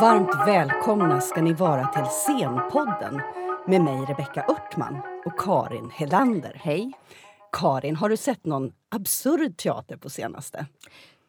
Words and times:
Varmt 0.00 0.34
välkomna 0.46 1.20
ska 1.20 1.42
ni 1.42 1.52
vara 1.52 1.86
till 1.86 2.04
Scenpodden 2.04 3.20
med 3.66 3.80
mig 3.80 4.04
Rebecka 4.08 4.44
Örtman 4.48 5.00
och 5.24 5.40
Karin 5.40 5.90
Helander. 5.90 6.60
Hej. 6.64 6.92
Karin, 7.52 7.96
har 7.96 8.08
du 8.08 8.16
sett 8.16 8.44
någon 8.44 8.72
absurd 8.88 9.56
teater 9.56 9.96
på 9.96 10.10
senaste? 10.10 10.66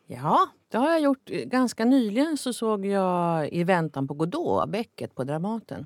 Ja, 0.08 0.48
det 0.72 0.78
har 0.78 0.90
jag 0.90 1.02
gjort. 1.02 1.26
Ganska 1.26 1.86
nyligen 1.86 2.38
så 2.38 2.54
såg 2.54 2.86
jag 2.86 3.54
I 3.54 3.64
väntan 3.64 4.08
på 4.08 4.14
Godot, 4.14 4.70
Becket 4.70 5.16
på 5.16 5.24
Dramaten. 5.24 5.86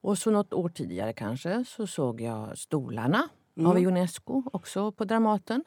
Och 0.00 0.18
så 0.18 0.30
något 0.30 0.52
år 0.52 0.68
tidigare 0.68 1.12
kanske 1.12 1.64
så 1.64 1.86
såg 1.86 2.20
jag 2.20 2.58
Stolarna 2.58 3.28
mm. 3.56 3.70
av 3.70 3.78
Ionesco, 3.78 4.42
också 4.52 4.92
på 4.92 5.04
Dramaten. 5.04 5.64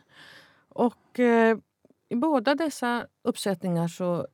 Och 0.70 1.20
eh, 1.20 1.58
i 2.10 2.16
båda 2.16 2.56
dessa 2.56 3.08
uppsättningar 3.22 3.88
så 3.88 4.28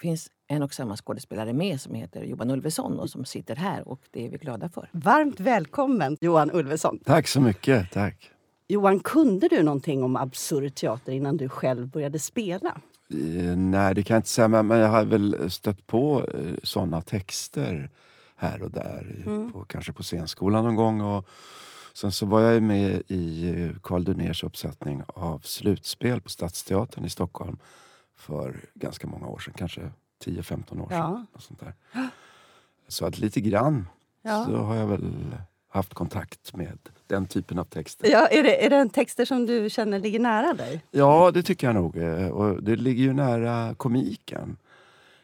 finns 0.00 0.30
en 0.48 0.62
och 0.62 0.74
samma 0.74 0.96
skådespelare 0.96 1.52
med 1.52 1.80
som 1.80 1.94
heter 1.94 2.22
Johan 2.24 2.50
Ulveson 2.50 2.98
och 2.98 3.10
som 3.10 3.24
sitter 3.24 3.56
här 3.56 3.88
och 3.88 4.00
det 4.10 4.26
är 4.26 4.30
vi 4.30 4.36
glada 4.36 4.68
för. 4.68 4.88
Varmt 4.92 5.40
välkommen 5.40 6.16
Johan 6.20 6.50
Ulveson. 6.52 6.98
Tack 6.98 7.28
så 7.28 7.40
mycket. 7.40 7.92
Tack. 7.92 8.30
Johan, 8.68 9.00
kunde 9.00 9.48
du 9.48 9.62
någonting 9.62 10.02
om 10.02 10.16
absurd 10.16 10.74
teater 10.74 11.12
innan 11.12 11.36
du 11.36 11.48
själv 11.48 11.88
började 11.88 12.18
spela? 12.18 12.80
Eh, 13.10 13.56
nej, 13.56 13.94
det 13.94 14.02
kan 14.02 14.14
jag 14.14 14.18
inte 14.18 14.28
säga, 14.28 14.48
men, 14.48 14.78
jag 14.78 14.88
har 14.88 15.04
väl 15.04 15.50
stött 15.50 15.86
på 15.86 16.24
eh, 16.34 16.54
såna 16.62 17.02
texter 17.02 17.90
här 18.36 18.62
och 18.62 18.70
där, 18.70 19.22
mm. 19.26 19.52
på, 19.52 19.64
kanske 19.64 19.92
på 19.92 20.02
scenskolan 20.02 20.64
någon 20.64 20.76
gång. 20.76 21.00
Och 21.00 21.28
sen 21.94 22.12
så 22.12 22.26
var 22.26 22.40
jag 22.40 22.62
med 22.62 23.02
i 23.08 23.54
Carl 23.82 24.04
Duners 24.04 24.44
uppsättning 24.44 25.02
av 25.06 25.38
Slutspel 25.38 26.20
på 26.20 26.28
Stadsteatern 26.28 27.04
i 27.04 27.10
Stockholm 27.10 27.58
för 28.16 28.60
ganska 28.74 29.06
många 29.06 29.26
år 29.26 29.38
sedan, 29.38 29.54
kanske 29.56 29.90
10-15 30.24 30.80
år 30.80 30.88
sedan. 30.88 31.26
sånt 31.38 31.60
där. 31.60 31.74
Så 32.88 33.06
att 33.06 33.18
lite 33.18 33.40
grann 33.40 33.88
så 34.46 34.56
har 34.56 34.76
jag 34.76 34.86
väl 34.86 35.34
haft 35.68 35.94
kontakt 35.94 36.54
med 36.54 36.78
den 37.06 37.26
typen 37.26 37.58
av 37.58 37.64
texter. 37.64 38.10
Ja, 38.10 38.26
är, 38.26 38.42
det, 38.42 38.66
är 38.66 38.70
det 38.70 38.88
texter 38.88 39.24
som 39.24 39.46
du 39.46 39.70
känner 39.70 39.98
ligger 39.98 40.20
nära 40.20 40.54
dig? 40.54 40.82
Ja, 40.90 41.30
det 41.30 41.42
tycker 41.42 41.66
jag 41.66 41.74
nog. 41.74 41.96
Eh, 41.96 42.28
och 42.28 42.62
det 42.62 42.76
ligger 42.76 43.04
ju 43.04 43.12
nära 43.12 43.74
komiken. 43.74 44.56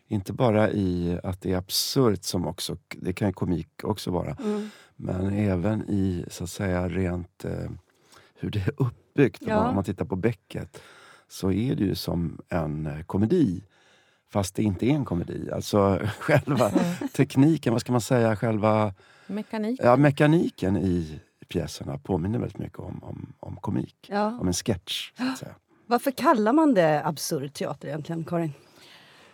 Inte 0.08 0.32
bara 0.32 0.70
i 0.70 1.18
att 1.22 1.40
det 1.40 1.52
är 1.52 1.56
absurt, 1.56 2.24
som 2.24 2.46
också, 2.46 2.76
det 2.88 3.12
kan 3.12 3.32
komik 3.32 3.84
också 3.84 4.10
vara. 4.10 4.36
Mm. 4.44 4.70
Men 4.96 5.32
även 5.32 5.88
i 5.88 6.24
så 6.30 6.44
att 6.44 6.50
säga 6.50 6.88
rent 6.88 7.44
eh, 7.44 7.70
hur 8.34 8.50
det 8.50 8.58
är 8.58 8.72
uppbyggt. 8.76 9.42
Ja. 9.46 9.68
Om 9.68 9.74
man 9.74 9.84
tittar 9.84 10.04
på 10.04 10.16
Becket 10.16 10.82
så 11.28 11.52
är 11.52 11.74
det 11.74 11.84
ju 11.84 11.94
som 11.94 12.40
en 12.48 12.86
eh, 12.86 13.02
komedi. 13.02 13.62
Fast 14.32 14.54
det 14.54 14.62
inte 14.62 14.86
är 14.86 14.90
en 14.90 15.04
komedi. 15.04 15.50
Alltså 15.52 16.00
själva 16.18 16.68
mm. 16.68 17.08
tekniken, 17.12 17.72
vad 17.72 17.80
ska 17.80 17.92
man 17.92 18.00
säga, 18.00 18.36
själva 18.36 18.94
mekaniken, 19.26 19.86
ja, 19.86 19.96
mekaniken 19.96 20.76
i 20.76 21.20
pjäserna 21.48 21.98
påminner 21.98 22.38
väldigt 22.38 22.58
mycket 22.58 22.78
om, 22.78 23.04
om, 23.04 23.32
om 23.40 23.56
komik. 23.56 23.96
Ja. 24.08 24.38
Om 24.40 24.46
en 24.46 24.52
sketch. 24.52 25.12
Så 25.16 25.24
att 25.24 25.38
säga. 25.38 25.54
Varför 25.86 26.10
kallar 26.10 26.52
man 26.52 26.74
det 26.74 27.04
absurd 27.04 27.54
teater 27.54 27.88
egentligen, 27.88 28.24
Karin? 28.24 28.52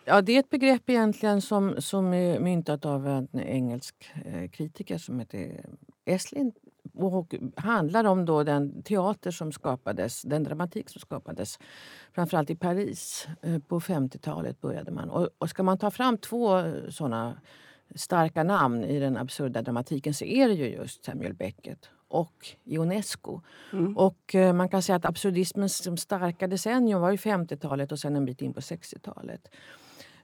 Ja, 0.05 0.23
det 0.23 0.33
är 0.33 0.41
ett 0.41 0.51
begrepp 0.51 0.91
egentligen 0.91 1.43
som, 1.43 1.75
som 1.79 2.15
är 2.15 2.41
myntat 2.41 2.85
av 2.85 3.07
en 3.07 3.29
engelsk 3.41 3.95
eh, 4.25 4.51
kritiker 4.51 4.99
som 4.99 5.19
heter 5.19 5.65
Eslin 6.05 6.53
och 6.95 7.35
handlar 7.57 8.05
om 8.05 8.25
då 8.25 8.43
den 8.43 8.83
teater 8.83 9.31
som 9.31 9.53
skapades, 9.53 10.23
den 10.23 10.45
dramatik 10.45 10.91
som 10.91 11.01
skapades 11.01 11.59
framförallt 12.13 12.51
i 12.51 12.57
Paris. 12.57 13.29
Eh, 13.43 13.59
på 13.59 13.81
50-talet 13.81 14.61
började 14.61 14.91
man. 14.91 15.11
Och, 15.11 15.29
och 15.39 15.51
ska 15.51 15.63
man 15.63 15.79
ta 15.79 15.91
fram 15.91 16.19
två 16.19 16.63
såna 16.91 17.41
starka 17.95 18.43
namn 18.43 18.85
i 18.85 19.01
den 19.01 19.17
absurda 19.17 19.63
dramatiken 19.63 20.15
så 20.15 20.25
är 20.25 20.49
det 20.49 20.55
ju 20.55 20.69
just 20.69 21.05
Samuel 21.05 21.35
Beckett 21.35 21.91
och 22.09 22.47
Ionesco. 22.65 23.41
Mm. 23.73 23.97
Och 23.97 24.35
eh, 24.35 24.53
man 24.53 24.69
kan 24.69 24.83
säga 24.83 24.97
att 24.97 25.05
absurdismens 25.05 26.01
starka 26.01 26.47
decennium 26.47 27.01
var 27.01 27.11
ju 27.11 27.17
50-talet 27.17 27.93
och 27.93 27.99
sen 27.99 28.17
en 28.17 28.25
bit 28.25 28.43
in 28.43 28.55
på 28.55 28.61
60-talet. 28.61 29.49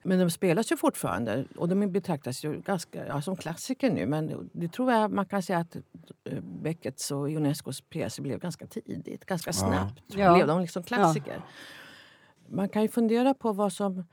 Men 0.07 0.19
de 0.19 0.31
spelas 0.31 0.73
ju 0.73 0.77
fortfarande 0.77 1.45
och 1.57 1.69
de 1.69 1.93
betraktas 1.93 2.45
ju 2.45 2.61
ganska, 2.61 3.07
ja, 3.07 3.23
som 3.23 3.37
klassiker 3.37 3.91
nu. 3.91 4.07
Men 4.07 4.51
det 4.53 4.69
tror 4.69 4.93
jag 4.93 5.11
man 5.11 5.27
kan 5.27 5.43
säga 5.43 5.59
att 5.59 5.77
eh, 6.25 6.41
Beckets 6.41 7.11
och 7.11 7.29
Unescos 7.29 7.81
pjäser 7.81 8.23
blev 8.23 8.39
ganska 8.39 8.67
tidigt. 8.67 9.25
Ganska 9.25 9.53
snabbt 9.53 10.03
ja. 10.07 10.35
blev 10.35 10.47
de 10.47 10.61
liksom 10.61 10.83
klassiker. 10.83 11.35
Ja. 11.35 11.43
Man 12.49 12.69
kan 12.69 12.83
ju 12.83 12.89
fundera 12.89 13.35
på 13.35 13.53
vad 13.53 13.73
som 13.73 14.05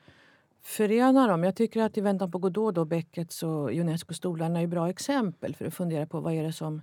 förenar 0.61 1.27
dem. 1.27 1.43
Jag 1.43 1.55
tycker 1.55 1.81
att 1.81 1.97
I 1.97 2.01
väntan 2.01 2.31
på 2.31 2.37
Godot, 2.37 2.75
då, 2.75 2.85
Beckets 2.85 3.43
och 3.43 3.71
Unesco-stolarna 3.71 4.61
är 4.61 4.67
bra 4.67 4.89
exempel 4.89 5.55
för 5.55 5.65
att 5.65 5.73
fundera 5.73 6.05
på 6.05 6.19
vad 6.19 6.33
är 6.33 6.43
det 6.43 6.53
som 6.53 6.81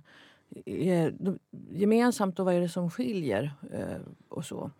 är 0.65 1.13
gemensamt 1.71 2.39
och 2.39 2.45
vad 2.45 2.53
är 2.53 2.61
det 2.61 2.69
som 2.69 2.91
skiljer. 2.91 3.51
Eh, 3.73 4.01
och 4.29 4.45
så 4.45 4.71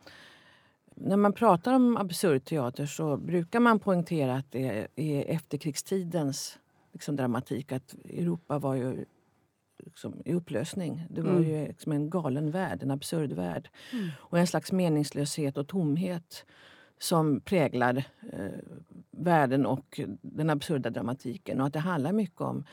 när 1.00 1.18
man 1.18 1.34
pratar 1.34 1.74
om 1.74 1.98
absurd 1.98 2.46
teater 2.46 2.86
så 2.86 3.18
brukar 3.18 3.60
man 3.60 3.80
poängtera 3.80 4.36
att 4.36 4.52
det 4.52 4.88
är 4.96 5.26
efterkrigstidens 5.28 6.60
liksom, 6.94 7.16
dramatik. 7.16 7.72
Att 7.72 7.94
Europa 7.94 8.60
var 8.60 8.76
ju 8.76 9.06
liksom, 9.86 10.22
i 10.26 10.34
upplösning. 10.34 11.06
Det 11.10 11.22
var 11.22 11.32
mm. 11.32 11.44
ju 11.44 11.68
liksom 11.68 11.92
en 11.92 12.10
galen 12.10 12.52
värld, 12.52 12.84
en 12.84 12.92
absurd 12.92 13.32
värld. 13.32 13.70
Mm. 13.94 14.10
Och 14.18 14.40
en 14.40 14.48
slags 14.48 14.72
meningslöshet 14.72 15.58
och 15.58 15.68
tomhet 15.68 16.46
som 17.00 17.42
präglar 17.42 18.04
eh, 18.34 18.52
världen 19.12 19.66
och 19.66 20.00
den 20.22 20.50
absurda 20.50 20.90
dramatiken. 20.90 21.62
Och 21.62 21.68
att 21.68 21.74
det 21.74 21.80
handlar 21.80 22.12
mycket 22.12 22.42
om 22.42 22.64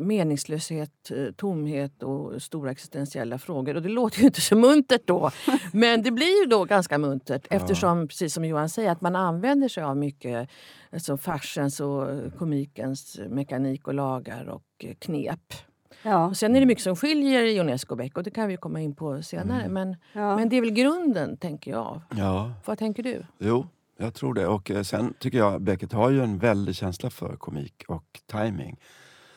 meningslöshet, 0.00 1.10
eh, 1.10 1.32
tomhet 1.36 2.02
och 2.02 2.42
stora 2.42 2.70
existentiella 2.70 3.38
frågor. 3.38 3.76
Och 3.76 3.82
det 3.82 3.88
låter 3.88 4.20
ju 4.20 4.26
inte 4.26 4.40
så 4.40 4.56
muntert 4.56 5.02
då, 5.04 5.30
men 5.72 6.02
det 6.02 6.10
blir 6.10 6.42
ju 6.42 6.46
då 6.46 6.64
ganska 6.64 6.98
muntert 6.98 7.46
eftersom, 7.50 8.08
precis 8.08 8.34
som 8.34 8.44
Johan 8.44 8.68
säger, 8.68 8.90
att 8.90 9.00
man 9.00 9.16
använder 9.16 9.68
sig 9.68 9.82
av 9.82 9.96
mycket 9.96 10.48
alltså 10.92 11.16
farsens 11.16 11.80
och 11.80 12.08
komikens 12.38 13.20
mekanik 13.28 13.88
och 13.88 13.94
lagar 13.94 14.48
och 14.48 14.64
eh, 14.78 14.94
knep. 14.94 15.54
Ja. 16.02 16.26
Och 16.26 16.36
sen 16.36 16.56
är 16.56 16.60
det 16.60 16.66
mycket 16.66 16.84
som 16.84 16.96
skiljer 16.96 17.60
Unesco 17.60 17.96
Beck 17.96 18.16
och 18.16 18.22
det 18.22 18.30
kan 18.30 18.48
vi 18.48 18.56
komma 18.56 18.80
in 18.80 18.94
på 18.94 19.22
senare. 19.22 19.62
Mm. 19.62 19.72
Men, 19.72 19.96
ja. 20.12 20.36
men 20.36 20.48
det 20.48 20.56
är 20.56 20.60
väl 20.60 20.70
grunden, 20.70 21.36
tänker 21.36 21.70
jag. 21.70 22.00
Ja. 22.16 22.52
Vad 22.64 22.78
tänker 22.78 23.02
du? 23.02 23.26
Jo, 23.38 23.66
jag 23.96 24.14
tror 24.14 24.34
det. 24.34 24.46
Och 24.46 24.70
eh, 24.70 24.82
sen 24.82 25.14
tycker 25.18 25.38
jag 25.38 25.62
Beckett 25.62 25.92
har 25.92 26.10
ju 26.10 26.22
en 26.22 26.38
väldig 26.38 26.74
känsla 26.74 27.10
för 27.10 27.36
komik 27.36 27.84
och 27.88 28.20
timing. 28.26 28.76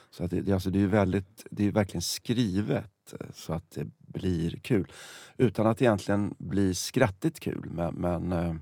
Så 0.10 0.24
att 0.24 0.32
det, 0.32 0.52
alltså 0.52 0.70
det, 0.70 0.82
är 0.82 0.88
väldigt, 0.88 1.46
det 1.52 1.68
är 1.68 1.72
verkligen 1.72 2.02
skrivet 2.02 3.14
eh, 3.20 3.28
så 3.34 3.54
att 3.54 3.72
det 3.72 3.88
blir 3.98 4.60
kul. 4.60 4.92
Utan 5.38 5.68
att 5.68 5.82
egentligen 5.82 6.36
bli 6.38 6.76
skrattigt 6.76 7.40
kul, 7.40 7.70
men, 7.72 7.94
men 7.94 8.32
eh, 8.32 8.56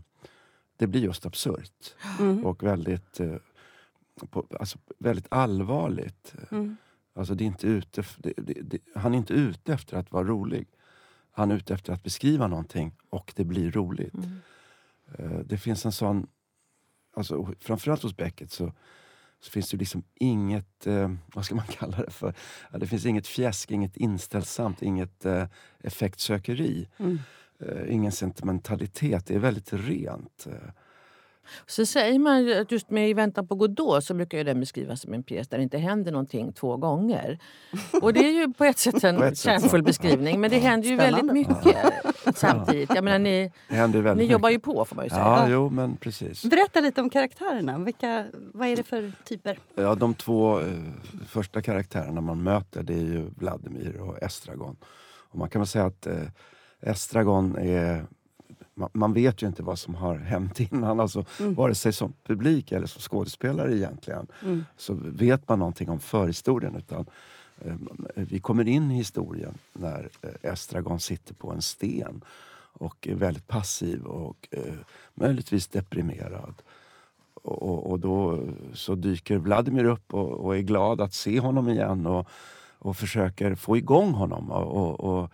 det 0.77 0.87
blir 0.87 1.01
just 1.01 1.25
absurt. 1.25 1.95
Mm. 2.19 2.45
Och 2.45 2.63
väldigt, 2.63 3.19
eh, 3.19 3.35
på, 4.29 4.47
alltså 4.59 4.77
väldigt 4.99 5.27
allvarligt. 5.29 6.33
Mm. 6.51 6.77
Alltså 7.13 7.35
det 7.35 7.43
är 7.43 7.45
inte 7.45 7.67
ute, 7.67 8.03
det, 8.17 8.33
det, 8.61 8.79
han 8.95 9.13
är 9.13 9.17
inte 9.17 9.33
ute 9.33 9.73
efter 9.73 9.97
att 9.97 10.11
vara 10.11 10.23
rolig. 10.23 10.67
Han 11.31 11.51
är 11.51 11.55
ute 11.55 11.73
efter 11.73 11.93
att 11.93 12.03
beskriva 12.03 12.47
någonting 12.47 12.95
och 13.09 13.33
det 13.35 13.43
blir 13.43 13.71
roligt. 13.71 14.13
Mm. 14.13 15.43
Det 15.45 15.57
finns 15.57 15.85
en 15.85 15.91
sån... 15.91 16.27
Alltså, 17.15 17.53
framförallt 17.59 18.03
hos 18.03 18.17
Beckett 18.17 18.51
så 18.51 18.73
så 19.45 19.51
finns 19.51 19.69
det 19.69 19.77
liksom 19.77 20.03
inget, 20.15 20.87
eh, 20.87 21.11
vad 21.33 21.45
ska 21.45 21.55
man 21.55 21.65
kalla 21.79 21.97
det 21.97 22.11
för? 22.11 22.33
Ja, 22.71 22.77
det 22.77 22.87
finns 22.87 23.05
inget 23.05 23.27
fjäsk, 23.27 23.71
inget 23.71 23.97
inställsamt, 23.97 24.81
inget 24.81 25.25
eh, 25.25 25.45
effektsökeri. 25.79 26.87
Mm. 26.97 27.19
Eh, 27.59 27.93
ingen 27.93 28.11
sentimentalitet, 28.11 29.25
det 29.25 29.35
är 29.35 29.39
väldigt 29.39 29.73
rent. 29.73 30.47
Så 31.65 31.85
säger 31.85 32.19
man 32.19 32.61
att 32.61 32.71
just 32.71 32.89
med 32.89 33.09
I 33.09 33.13
väntan 33.13 33.47
på 33.47 33.55
Godot 33.55 34.03
så 34.03 34.13
brukar 34.13 34.43
den 34.43 34.59
beskrivas 34.59 35.01
som 35.01 35.13
en 35.13 35.23
pjäs 35.23 35.47
där 35.47 35.57
det 35.57 35.63
inte 35.63 35.77
händer 35.77 36.11
någonting 36.11 36.53
två 36.53 36.77
gånger. 36.77 37.39
Och 38.01 38.13
det 38.13 38.19
är 38.19 38.31
ju 38.31 38.53
på 38.53 38.63
ett 38.63 38.77
sätt 38.77 39.03
en 39.03 39.23
ett 39.23 39.37
kärnfull 39.37 39.83
beskrivning 39.83 40.41
men 40.41 40.49
det 40.49 40.57
händer 40.57 40.89
ju 40.89 40.97
Spännande. 40.97 41.33
väldigt 41.33 41.65
mycket 41.65 42.37
samtidigt. 42.37 42.95
Jag 42.95 43.03
menar, 43.03 43.19
ni 43.19 43.51
ni 44.15 44.23
jobbar 44.23 44.49
ju 44.49 44.59
på 44.59 44.85
får 44.85 44.95
man 44.95 45.05
ju 45.05 45.09
säga. 45.09 45.21
Ja, 45.21 45.49
jo, 45.49 45.69
men 45.69 45.97
precis. 45.97 46.45
Berätta 46.45 46.79
lite 46.81 47.01
om 47.01 47.09
karaktärerna. 47.09 47.77
Vilka, 47.79 48.25
vad 48.53 48.67
är 48.67 48.75
det 48.75 48.83
för 48.83 49.11
typer? 49.23 49.59
Ja, 49.75 49.95
de 49.95 50.13
två 50.13 50.59
eh, 50.59 50.65
första 51.27 51.61
karaktärerna 51.61 52.21
man 52.21 52.43
möter 52.43 52.83
det 52.83 52.93
är 52.93 52.97
ju 52.97 53.29
Vladimir 53.35 54.01
och 54.01 54.23
Estragon. 54.23 54.75
Och 55.29 55.37
man 55.37 55.49
kan 55.49 55.61
väl 55.61 55.67
säga 55.67 55.85
att 55.85 56.07
eh, 56.07 56.15
Estragon 56.81 57.57
är 57.57 58.05
man, 58.75 59.13
vet 59.13 59.41
ju 59.41 59.47
inte 59.47 59.63
vad 59.63 59.79
som 59.79 59.95
har 59.95 60.15
hänt 60.15 60.59
innan, 60.59 60.99
alltså, 60.99 61.25
mm. 61.39 61.53
vare 61.53 61.75
sig 61.75 61.93
som 61.93 62.13
publik 62.23 62.71
eller 62.71 62.87
som 62.87 63.01
skådespelare 63.01 63.75
egentligen. 63.75 64.27
Mm. 64.43 64.65
Så 64.77 64.93
vet 64.93 65.49
man 65.49 65.59
någonting 65.59 65.89
om 65.89 65.99
förhistorien. 65.99 66.75
Utan, 66.75 67.05
eh, 67.61 67.75
vi 68.15 68.39
kommer 68.39 68.67
in 68.67 68.91
i 68.91 68.95
historien 68.95 69.57
när 69.73 70.09
eh, 70.21 70.51
Estragon 70.51 70.99
sitter 70.99 71.33
på 71.33 71.51
en 71.51 71.61
sten 71.61 72.23
och 72.77 73.07
är 73.07 73.15
väldigt 73.15 73.47
passiv 73.47 74.03
och 74.03 74.47
eh, 74.51 74.73
möjligtvis 75.13 75.67
deprimerad. 75.67 76.53
och, 77.33 77.91
och 77.91 77.99
då 77.99 78.39
så 78.73 78.95
dyker 78.95 79.37
Vladimir 79.37 79.85
upp 79.85 80.13
och, 80.13 80.31
och, 80.31 80.57
är 80.57 80.61
glad 80.61 81.01
att 81.01 81.13
se 81.13 81.39
honom 81.39 81.69
igen 81.69 82.05
och, 82.05 82.27
och 82.79 82.97
försöker 82.97 83.55
få 83.55 83.77
igång 83.77 84.11
honom. 84.11 84.51
och, 84.51 84.99
och 84.99 85.31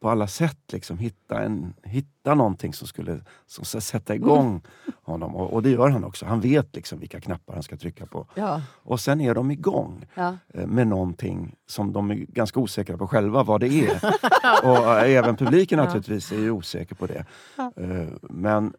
på 0.00 0.10
alla 0.10 0.26
sätt 0.26 0.72
liksom 0.72 0.98
hitta, 0.98 1.40
en, 1.40 1.74
hitta 1.82 2.34
någonting 2.34 2.72
som 2.72 2.88
skulle 2.88 3.20
som 3.46 3.64
ska 3.64 3.80
sätta 3.80 4.14
igång 4.14 4.48
mm. 4.48 4.60
honom. 5.02 5.36
Och, 5.36 5.52
och, 5.52 5.62
det 5.62 5.70
gör 5.70 5.90
han 5.90 6.04
också. 6.04 6.26
Han 6.26 6.40
vet 6.40 6.76
liksom 6.76 6.98
vilka 6.98 7.20
knappar 7.20 7.54
han 7.54 7.62
ska 7.62 7.76
trycka 7.76 8.06
på. 8.06 8.26
Ja. 8.34 8.62
Och 8.68 9.00
sen 9.00 9.20
är 9.20 9.34
de 9.34 9.50
igång 9.50 10.06
ja. 10.14 10.36
Eh, 10.48 10.66
med 10.66 10.86
någonting 10.86 11.54
som 11.66 11.92
de 11.92 12.10
är 12.10 12.14
ganska 12.14 12.60
osäkra 12.60 12.98
på 12.98 13.06
själva 13.06 13.42
vad 13.42 13.60
det 13.60 13.68
är. 13.68 14.04
och 14.64 14.98
även 15.00 15.36
publiken 15.36 15.78
naturligtvis 15.78 16.32
är 16.32 16.40
ju 16.40 16.50
osäker 16.50 16.94
på 16.94 17.06
det. 17.06 17.24
Eh, 17.56 18.08
men 18.22 18.74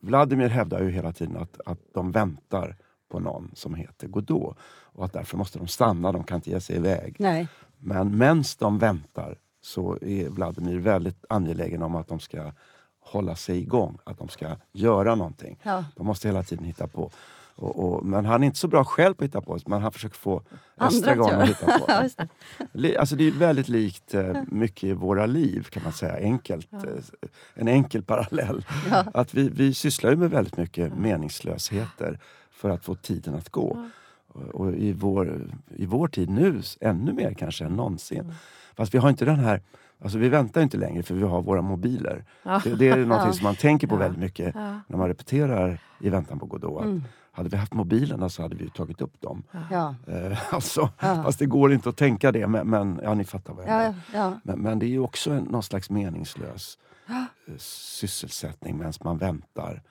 Vladimir 0.00 0.48
hävdar 0.48 0.80
ju 0.80 0.90
hela 0.90 1.12
tiden 1.12 1.36
att, 1.36 1.60
att 1.66 1.78
de 1.94 2.12
väntar 2.12 2.76
på 3.08 3.20
någon 3.20 3.50
som 3.54 3.74
heter 3.74 4.08
Godot. 4.08 4.56
Och 4.68 5.04
att 5.04 5.12
därför 5.12 5.36
måste 5.36 5.58
de 5.58 5.68
stanna, 5.68 6.12
de 6.12 6.24
kan 6.24 6.36
inte 6.36 6.50
ge 6.50 6.60
sig 6.60 6.76
iväg. 6.76 7.16
Nej. 7.18 7.48
Men 7.78 8.18
medan 8.18 8.44
de 8.58 8.78
väntar 8.78 9.38
så 9.66 9.98
är 10.00 10.28
Vladimir 10.28 10.78
väldigt 10.78 11.24
angelägen 11.28 11.82
om 11.82 11.94
att 11.94 12.08
de 12.08 12.20
ska 12.20 12.52
hålla 13.00 13.36
sig 13.36 13.58
igång, 13.58 13.98
att 14.04 14.18
de 14.18 14.28
ska 14.28 14.56
göra 14.72 15.14
någonting. 15.14 15.58
Ja. 15.62 15.84
De 15.96 16.06
måste 16.06 16.28
hela 16.28 16.42
tiden 16.42 16.64
hitta 16.64 16.86
på. 16.86 17.10
Och, 17.56 17.84
och, 17.84 18.06
men 18.06 18.24
han 18.24 18.42
är 18.42 18.46
inte 18.46 18.58
så 18.58 18.68
bra 18.68 18.84
själv 18.84 19.14
på 19.14 19.24
att 19.24 19.28
hitta 19.28 19.40
på, 19.40 19.58
men 19.66 19.82
han 19.82 19.92
försöker 19.92 20.16
få 20.16 20.42
Estragon 20.80 21.34
att 21.34 21.48
hitta 21.48 21.78
på. 21.78 22.08
det. 22.72 22.96
Alltså 22.96 23.16
det 23.16 23.26
är 23.26 23.30
väldigt 23.30 23.68
likt 23.68 24.14
eh, 24.14 24.42
mycket 24.48 24.84
i 24.84 24.92
våra 24.92 25.26
liv, 25.26 25.62
kan 25.70 25.82
man 25.82 25.92
säga. 25.92 26.16
Enkelt, 26.16 26.68
ja. 26.70 26.78
eh, 26.78 27.28
en 27.54 27.68
enkel 27.68 28.02
parallell. 28.02 28.64
Ja. 28.90 29.04
Att 29.14 29.34
vi, 29.34 29.48
vi 29.48 29.74
sysslar 29.74 30.14
med 30.14 30.30
väldigt 30.30 30.56
mycket 30.56 30.98
meningslösheter 30.98 32.18
för 32.50 32.70
att 32.70 32.84
få 32.84 32.94
tiden 32.94 33.34
att 33.34 33.48
gå. 33.48 33.88
Och 34.52 34.72
i 34.72 34.92
vår, 34.92 35.50
i 35.76 35.86
vår 35.86 36.08
tid 36.08 36.30
nu, 36.30 36.62
ännu 36.80 37.12
mer 37.12 37.34
kanske 37.34 37.64
än 37.64 37.72
någonsin. 37.72 38.34
Fast 38.76 38.94
vi 38.94 38.98
har 38.98 39.08
inte 39.08 39.24
den 39.24 39.38
här 39.38 39.60
Alltså 40.02 40.18
vi 40.18 40.28
väntar 40.28 40.62
inte 40.62 40.76
längre 40.76 41.02
för 41.02 41.14
vi 41.14 41.22
har 41.22 41.42
våra 41.42 41.62
mobiler. 41.62 42.24
Ja. 42.42 42.60
Det, 42.64 42.74
det, 42.74 42.88
är 42.88 42.96
något 42.96 43.36
som 43.36 43.44
man 43.44 43.56
tänker 43.56 43.86
på 43.86 43.94
ja. 43.94 43.98
väldigt 43.98 44.20
mycket 44.20 44.54
ja. 44.54 44.80
när 44.86 44.98
man 44.98 45.08
repeterar 45.08 45.80
i 46.00 46.08
väntan 46.08 46.38
på 46.38 46.46
Godot. 46.46 46.84
Mm. 46.84 47.04
Hade 47.32 47.48
vi 47.48 47.56
haft 47.56 47.74
mobilerna 47.74 48.28
så 48.28 48.42
hade 48.42 48.56
vi 48.56 48.70
tagit 48.70 49.00
upp 49.00 49.20
dem. 49.20 49.42
Ja. 49.70 49.94
Eh, 50.06 50.54
alltså, 50.54 50.88
Fast 50.98 51.38
det 51.38 51.46
går 51.46 51.72
inte 51.72 51.88
att 51.88 51.96
tänka 51.96 52.32
det, 52.32 52.46
men, 52.46 52.70
men 52.70 53.00
ja, 53.02 53.14
ni 53.14 53.24
fattar 53.24 53.52
vad 53.54 53.64
jag 53.64 53.94
menar. 54.12 54.40
Men, 54.42 54.58
men, 54.60 54.78
det 54.78 54.86
är 54.86 54.90
ju 54.90 55.00
också 55.00 55.30
en, 55.30 55.44
någon 55.44 55.62
slags 55.62 55.90
meningslös 55.90 56.78
eh, 57.08 57.56
sysselsättning 57.58 58.78
medan 58.78 58.92
man 59.04 59.18
väntar. 59.18 59.82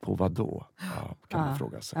På 0.00 0.14
vad 0.14 0.32
då? 0.32 0.66
Ja, 0.80 1.16
kan 1.28 1.40
man 1.40 1.58
fråga 1.58 1.80
sig. 1.80 1.98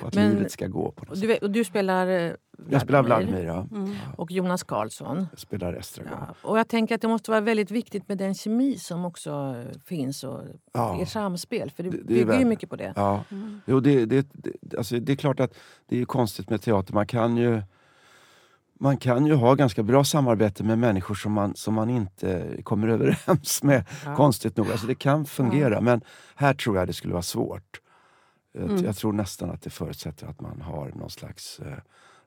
På 0.00 0.06
att 0.06 0.14
Men, 0.14 0.30
livet 0.30 0.52
ska 0.52 0.66
gå 0.66 0.90
på 0.90 1.04
något 1.04 1.20
du, 1.20 1.28
sätt. 1.28 1.42
Och 1.42 1.50
du 1.50 1.64
spelar 1.64 2.06
Vladimir. 2.06 2.36
Eh, 2.58 2.72
jag 2.72 2.82
spelar 2.82 3.02
Vladimir, 3.02 3.44
ja. 3.44 3.66
Mm. 3.70 3.94
Och 4.16 4.30
Jonas 4.30 4.62
Karlsson. 4.62 5.26
Jag 5.30 5.38
spelar 5.38 5.74
Estragon. 5.74 6.18
Och 6.42 6.58
jag 6.58 6.68
tänker 6.68 6.94
att 6.94 7.00
det 7.00 7.08
måste 7.08 7.30
vara 7.30 7.40
väldigt 7.40 7.70
viktigt 7.70 8.08
med 8.08 8.18
den 8.18 8.34
kemi 8.34 8.78
som 8.78 9.04
också 9.04 9.64
finns 9.84 10.24
och 10.24 10.42
ja. 10.72 11.02
ert 11.02 11.08
samspel. 11.08 11.70
För 11.70 11.82
det, 11.82 11.90
det 11.90 12.02
bygger 12.02 12.38
ju 12.38 12.44
mycket 12.44 12.70
på 12.70 12.76
det. 12.76 12.92
Ja. 12.96 13.24
Mm. 13.30 13.60
Jo, 13.66 13.80
det, 13.80 14.06
det, 14.06 14.26
det, 14.32 14.76
alltså, 14.78 14.98
det 14.98 15.12
är 15.12 15.16
klart 15.16 15.40
att 15.40 15.54
det 15.88 16.00
är 16.00 16.04
konstigt 16.04 16.50
med 16.50 16.62
teater. 16.62 16.94
Man 16.94 17.06
kan 17.06 17.36
ju 17.36 17.62
man 18.82 18.96
kan 18.96 19.26
ju 19.26 19.34
ha 19.34 19.54
ganska 19.54 19.82
bra 19.82 20.04
samarbete 20.04 20.64
med 20.64 20.78
människor 20.78 21.14
som 21.14 21.32
man, 21.32 21.56
som 21.56 21.74
man 21.74 21.90
inte 21.90 22.56
kommer 22.62 22.88
överens 22.96 23.62
med, 23.62 23.84
ja. 24.04 24.16
konstigt 24.16 24.56
nog. 24.56 24.70
Alltså 24.70 24.86
det 24.86 24.94
kan 24.94 25.24
fungera, 25.26 25.74
ja. 25.74 25.80
men 25.80 26.00
här 26.34 26.54
tror 26.54 26.76
jag 26.76 26.86
det 26.86 26.92
skulle 26.92 27.12
vara 27.12 27.22
svårt. 27.22 27.80
Mm. 28.58 28.84
Jag 28.84 28.96
tror 28.96 29.12
nästan 29.12 29.50
att 29.50 29.62
det 29.62 29.70
förutsätter 29.70 30.26
att 30.26 30.40
man 30.40 30.60
har 30.60 30.88
någon 30.94 31.10
slags 31.10 31.60
eh, 31.60 31.78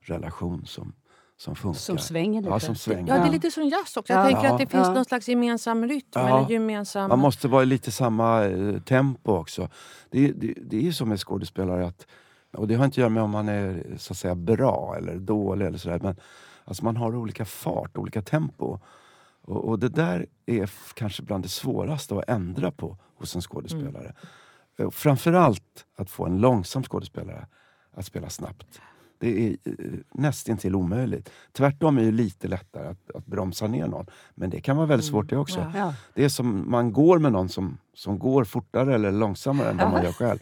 relation 0.01 0.65
som, 0.65 0.93
som 1.37 1.55
funkar. 1.55 1.79
Som 1.79 1.97
svänger 1.97 2.41
lite. 2.41 2.53
Ja, 2.53 2.59
som 2.59 2.75
svänger. 2.75 3.15
ja 3.15 3.21
det 3.23 3.29
är 3.29 3.31
lite 3.31 3.51
som 3.51 3.63
jazz 3.63 3.97
också. 3.97 4.13
Jag 4.13 4.31
tänker 4.31 4.49
att 4.49 4.59
det 4.59 4.67
finns 4.67 4.87
någon 4.87 5.05
slags 5.05 5.27
gemensam 5.27 5.87
rytm. 5.87 6.19
Eller 6.21 6.49
gemensam... 6.49 7.09
Man 7.09 7.19
måste 7.19 7.47
vara 7.47 7.63
i 7.63 7.65
lite 7.65 7.91
samma 7.91 8.45
eh, 8.45 8.79
tempo 8.79 9.31
också. 9.31 9.69
Det, 10.09 10.31
det, 10.31 10.53
det 10.61 10.77
är 10.77 10.81
ju 10.81 10.93
som 10.93 11.09
med 11.09 11.19
skådespelare 11.19 11.87
att 11.87 12.07
och 12.55 12.67
det 12.67 12.75
har 12.75 12.85
inte 12.85 12.93
att 12.93 12.97
göra 12.97 13.09
med 13.09 13.23
om 13.23 13.29
man 13.29 13.49
är 13.49 13.95
så 13.97 14.13
att 14.13 14.17
säga 14.17 14.35
bra 14.35 14.95
eller 14.97 15.15
dålig 15.15 15.65
eller 15.65 15.77
sådär. 15.77 15.99
Men 16.03 16.15
alltså 16.65 16.83
man 16.83 16.97
har 16.97 17.15
olika 17.15 17.45
fart, 17.45 17.97
olika 17.97 18.21
tempo. 18.21 18.79
Och, 19.41 19.69
och, 19.69 19.79
det 19.79 19.89
där 19.89 20.25
är 20.45 20.71
kanske 20.93 21.23
bland 21.23 21.43
det 21.43 21.49
svåraste 21.49 22.17
att 22.17 22.29
ändra 22.29 22.71
på 22.71 22.97
hos 23.15 23.35
en 23.35 23.41
skådespelare. 23.41 24.13
Mm. 24.77 24.91
Framförallt 24.91 25.85
att 25.97 26.09
få 26.09 26.25
en 26.25 26.37
långsam 26.37 26.83
skådespelare 26.83 27.47
att 27.91 28.05
spela 28.05 28.29
snabbt. 28.29 28.81
Det 29.17 29.47
är 29.47 29.57
eh, 29.65 29.75
nästintill 30.13 30.75
omöjligt. 30.75 31.29
Tvärtom 31.51 31.97
är 31.97 32.03
det 32.03 32.11
lite 32.11 32.47
lättare 32.47 32.87
att, 32.87 33.15
att 33.15 33.25
bromsa 33.25 33.67
ner 33.67 33.87
någon. 33.87 34.05
Men 34.35 34.49
det 34.49 34.61
kan 34.61 34.77
vara 34.77 34.87
väldigt 34.87 35.05
svårt 35.05 35.29
det 35.29 35.37
också. 35.37 35.71
Ja. 35.75 35.93
Det 36.13 36.23
är 36.23 36.29
som 36.29 36.71
man 36.71 36.93
går 36.93 37.19
med 37.19 37.31
någon 37.31 37.49
som, 37.49 37.77
som 37.93 38.19
går 38.19 38.43
fortare 38.43 38.95
eller 38.95 39.11
långsammare 39.11 39.69
än 39.69 39.77
vad 39.77 39.91
man 39.91 40.03
gör 40.03 40.11
själv. 40.11 40.39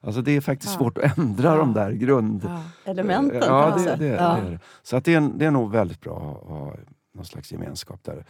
Alltså 0.00 0.22
det 0.22 0.36
är 0.36 0.40
faktiskt 0.40 0.72
ja. 0.72 0.78
svårt 0.78 0.98
att 0.98 1.18
ändra 1.18 1.48
ja. 1.48 1.56
de 1.56 1.72
där 1.72 1.90
grund... 1.92 2.50
Elementen 2.84 3.42
ja, 3.42 3.76
det, 3.76 3.84
det, 3.84 3.96
det, 3.96 4.16
är 4.16 4.60
Så 4.82 4.96
att 4.96 5.04
det, 5.04 5.14
är, 5.14 5.30
det 5.34 5.44
är 5.44 5.50
nog 5.50 5.72
väldigt 5.72 6.00
bra 6.00 6.40
att 6.42 6.48
ha 6.48 6.76
någon 7.14 7.24
slags 7.24 7.52
gemenskap 7.52 8.04
där. 8.04 8.24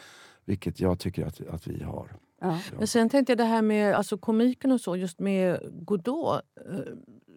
Vilket 0.45 0.81
jag 0.81 0.99
tycker 0.99 1.27
att, 1.27 1.41
att 1.51 1.67
vi 1.67 1.83
har. 1.83 2.09
Ja. 2.45 2.59
Men 2.79 2.87
sen 2.87 3.09
tänkte 3.09 3.33
jag 3.33 3.39
det 3.39 3.45
här 3.45 3.63
med 3.63 3.95
alltså 3.95 4.19
komiken 4.19 4.73
och 4.73 4.81
så, 4.81 4.97
just 4.97 5.19
med 5.19 5.61
Godot. 5.73 6.43
Eh, 6.71 6.79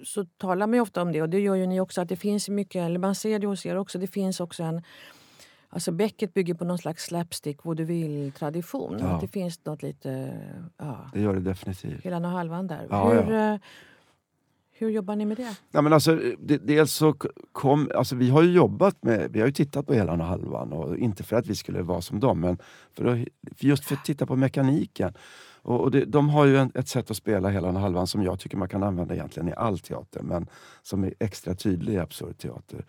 så 0.04 0.26
talar 0.26 0.68
man 0.68 0.80
ofta 0.80 1.02
om 1.02 1.12
det 1.12 1.22
och 1.22 1.30
det 1.30 1.40
gör 1.40 1.56
ju 1.56 1.68
ni 1.68 1.80
också. 1.80 2.02
att 2.02 2.10
det 2.10 2.16
finns 2.16 2.50
mycket, 2.50 2.86
eller 2.86 3.00
Man 3.00 3.16
ser 3.16 3.40
det 3.40 3.48
hos 3.48 3.66
er 3.66 3.76
också. 3.76 3.98
Det 4.00 4.08
finns 4.08 4.40
också 4.40 4.64
en... 4.64 4.82
Alltså 5.70 5.92
Becket 5.92 6.34
bygger 6.34 6.54
på 6.54 6.66
någon 6.66 6.78
slags 6.78 7.04
slapstick 7.04 7.64
vaudeville-tradition. 7.64 8.98
Ja. 9.00 9.18
Det 9.22 9.28
finns 9.28 9.66
något 9.66 9.84
lite... 9.84 10.40
Ja, 10.78 11.10
det 11.14 11.22
gör 11.22 11.34
det 11.34 11.40
definitivt. 11.40 12.06
Hela 12.06 12.18
och 12.18 12.24
halvan 12.24 12.68
där. 12.68 12.88
Ja, 12.90 13.10
hur, 13.10 13.34
ja. 13.34 13.60
Hur 14.80 14.90
jobbar 14.90 15.16
ni 15.16 15.26
med 15.26 15.38
det? 15.38 15.56
Ja, 15.72 15.82
men 15.82 15.94
alltså, 15.94 16.20
det, 16.40 16.58
dels 16.58 16.94
så 16.94 17.14
kom, 17.52 17.92
alltså, 17.96 18.16
vi 18.16 18.30
har 18.30 18.44
ju 18.44 18.52
jobbat 18.52 19.04
med, 19.04 19.32
vi 19.32 19.40
har 19.40 19.48
ju 19.48 19.54
tittat 19.54 19.88
på 19.88 19.94
hela 19.94 20.14
och 20.14 20.20
halvan. 20.20 20.74
Och 20.74 20.98
inte 20.98 21.24
för 21.24 21.36
att 21.36 21.48
vi 21.48 21.56
skulle 21.56 21.82
vara 21.82 22.02
som 22.02 22.20
dem, 22.20 22.40
men 22.40 22.58
för 22.94 23.06
att, 23.06 23.28
just 23.60 23.86
för 23.86 23.96
att 23.96 24.06
titta 24.06 24.26
på 24.26 24.36
mekaniken. 24.36 25.14
Och, 25.62 25.82
och 25.82 25.92
det, 25.92 26.06
de 26.06 26.30
har 26.30 26.46
ju 26.46 26.58
en, 26.58 26.72
ett 26.76 26.88
sätt 26.88 27.12
att 27.12 27.18
spela 27.18 27.50
hela 27.50 27.68
och 27.68 27.80
halvan 27.80 28.08
som 28.08 28.24
jag 28.24 28.40
tycker 28.40 28.58
man 28.58 28.70
kan 28.70 28.84
använda 28.84 29.14
egentligen 29.14 29.50
i 29.50 29.54
all 29.54 29.80
teater, 29.80 30.22
men 30.22 30.48
som 30.82 31.04
är 31.04 31.14
extra 31.20 31.56
tydlig 31.56 31.94
i 31.94 31.98
absurd 31.98 32.38
teater. 32.38 32.86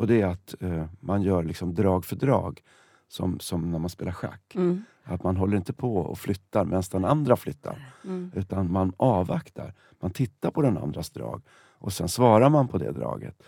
Och 0.00 0.06
det 0.06 0.20
är 0.20 0.26
att 0.26 0.54
eh, 0.60 0.84
man 1.00 1.22
gör 1.22 1.42
liksom 1.42 1.74
drag 1.74 2.04
för 2.04 2.16
drag, 2.16 2.62
som, 3.10 3.40
som 3.40 3.70
när 3.70 3.78
man 3.78 3.90
spelar 3.90 4.12
schack. 4.12 4.54
Mm. 4.54 4.84
Att 5.04 5.22
man 5.22 5.36
håller 5.36 5.56
inte 5.56 5.72
på 5.72 5.96
och 5.96 6.18
flyttar 6.18 6.64
medan 6.64 6.82
den 6.92 7.04
andra 7.04 7.36
flyttar. 7.36 7.94
Mm. 8.04 8.32
Utan 8.34 8.72
man 8.72 8.92
avvaktar. 8.96 9.74
Man 10.00 10.10
tittar 10.10 10.50
på 10.50 10.62
den 10.62 10.78
andras 10.78 11.10
drag 11.10 11.42
och 11.78 11.92
sen 11.92 12.08
svarar 12.08 12.48
man 12.48 12.68
på 12.68 12.78
det 12.78 12.92
draget. 12.92 13.42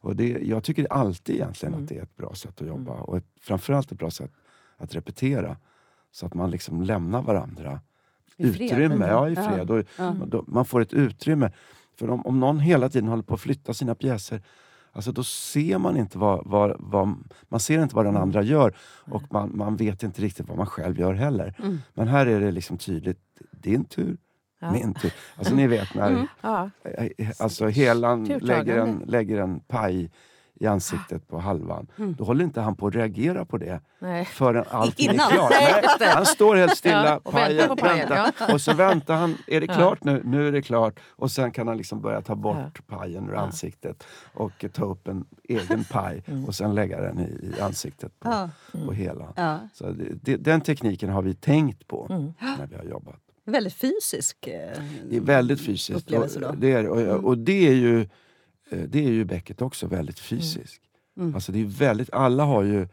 Och 0.00 0.16
det, 0.16 0.28
jag 0.28 0.64
tycker 0.64 0.92
alltid 0.92 1.34
egentligen 1.34 1.74
mm. 1.74 1.84
att 1.84 1.88
det 1.88 1.98
är 1.98 2.02
ett 2.02 2.16
bra 2.16 2.34
sätt 2.34 2.60
att 2.60 2.68
jobba. 2.68 2.92
Mm. 2.92 3.04
Och 3.04 3.16
ett, 3.16 3.26
framförallt 3.40 3.92
ett 3.92 3.98
bra 3.98 4.10
sätt 4.10 4.32
att 4.76 4.94
repetera. 4.94 5.56
Så 6.10 6.26
att 6.26 6.34
man 6.34 6.50
liksom 6.50 6.82
lämnar 6.82 7.22
varandra 7.22 7.80
I 8.36 8.46
utrymme. 8.46 8.96
Fred. 8.96 9.10
Ja, 9.10 9.28
i 9.28 9.36
fred. 9.36 9.84
Ja. 9.96 10.08
Och. 10.08 10.28
Då, 10.28 10.44
man 10.46 10.64
får 10.64 10.80
ett 10.80 10.92
utrymme. 10.92 11.52
För 11.96 12.10
om, 12.10 12.26
om 12.26 12.40
någon 12.40 12.60
hela 12.60 12.88
tiden 12.88 13.08
håller 13.08 13.22
på 13.22 13.34
att 13.34 13.40
flytta 13.40 13.74
sina 13.74 13.94
pjäser 13.94 14.42
Alltså 14.98 15.12
då 15.12 15.24
ser 15.24 15.78
man 15.78 15.96
inte 15.96 16.18
vad, 16.18 16.42
vad, 16.46 16.76
vad, 16.78 17.14
man 17.48 17.60
ser 17.60 17.82
inte 17.82 17.96
vad 17.96 18.04
den 18.04 18.14
mm. 18.14 18.22
andra 18.22 18.42
gör 18.42 18.76
och 19.04 19.22
man, 19.30 19.50
man 19.54 19.76
vet 19.76 20.02
inte 20.02 20.22
riktigt 20.22 20.48
vad 20.48 20.56
man 20.56 20.66
själv 20.66 21.00
gör 21.00 21.14
heller. 21.14 21.54
Mm. 21.58 21.78
Men 21.94 22.08
här 22.08 22.26
är 22.26 22.40
det 22.40 22.50
liksom 22.50 22.78
tydligt, 22.78 23.20
din 23.50 23.84
tur, 23.84 24.16
ja. 24.60 24.72
min 24.72 24.94
tur. 24.94 25.12
Alltså 25.36 25.54
ni 25.54 25.66
vet 25.66 25.94
när 25.94 26.10
mm. 26.10 26.26
ja. 26.40 26.70
alltså, 27.38 27.66
Helan 27.66 28.24
lägger 28.24 28.78
en, 28.78 29.02
lägger 29.06 29.40
en 29.40 29.60
paj 29.60 30.10
i 30.60 30.66
ansiktet 30.66 31.28
på 31.28 31.38
halvan. 31.38 31.86
Mm. 31.98 32.14
Då 32.18 32.24
håller 32.24 32.44
inte 32.44 32.60
han 32.60 32.76
på 32.76 32.86
att 32.86 32.94
reagera 32.94 33.44
på 33.44 33.58
det 33.58 33.80
Nej. 33.98 34.24
förrän 34.24 34.64
allting 34.70 35.10
Innan. 35.10 35.32
är 35.32 35.34
klart. 35.34 35.52
Nej, 36.00 36.08
han 36.14 36.26
står 36.26 36.56
helt 36.56 36.76
stilla, 36.76 37.04
ja, 37.04 37.20
och 37.24 37.32
pajen, 37.32 37.56
väntar, 37.56 37.76
pajen, 37.76 38.08
väntar. 38.08 38.54
och 38.54 38.60
så 38.60 38.74
väntar 38.74 39.16
han. 39.16 39.36
Är 39.46 39.60
det 39.60 39.66
klart 39.66 40.04
nu? 40.04 40.22
Nu 40.24 40.48
är 40.48 40.52
det 40.52 40.62
klart. 40.62 41.00
Och 41.08 41.30
sen 41.30 41.50
kan 41.50 41.68
han 41.68 41.76
liksom 41.76 42.00
börja 42.00 42.22
ta 42.22 42.34
bort 42.34 42.56
ja. 42.88 42.96
pajen 42.96 43.28
ur 43.28 43.32
ja. 43.32 43.40
ansiktet 43.40 44.04
och 44.34 44.64
ta 44.72 44.84
upp 44.84 45.08
en 45.08 45.24
egen 45.48 45.84
paj 45.84 46.22
mm. 46.26 46.44
och 46.44 46.54
sen 46.54 46.74
lägga 46.74 47.00
den 47.00 47.18
i, 47.18 47.52
i 47.56 47.60
ansiktet 47.60 48.20
på, 48.20 48.28
ja. 48.28 48.50
på 48.86 48.92
hela. 48.92 49.68
Så 49.74 49.94
det, 50.22 50.36
den 50.36 50.60
tekniken 50.60 51.10
har 51.10 51.22
vi 51.22 51.34
tänkt 51.34 51.88
på 51.88 52.06
mm. 52.10 52.32
när 52.58 52.66
vi 52.66 52.76
har 52.76 52.84
jobbat. 52.84 53.20
Väldigt 53.44 53.74
fysisk 53.74 54.46
eh, 54.46 54.82
Det 55.10 55.16
är 55.16 55.20
väldigt 55.20 55.60
fysiskt. 55.60 55.98
Upplevelse 55.98 56.40
då. 56.40 56.48
Och, 56.48 56.58
det 56.58 56.72
är, 56.72 56.88
och, 56.88 57.00
mm. 57.00 57.24
och 57.24 57.38
det 57.38 57.68
är 57.68 57.74
ju 57.74 58.08
det 58.70 58.98
är 59.06 59.10
ju 59.10 59.24
Beckett 59.24 59.62
också, 59.62 59.86
väldigt 59.86 60.18
mm. 60.30 60.42
fysisk. 60.42 60.80
Mm. 61.16 61.34
Alltså 61.34 61.52
det 61.52 61.60
är 61.60 61.64
väldigt, 61.64 62.12
alla 62.12 62.44
har 62.44 62.62
ju 62.62 62.88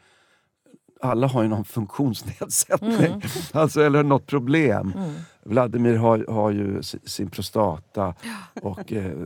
alla 1.02 1.28
har 1.28 1.44
ju 1.44 1.50
någon 1.50 1.66
funktionsnedsättning. 1.78 2.92
Mm. 2.94 3.22
Alltså, 3.54 3.82
eller 3.82 4.04
något 4.04 4.26
problem. 4.26 4.94
Mm. 4.98 5.14
Vladimir 5.44 5.96
har, 5.96 6.26
har 6.30 6.52
ju 6.52 6.84
si- 6.84 7.00
sin 7.06 7.30
prostata 7.30 8.14
och 8.62 8.94
eh, 8.94 9.18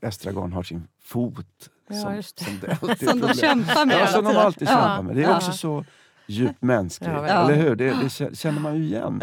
Estragon 0.00 0.52
har 0.52 0.62
sin 0.62 0.88
fot. 1.02 1.46
Ja, 1.88 1.94
som, 1.94 2.22
som 2.22 2.58
det 2.60 2.78
alltid 2.82 3.08
Som 3.10 3.20
de 3.20 3.34
kämpar 3.34 3.86
med 3.86 4.00
Ja, 4.00 4.06
som 4.06 4.24
de 4.24 4.36
alltid 4.36 4.68
Ja. 4.68 4.72
kämpar 4.72 5.02
med. 5.02 5.16
Det 5.16 5.22
är 5.24 5.28
Ja. 5.30 5.36
också 5.36 5.52
så 5.52 5.84
djupt 6.26 6.62
mänskligt. 6.62 7.10
Eller 7.10 7.54
hur? 7.54 7.76
Det, 7.76 7.84
det 7.84 7.92
kä- 7.92 8.34
känner 8.34 8.60
man 8.60 8.76
ju 8.76 8.82
igen. 8.84 9.22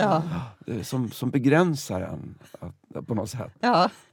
Som, 0.84 1.12
som 1.12 1.30
begränsar 1.30 2.02
en 2.02 2.36
att, 2.60 3.08
på 3.08 3.16
något 3.16 3.30
sätt. 3.30 3.54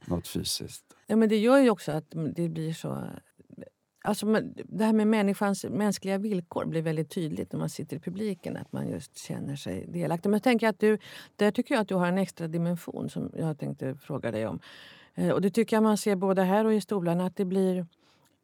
Något 0.05 0.27
fysiskt. 0.27 0.83
Ja, 1.11 1.17
men 1.17 1.29
det 1.29 1.37
gör 1.37 1.57
ju 1.57 1.69
också 1.69 1.91
att 1.91 2.05
det 2.35 2.49
blir 2.49 2.73
så... 2.73 3.03
Alltså, 4.03 4.25
det 4.65 4.83
här 4.83 4.93
med 4.93 5.07
människans 5.07 5.65
mänskliga 5.69 6.17
villkor 6.17 6.65
blir 6.65 6.81
väldigt 6.81 7.09
tydligt 7.09 7.51
när 7.51 7.59
man 7.59 7.69
sitter 7.69 7.97
i 7.97 7.99
publiken. 7.99 8.57
Att 8.57 8.71
man 8.71 8.89
just 8.89 9.17
känner 9.17 9.55
sig 9.55 9.85
delaktig. 9.87 10.29
Men 10.29 10.35
jag 10.35 10.43
tänker 10.43 10.67
att 10.67 10.79
du, 10.79 10.97
där 11.35 11.51
tycker 11.51 11.75
jag 11.75 11.81
att 11.81 11.87
du 11.87 11.95
har 11.95 12.07
en 12.07 12.17
extra 12.17 12.47
dimension 12.47 13.09
som 13.09 13.31
jag 13.37 13.59
tänkte 13.59 13.95
fråga 13.95 14.31
dig 14.31 14.47
om. 14.47 14.59
Eh, 15.15 15.29
och 15.29 15.41
det 15.41 15.49
tycker 15.49 15.75
jag 15.75 15.83
man 15.83 15.97
ser 15.97 16.15
både 16.15 16.43
här 16.43 16.65
och 16.65 16.73
i 16.73 16.81
stolarna. 16.81 17.25
Att 17.25 17.35
det 17.35 17.45
blir... 17.45 17.85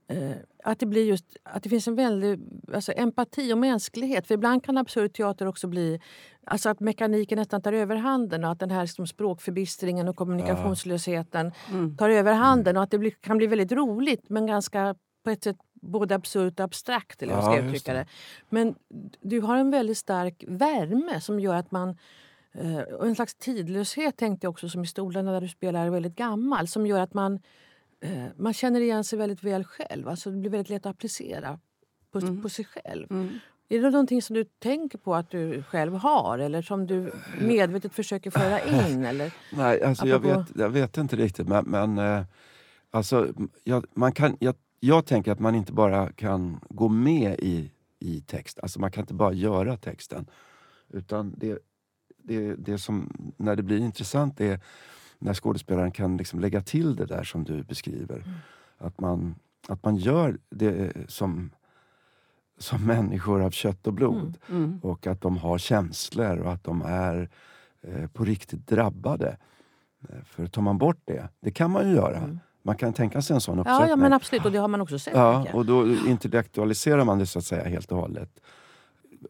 Eh, 0.09 0.31
att 0.63 0.79
det 0.79 0.85
blir 0.85 1.05
just 1.05 1.25
att 1.43 1.63
det 1.63 1.69
finns 1.69 1.87
en 1.87 1.95
väldig 1.95 2.39
alltså 2.73 2.91
empati 2.95 3.53
och 3.53 3.57
mänsklighet. 3.57 4.27
För 4.27 4.33
ibland 4.33 4.63
kan 4.63 4.77
absurd 4.77 5.13
teater 5.13 5.45
också 5.47 5.67
bli 5.67 6.01
alltså 6.45 6.69
att 6.69 6.79
mekaniken 6.79 7.37
nästan 7.37 7.61
tar 7.61 7.73
överhanden 7.73 8.43
och 8.43 8.51
att 8.51 8.59
den 8.59 8.71
här 8.71 8.81
liksom, 8.81 9.07
språkförbistringen 9.07 10.07
och 10.07 10.15
kommunikationslösheten 10.15 11.51
Mm. 11.69 11.97
tar 11.97 12.09
över 12.09 12.33
handen 12.33 12.77
och 12.77 12.83
att 12.83 12.91
det 12.91 12.97
blir, 12.99 13.11
kan 13.11 13.37
bli 13.37 13.47
väldigt 13.47 13.71
roligt 13.71 14.29
men 14.29 14.47
ganska 14.47 14.95
på 15.23 15.29
ett 15.29 15.43
sätt 15.43 15.57
både 15.73 16.15
absurt 16.15 16.59
och 16.59 16.63
abstrakt. 16.63 17.21
Eller 17.23 17.35
hur 17.35 17.41
jag 17.55 17.73
Ja, 17.73 17.79
ska 17.79 17.93
det. 17.93 17.99
det. 17.99 18.05
Men 18.49 18.75
du 19.21 19.41
har 19.41 19.57
en 19.57 19.71
väldigt 19.71 19.97
stark 19.97 20.43
värme 20.47 21.21
som 21.21 21.39
gör 21.39 21.55
att 21.55 21.71
man 21.71 21.97
eh, 22.53 22.77
och 22.79 23.07
en 23.07 23.15
slags 23.15 23.35
tidlöshet 23.35 24.17
tänkte 24.17 24.45
jag 24.45 24.51
också 24.51 24.69
som 24.69 24.83
i 24.83 24.87
stolarna 24.87 25.31
där 25.31 25.41
du 25.41 25.47
spelar 25.47 25.89
väldigt 25.89 26.15
gammal 26.15 26.67
som 26.67 26.87
gör 26.87 26.99
att 26.99 27.13
man, 27.13 27.33
eh, 27.33 27.39
man 28.35 28.53
känner 28.53 28.81
igen 28.81 29.03
sig 29.03 29.19
väldigt 29.19 29.43
väl 29.43 29.63
själv. 29.63 30.07
Alltså 30.07 30.31
det 30.31 30.37
blir 30.37 30.51
väldigt 30.51 30.69
lätt 30.69 30.85
att 30.85 30.95
applicera 30.95 31.59
på, 32.11 32.41
på 32.41 32.49
sig 32.49 32.65
själv. 32.65 33.11
Mm. 33.11 33.39
Är 33.69 33.81
det 33.81 33.89
någonting 33.89 34.21
som 34.21 34.33
du 34.33 34.43
tänker 34.43 34.97
på 34.97 35.15
att 35.15 35.29
du 35.29 35.63
själv 35.63 35.93
har 35.93 36.39
eller 36.39 36.61
som 36.61 36.87
du 36.87 37.11
medvetet 37.41 37.93
försöker 37.93 38.31
föra 38.31 38.61
in? 38.61 39.05
Eller? 39.05 39.33
Nej, 39.53 39.83
alltså 39.83 40.07
jag, 40.07 40.19
vet, 40.19 40.45
jag 40.55 40.69
vet 40.69 40.97
inte 40.97 41.15
riktigt. 41.15 41.47
Men, 41.47 41.65
men 41.65 41.97
eh, 41.97 42.23
alltså, 42.91 43.33
jag, 43.63 43.85
man 43.93 44.11
kan, 44.11 44.37
jag, 44.39 44.55
jag 44.79 45.05
tänker 45.05 45.31
att 45.31 45.39
man 45.39 45.55
inte 45.55 45.73
bara 45.73 46.11
kan 46.11 46.59
gå 46.69 46.89
med 46.89 47.39
i, 47.39 47.71
i 47.99 48.21
text. 48.21 48.59
Alltså 48.59 48.79
man 48.79 48.91
kan 48.91 49.01
inte 49.03 49.13
bara 49.13 49.33
göra 49.33 49.77
texten. 49.77 50.29
Utan 50.89 51.33
det, 51.37 51.59
det, 52.23 52.55
det 52.55 52.77
som, 52.77 53.11
när 53.37 53.55
det 53.55 53.63
blir 53.63 53.79
intressant 53.79 54.41
är 54.41 54.59
när 55.19 55.33
skådespelaren 55.33 55.91
kan 55.91 56.17
liksom 56.17 56.39
lägga 56.39 56.61
till 56.61 56.95
det 56.95 57.05
där 57.05 57.23
som 57.23 57.43
du 57.43 57.63
beskriver. 57.63 58.23
Att, 58.77 58.99
man, 58.99 59.35
att 59.67 59.83
man 59.83 59.95
gör 59.95 60.37
det 60.49 60.93
som, 61.07 61.51
som 62.57 62.85
människor 62.85 63.41
av 63.41 63.51
kött 63.51 63.87
och 63.87 63.93
blod. 63.93 64.37
Mm. 64.49 64.79
Och 64.83 65.07
att 65.07 65.21
de 65.21 65.37
har 65.37 65.57
känslor 65.57 66.37
och 66.37 66.51
att 66.51 66.63
de 66.63 66.81
är 66.81 67.29
eh, 67.81 68.07
på 68.07 68.25
riktigt 68.25 68.67
drabbade. 68.67 69.37
Eh, 70.09 70.23
För 70.25 70.47
tar 70.47 70.61
man 70.61 70.77
bort 70.77 71.01
det, 71.05 71.29
det 71.39 71.51
kan 71.51 71.71
man 71.71 71.89
ju 71.89 71.95
göra. 71.95 72.39
Man 72.61 72.75
kan 72.75 72.93
tänka 72.93 73.21
sig 73.21 73.33
en 73.33 73.41
sån 73.41 73.59
uppsättning. 73.59 73.81
Ja, 73.81 73.89
ja, 73.89 73.95
men 73.95 74.13
absolut. 74.13 74.45
Och 74.45 74.51
det 74.51 74.57
har 74.57 74.67
man 74.67 74.81
också 74.81 74.99
sett. 74.99 75.13
Ja, 75.13 75.43
jag. 75.45 75.55
och 75.55 75.65
då 75.65 75.87
intellektualiserar 75.87 77.03
man 77.03 77.19
det 77.19 77.25
så 77.25 77.39
att 77.39 77.45
säga 77.45 77.63
helt 77.63 77.91
och 77.91 77.97
hållet. 77.97 78.39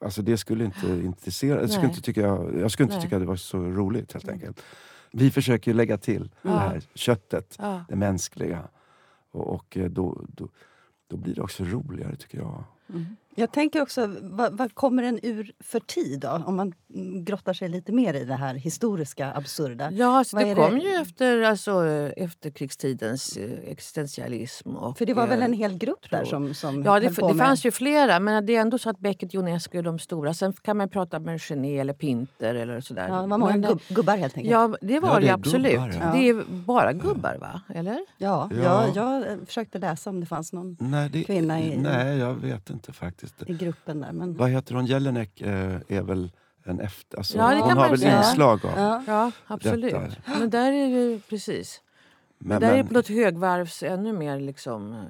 Alltså 0.02 0.22
det 0.22 0.38
skulle 0.38 0.66
inte 0.66 0.88
intressera, 1.06 1.62
jag 1.62 1.70
skulle 1.70 1.88
inte 1.88 2.02
tycka, 2.02 2.22
jag 2.22 2.72
skulle 2.72 2.86
inte 2.86 2.96
Nej. 2.96 3.04
tycka 3.04 3.20
det 3.20 3.26
var 3.26 3.36
så 3.36 3.58
roligt 3.58 4.14
helt 4.14 4.30
enkelt. 4.30 4.62
Vi 5.18 5.32
försöker 5.32 5.74
lägga 5.74 5.98
till 5.98 6.32
det 6.42 6.50
här 6.50 6.82
köttet, 6.94 7.56
Ja. 7.60 7.86
det 7.90 7.96
mänskliga. 7.96 8.68
Och, 9.32 9.54
och 9.56 9.78
eh, 9.78 9.86
då, 9.90 10.26
då, 10.28 10.50
då 11.08 11.18
blir 11.18 11.36
det 11.36 11.42
också 11.42 11.64
roligare 11.64 12.16
tycker 12.16 12.38
jag. 12.38 12.64
Jag 13.40 13.52
tänker 13.52 13.82
också, 13.82 14.16
vad, 14.22 14.58
vad 14.58 14.74
kommer 14.76 15.04
den 15.04 15.20
ur 15.24 15.52
för 15.60 15.80
tid 15.80 16.20
då? 16.20 16.42
Om 16.46 16.56
man 16.56 16.74
grottar 17.26 17.54
sig 17.54 17.70
lite 17.70 17.92
mer 17.92 18.14
i 18.14 18.26
det 18.26 18.34
här 18.36 18.54
historiska 18.56 19.32
absurda. 19.34 19.92
Ja, 19.92 20.18
alltså, 20.18 20.38
det 20.38 20.56
kom 20.56 20.76
det? 20.80 20.84
ju 20.86 20.94
efter 20.94 21.42
alltså, 21.42 21.84
efterkrigstidens 22.18 23.38
eh, 23.38 23.50
existentialism. 23.72 24.76
Och, 24.76 24.98
För 24.98 25.06
det 25.06 25.14
var 25.14 25.28
väl 25.28 25.40
eh, 25.40 25.46
en 25.46 25.54
hel 25.54 25.78
grupp 25.78 26.12
där 26.12 26.26
som, 26.26 26.54
som 26.54 26.84
Ja, 26.84 27.00
det, 27.00 27.08
det 27.10 27.36
fanns 27.38 27.66
ju 27.66 27.72
flera, 27.72 28.20
men 28.20 28.46
det 28.46 28.56
är 28.56 28.62
ändå 28.62 28.78
så 28.78 28.90
att 28.90 29.00
Beckett, 29.00 29.34
Ionesco 29.34 29.78
är 29.78 29.82
de 29.84 30.00
stora. 30.00 30.34
Sen 30.34 30.54
kan 30.54 30.78
man 30.78 30.90
prata 30.90 31.20
med 31.20 31.40
Gené 31.42 31.80
eller 31.80 31.94
Pinter 31.94 32.56
eller 32.56 32.82
sådär. 32.82 33.08
Ja, 33.10 33.22
det 33.22 33.28
var 33.28 33.38
många 33.38 33.52
Men, 33.52 33.64
eh, 33.64 33.70
gubb, 33.70 33.82
gubbar 33.90 34.18
helt 34.18 34.38
enkelt. 34.38 34.52
Ja, 34.52 34.76
det 34.82 35.00
var 35.00 35.10
Ja, 35.14 35.20
det, 35.20 35.30
absolut. 35.30 35.72
gubbar, 35.72 35.94
ja. 36.02 36.12
Det 36.12 36.30
är 36.30 36.44
bara 36.50 36.94
gubbar, 36.94 37.38
va? 37.42 37.62
Eller? 37.76 38.00
Ja, 38.18 38.50
Ja. 38.64 38.64
Jag, 38.64 38.96
jag 38.96 39.32
eh, 39.32 39.38
försökte 39.46 39.80
läsa 39.80 40.10
om 40.10 40.20
det 40.20 40.26
fanns 40.26 40.54
någon 40.54 40.78
Nej, 40.80 41.10
det, 41.10 41.24
Kvinna 41.24 41.62
i- 41.62 41.78
nej 41.78 42.18
jag 42.18 42.34
vet 42.34 42.70
inte 42.70 42.94
faktiskt. 42.94 43.27
I 43.46 43.54
gruppen 43.54 44.00
där. 44.02 44.12
Men... 44.12 44.34
Vad 44.38 44.50
heter 44.50 44.76
hon? 44.76 44.86
Jelinek 44.86 45.42
eh, 45.42 45.76
är 45.88 46.02
väl 46.02 46.32
en 46.66 46.80
efter... 46.80 47.18
Alltså, 47.18 47.38
Ja, 47.38 47.50
det 47.50 47.60
kan 47.60 47.70
hon 47.70 47.78
har 47.78 47.90
väl 47.90 48.00
säga. 48.00 48.18
inslag 48.18 48.66
av... 48.66 48.72
Ja. 48.76 49.04
Ja, 49.08 49.32
absolut. 49.48 49.94
Detta. 49.94 50.40
Men 50.40 50.50
där 50.50 50.72
är 50.72 50.88
ju 50.88 51.20
precis. 51.20 51.82
Men, 52.40 52.62
där 52.62 52.72
är 52.72 52.78
men, 52.78 52.88
på 52.88 52.94
något 52.94 53.08
högvarvs 53.08 53.84
ännu 53.84 54.14
mer 54.14 54.40
liksom... 54.40 54.94
eh, 54.94 55.02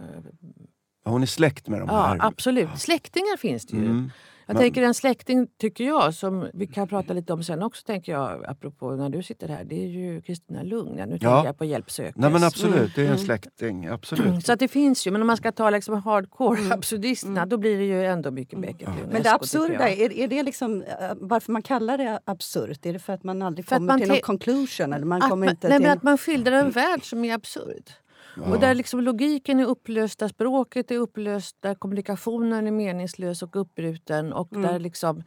hon 1.12 1.22
är 1.22 1.26
släkt 1.28 1.68
med 1.68 1.80
de 1.80 1.90
Ja, 1.90 2.02
här. 2.06 2.18
absolut. 2.22 2.70
Släktingar 2.80 3.38
finns 3.38 3.66
det 3.66 3.78
ju. 3.78 3.86
Mm. 3.86 4.12
Jag 4.50 4.54
Men- 4.54 4.64
tänker 4.64 4.82
en 4.82 4.94
släkting, 4.94 5.48
tycker 5.60 5.84
jag, 5.84 6.14
som 6.14 6.48
vi 6.54 6.68
kan 6.68 6.88
prata 6.88 7.14
lite 7.14 7.34
om 7.34 7.44
sen 7.44 7.64
också, 7.64 7.86
tänker 7.86 8.12
jag, 8.12 8.46
apropå 8.46 8.92
när 8.92 9.10
du 9.10 9.24
sitter 9.24 9.48
här, 9.48 9.64
det 9.64 9.84
är 9.84 9.88
ju 9.88 10.22
Kristina 10.22 10.64
Lugn. 10.64 10.96
Nu 10.96 11.02
Ja. 11.02 11.08
tänker 11.10 11.46
jag 11.46 11.58
på 11.58 11.66
Hjälpsökes. 11.66 12.16
Nej 12.16 12.32
men 12.32 12.44
absolut, 12.44 12.96
det 12.96 13.02
är 13.02 13.06
en 13.06 13.12
Mm. 13.12 13.26
släkting. 13.26 13.88
Absolut. 13.88 14.46
Så 14.46 14.54
att 14.54 14.60
det 14.60 14.68
finns 14.68 15.08
ju, 15.08 15.12
men 15.12 15.22
om 15.22 15.28
man 15.28 15.38
ska 15.38 15.52
ta 15.52 15.70
liksom 15.70 16.02
hardcore 16.02 16.74
absurdisterna, 16.74 17.46
då 17.46 17.58
blir 17.58 17.78
det 17.78 17.84
ju 17.86 18.06
ändå 18.06 18.32
mycket 18.32 18.60
Beckett 18.62 18.88
och 18.88 18.94
Men 19.12 19.24
det 19.24 19.32
absurda, 19.34 19.90
är, 19.90 20.12
är 20.14 20.28
det 20.28 20.44
liksom, 20.44 20.82
eh, 20.82 21.12
varför 21.16 21.52
man 21.52 21.62
kallar 21.62 21.98
det 21.98 22.20
absurt? 22.26 22.86
Är 22.86 22.94
det 22.94 23.00
för 23.00 23.14
att 23.14 23.24
man 23.24 23.42
aldrig 23.42 23.66
För 23.66 23.76
kommer 23.76 23.88
man 23.88 24.00
till 24.00 24.08
någon 24.10 24.18
conclusion? 24.22 24.94
Eller 24.94 25.06
man 25.06 25.22
kommer 25.22 25.36
man, 25.46 25.50
inte 25.50 25.68
nej, 25.70 25.78
till... 25.78 25.88
men 25.88 25.98
att 25.98 26.04
man 26.04 26.18
skildrar 26.18 26.52
en 26.54 26.72
värld 26.72 27.04
som 27.10 27.26
är 27.26 27.34
absurd. 27.34 27.84
Och 28.46 28.60
där 28.60 28.74
liksom 28.76 29.00
logiken 29.02 29.60
är 29.60 29.66
upplöst, 29.66 30.20
där 30.20 30.28
språket 30.28 30.92
är 30.92 30.98
upplöst, 30.98 31.58
där 31.60 31.76
kommunikationen 31.76 32.68
är 32.68 32.72
meningslös 32.72 33.44
och 33.44 33.56
uppbruten. 33.56 34.34
Och 34.34 34.54
Mm. 34.54 34.72
där 34.72 34.80
liksom, 34.80 35.24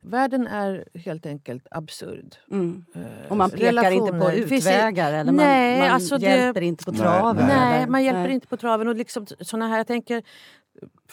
världen 0.00 0.46
är 0.46 0.84
helt 0.94 1.26
enkelt 1.26 1.66
absurd. 1.70 2.34
Mm. 2.50 2.84
Eh, 2.94 3.00
Och 3.30 3.36
man 3.36 3.50
pekar 3.50 3.90
inte 3.90 4.06
på 4.12 4.16
relationer. 4.16 4.36
Det 4.40 4.46
finns- 4.48 4.66
utvägar 4.66 5.12
eller 5.12 5.32
man, 5.32 5.44
Nej, 5.44 5.78
man 5.80 5.90
alltså 5.90 6.18
det- 6.18 6.26
hjälper 6.26 6.60
inte 6.60 6.84
på 6.84 6.90
Nej, 6.90 7.00
traven? 7.00 7.46
Nej, 7.46 7.76
eller? 7.78 7.86
man 7.90 8.04
hjälper 8.04 8.22
Nej. 8.22 8.32
inte 8.34 8.46
på 8.46 8.56
traven. 8.56 8.88
Och 8.88 8.96
liksom 8.96 9.26
såna 9.40 9.68
här, 9.68 9.76
jag 9.76 9.86
tänker, 9.86 10.22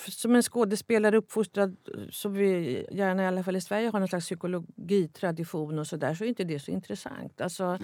som 0.09 0.35
en 0.35 0.41
skådespelare 0.41 1.17
uppfostrad, 1.17 1.75
som 2.11 2.33
vi 2.33 2.85
gärna 2.91 3.23
i 3.23 3.27
alla 3.27 3.43
fall 3.43 3.55
i 3.55 3.61
Sverige 3.61 3.89
har 3.89 3.99
någon 3.99 4.07
slags 4.07 4.25
psykologitradition 4.25 5.79
och 5.79 5.87
så 5.87 5.97
där, 5.97 6.13
så 6.13 6.23
är 6.23 6.27
inte 6.27 6.43
det 6.43 6.59
så 6.59 6.71
intressant. 6.71 7.41
Alltså, 7.41 7.77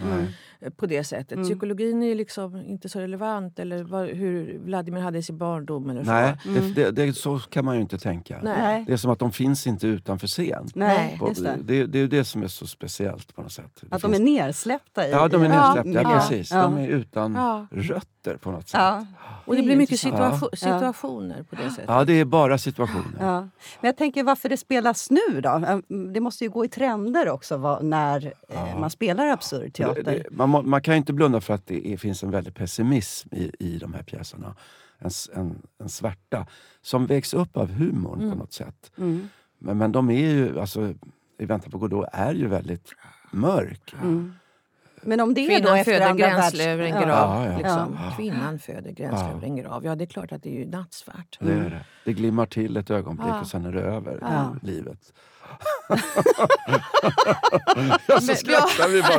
eh, 0.61 0.69
På 0.69 0.85
det 0.85 1.03
sättet. 1.03 1.31
Mm. 1.31 1.43
Psykologin 1.43 2.03
är 2.03 2.15
liksom 2.15 2.55
inte 2.65 2.89
så 2.89 2.99
relevant. 2.99 3.59
Eller 3.59 3.83
vad, 3.83 4.07
hur 4.07 4.59
Vladimir 4.59 5.01
hade 5.01 5.17
i 5.17 5.23
sin 5.23 5.37
barndom. 5.37 5.89
Eller 5.89 6.03
Nej, 6.03 6.35
så. 6.43 6.49
Mm. 6.49 6.73
det, 6.73 6.91
det, 6.91 7.05
det, 7.05 7.13
så 7.13 7.39
kan 7.39 7.65
man 7.65 7.75
ju 7.75 7.81
inte 7.81 7.97
tänka. 7.97 8.39
Nej. 8.43 8.57
Nej. 8.57 8.83
Det 8.87 8.93
är 8.93 8.97
som 8.97 9.11
att 9.11 9.19
de 9.19 9.31
finns 9.31 9.67
inte 9.67 9.87
utanför 9.87 10.27
scen. 10.27 10.67
Nej, 10.75 11.17
På- 11.19 11.27
just 11.29 11.43
det. 11.43 11.57
Det, 11.63 11.85
det 11.85 11.97
är 11.97 12.01
ju 12.01 12.07
det 12.07 12.25
som 12.25 12.43
är 12.43 12.47
så 12.47 12.67
speciellt 12.67 13.35
på 13.35 13.41
något 13.41 13.51
sätt. 13.51 13.71
Det 13.81 13.95
Att 13.95 14.01
de 14.01 14.11
är 14.13 14.17
finns- 14.17 14.29
nersläppta 14.29 15.07
i 15.07 15.11
Ja, 15.11 15.27
de 15.27 15.41
är 15.43 15.49
nedsläppta. 15.49 15.89
Ja, 15.91 16.01
Ja. 16.01 16.19
precis. 16.29 16.51
Ja. 16.51 16.61
De 16.61 16.77
är 16.77 16.87
utan 16.87 17.33
Ja. 17.35 17.67
Rötter 18.27 18.37
på 18.37 18.51
något 18.51 18.67
sätt. 18.69 18.79
Ja. 18.81 19.05
Och 19.45 19.55
det 19.55 19.61
blir 19.63 19.75
mycket 19.75 19.99
situa- 19.99 20.39
Ja. 20.41 20.57
situationer 20.57 21.43
på 21.43 21.55
det 21.55 21.69
sättet. 21.69 21.85
Ja, 21.87 22.05
det 22.05 22.13
är 22.13 22.25
bara 22.25 22.57
situationer. 22.57 23.17
Ja. 23.19 23.41
Men 23.41 23.49
jag 23.89 23.97
tänker 23.97 24.23
varför 24.23 24.49
det 24.49 24.57
spelas 24.57 25.11
nu 25.11 25.41
då? 25.41 25.81
Det 26.13 26.19
måste 26.19 26.43
ju 26.43 26.49
gå 26.49 26.65
i 26.65 26.67
trender 26.69 27.29
också 27.29 27.57
vad, 27.57 27.83
när 27.85 28.33
eh, 28.49 28.79
man 28.79 28.89
spelar 28.89 29.27
absurd 29.27 29.61
Det, 29.65 29.71
teater. 29.71 30.03
det, 30.03 30.23
man, 30.31 30.49
må- 30.49 30.61
man 30.61 30.81
kan 30.81 30.93
ju 30.93 30.97
inte 30.97 31.13
blunda 31.13 31.41
för 31.41 31.53
att 31.53 31.67
det 31.67 31.87
är, 31.93 31.97
finns 31.97 32.23
en 32.23 32.31
väldig 32.31 32.55
pessimism 32.55 33.29
i, 33.35 33.51
i 33.59 33.77
de 33.77 33.93
här 33.93 34.03
pjäserna. 34.03 34.55
En, 34.99 35.09
en, 35.35 35.61
en 35.79 35.89
svärta 35.89 36.47
som 36.81 37.05
vägs 37.05 37.33
upp 37.33 37.57
av 37.57 37.71
humorn 37.71 38.31
på 38.31 38.37
något 38.37 38.53
sätt. 38.53 38.91
Mm. 38.97 39.29
Men, 39.59 39.77
men 39.77 39.91
de 39.91 40.09
är 40.09 40.19
ju, 40.19 40.59
alltså, 40.59 40.93
I 41.39 41.45
väntan 41.45 41.71
på 41.71 41.77
Godot 41.77 42.05
är 42.13 42.33
ju 42.33 42.47
väldigt 42.47 42.89
mörk. 43.31 43.95
Mm. 44.01 44.33
Men 45.05 45.19
om 45.19 45.33
det 45.33 45.41
är 45.41 45.49
då 45.49 45.55
Kvinnan 45.65 45.77
efter 45.77 45.93
föder 45.93 46.09
andra 46.09 46.25
världs... 46.27 46.39
gränsle 46.41 46.71
över 46.71 46.83
en 46.83 46.91
grav. 46.91 47.07
Ja, 47.07 47.45
ja. 47.51 47.57
Liksom. 47.57 47.97
Ja. 48.03 48.13
Kvinnan 48.17 48.59
föder 48.59 48.91
gränsle 48.91 49.27
Ja. 49.27 49.31
över 49.37 49.43
en 49.43 49.55
grav. 49.55 49.85
Ja, 49.85 49.95
det 49.95 50.03
är 50.03 50.05
klart 50.05 50.31
att 50.31 50.43
det 50.43 50.49
är 50.49 50.59
ju 50.59 50.65
nattsvart. 50.69 51.37
Det, 51.39 51.51
är 51.53 51.57
det. 51.69 51.85
det 52.05 52.13
glimmar 52.13 52.45
till 52.45 52.77
ett 52.77 52.89
ögonblick 52.91 53.27
Ja. 53.29 53.39
och 53.41 53.47
sen 53.47 53.65
är 53.65 53.71
det 53.71 53.81
över, 53.81 54.17
Ja. 54.21 54.55
livet. 54.61 54.99
ja, 58.07 58.19
så 58.21 58.35
skrattar 58.35 58.89
vi 58.89 59.01
bara. 59.01 59.17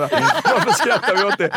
Varför 0.54 0.70
skrattar 0.70 1.16
vi 1.16 1.24
åt 1.24 1.38
det? 1.38 1.50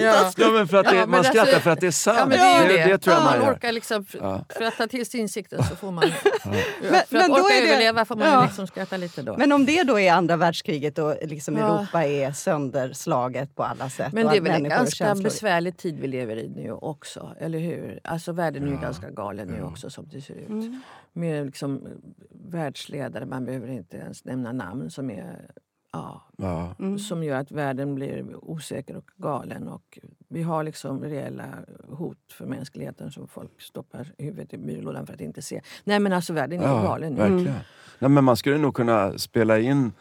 Ja. 0.00 0.32
Ja, 0.36 0.50
men 0.50 0.68
för 0.68 0.76
att 0.76 0.84
det, 0.86 0.94
Ja, 0.94 1.00
men 1.00 1.10
man 1.10 1.18
alltså- 1.18 1.32
skrattar 1.32 1.58
för 1.60 1.70
att 1.70 1.80
det 1.80 1.86
är 1.86 1.90
sant. 1.90 2.18
Ja, 2.18 2.26
men 2.26 2.38
det 2.38 2.44
är 2.74 2.86
det. 2.86 2.92
det, 2.92 2.98
tror 2.98 3.14
jag 3.16 3.22
Ja, 3.22 3.30
man 3.30 3.40
gör. 3.46 3.52
orkar 3.54 3.72
liksom, 3.72 4.06
Ja. 4.20 4.44
För 4.48 4.64
att 4.64 4.76
ta 4.76 4.86
till 4.86 5.06
sig 5.06 5.20
insikten 5.20 5.62
så 5.64 5.76
får 5.76 5.90
man... 5.90 6.02
för 6.12 6.14
men 7.10 7.22
att 7.22 7.28
då 7.28 7.34
orka 7.34 7.54
är 7.54 7.60
det- 7.62 7.68
överleva 7.68 8.04
får 8.04 8.16
man 8.16 8.28
ja. 8.28 8.42
liksom 8.44 8.66
skratta 8.66 8.96
lite 8.96 9.22
då. 9.22 9.36
Men 9.36 9.52
om 9.52 9.66
det 9.66 9.82
då 9.82 10.00
är 10.00 10.12
andra 10.12 10.36
världskriget 10.36 10.98
och 10.98 11.16
liksom 11.22 11.56
Ja. 11.56 11.78
Europa 11.78 12.04
är 12.04 12.32
sönderslaget 12.32 13.54
på 13.56 13.64
alla 13.64 13.90
sätt. 13.90 14.12
Men 14.12 14.26
det 14.26 14.36
är 14.36 14.40
väl 14.40 14.52
en 14.52 14.68
ganska 14.68 15.04
känslor- 15.04 15.24
besvärlig 15.24 15.76
tid 15.76 16.00
vi 16.00 16.08
lever 16.08 16.36
i 16.36 16.48
nu 16.48 16.72
också, 16.72 17.30
eller 17.40 17.58
hur? 17.58 18.00
Alltså 18.04 18.32
världen 18.32 18.62
är 18.62 18.66
ju 18.68 18.74
Ja. 18.74 18.80
ganska 18.80 19.10
galen 19.10 19.48
nu 19.48 19.56
Ja. 19.58 19.64
också 19.66 19.90
som 19.90 20.08
det 20.12 20.20
ser 20.20 20.34
ut. 20.34 20.48
Mm. 20.48 20.80
Med 21.12 21.46
liksom 21.46 21.88
världsledare, 22.48 23.26
man 23.26 23.44
behöver 23.44 23.68
inte 23.68 23.96
ens 23.96 24.24
nämna 24.24 24.39
namn, 24.42 24.90
som 24.90 25.10
är 25.10 25.50
Ja, 25.92 26.22
Ja. 26.36 26.74
Mm. 26.78 26.98
som 26.98 27.24
gör 27.24 27.36
att 27.40 27.50
världen 27.50 27.94
blir 27.94 28.44
osäker 28.44 28.96
och 28.96 29.10
galen. 29.16 29.68
Och 29.68 29.98
vi 30.28 30.42
har 30.42 30.64
liksom 30.64 31.04
reella 31.04 31.44
hot 31.88 32.32
för 32.32 32.46
mänskligheten 32.46 33.10
som 33.12 33.28
folk 33.28 33.60
stoppar 33.62 34.12
huvudet 34.18 34.54
i 34.54 34.58
byrålådan 34.58 35.06
för 35.06 35.14
att 35.14 35.20
inte 35.20 35.42
se. 35.42 35.60
Nej 35.84 36.00
men 36.00 36.12
alltså 36.12 36.32
världen 36.32 36.60
är 36.60 36.66
Ja, 36.68 36.82
galen 36.82 37.12
nu. 37.12 37.18
verkligen. 37.20 37.58
Nej, 37.98 38.10
men 38.10 38.24
man 38.24 38.36
skulle 38.36 38.58
nog 38.58 38.74
kunna 38.74 39.18
spela 39.18 39.58
in 39.58 39.92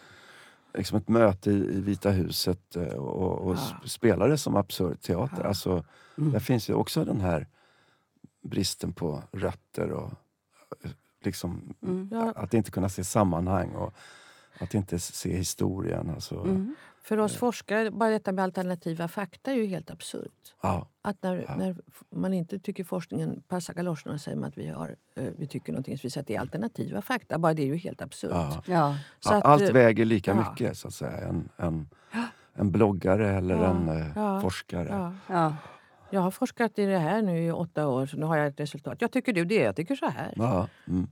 liksom 0.74 0.98
ett 0.98 1.08
möte 1.08 1.51
i, 1.51 1.55
i 1.77 1.81
Vita 1.81 2.10
huset 2.10 2.75
eh, 2.75 2.84
och, 2.88 3.39
och 3.48 3.55
Ja. 3.55 3.88
spela 3.88 4.27
det 4.27 4.38
som 4.38 4.55
absurd 4.55 5.01
teater. 5.01 5.38
Ja. 5.41 5.48
Alltså, 5.48 5.84
Mm. 6.17 6.31
Där 6.31 6.39
finns 6.39 6.69
ju 6.69 6.74
också 6.74 7.05
den 7.05 7.22
här 7.22 7.48
bristen 8.41 8.93
på 8.93 9.24
rötter 9.31 9.91
och 9.91 10.12
eh, 10.84 10.91
liksom, 11.24 11.74
Mm. 11.84 12.10
Ja, 12.12 12.34
att 12.36 12.53
inte 12.53 12.72
kunna 12.72 12.89
se 12.89 13.03
sammanhang 13.03 13.69
och 13.75 13.93
att 14.61 14.73
inte 14.73 14.99
se 14.99 15.37
historien. 15.37 16.09
Alltså, 16.09 16.35
Mm. 16.39 16.75
för 17.03 17.17
oss 17.17 17.37
forskare, 17.37 17.91
bara 17.91 18.09
detta 18.09 18.31
med 18.31 18.43
alternativa 18.43 19.07
fakta 19.07 19.51
är 19.51 19.55
ju 19.55 19.65
helt 19.65 19.91
absurt. 19.91 20.55
ja, 20.61 20.87
Att 21.01 21.23
när, 21.23 21.45
Ja. 21.47 21.55
när 21.55 21.75
man 22.09 22.33
inte 22.33 22.59
tycker 22.59 22.83
forskningen 22.83 23.41
passar 23.47 23.73
galoscherna 23.73 24.17
säger 24.19 24.37
man 24.37 24.49
att 24.49 24.57
vi, 24.57 24.67
har, 24.67 24.95
eh, 25.15 25.23
vi 25.37 25.47
tycker 25.47 25.71
någonting 25.71 25.97
som 25.97 26.07
visar 26.07 26.21
att 26.21 26.27
det 26.27 26.35
är 26.35 26.39
alternativa 26.39 27.01
fakta. 27.01 27.37
Bara 27.39 27.53
det 27.53 27.61
är 27.61 27.65
ju 27.67 27.75
helt 27.77 28.01
absurt. 28.01 28.31
ja. 28.33 28.63
Ja. 28.65 28.97
Så 29.19 29.33
att, 29.33 29.45
Allt 29.45 29.61
eh, 29.61 29.71
väger 29.73 30.05
lika 30.05 30.31
ja. 30.31 30.49
mycket 30.49 30.77
så 30.77 30.87
att 30.87 30.93
säga. 30.93 31.17
En, 31.27 31.49
en, 31.57 31.89
en 32.53 32.71
bloggare 32.71 33.29
eller 33.37 33.55
Ja, 33.55 33.69
en 33.69 33.89
eh, 33.89 34.07
ja, 34.15 34.41
forskare. 34.41 34.87
Ja. 34.89 35.13
Ja. 35.35 35.55
Jag 36.11 36.21
har 36.21 36.31
forskat 36.31 36.79
i 36.79 36.85
det 36.85 36.97
här 36.97 37.21
nu 37.21 37.45
i 37.45 37.51
åtta 37.51 37.87
år, 37.87 38.05
så 38.05 38.17
nu 38.17 38.25
har 38.25 38.37
jag 38.37 38.47
ett 38.47 38.59
resultat. 38.59 38.97
Jag 39.01 39.11
tycker 39.11 39.33
du 39.33 39.45
det, 39.45 39.55
jag 39.55 39.75
tycker 39.75 39.95
så 39.95 40.05
här. 40.05 40.33
Ja, 40.35 40.67
mm. 40.87 41.07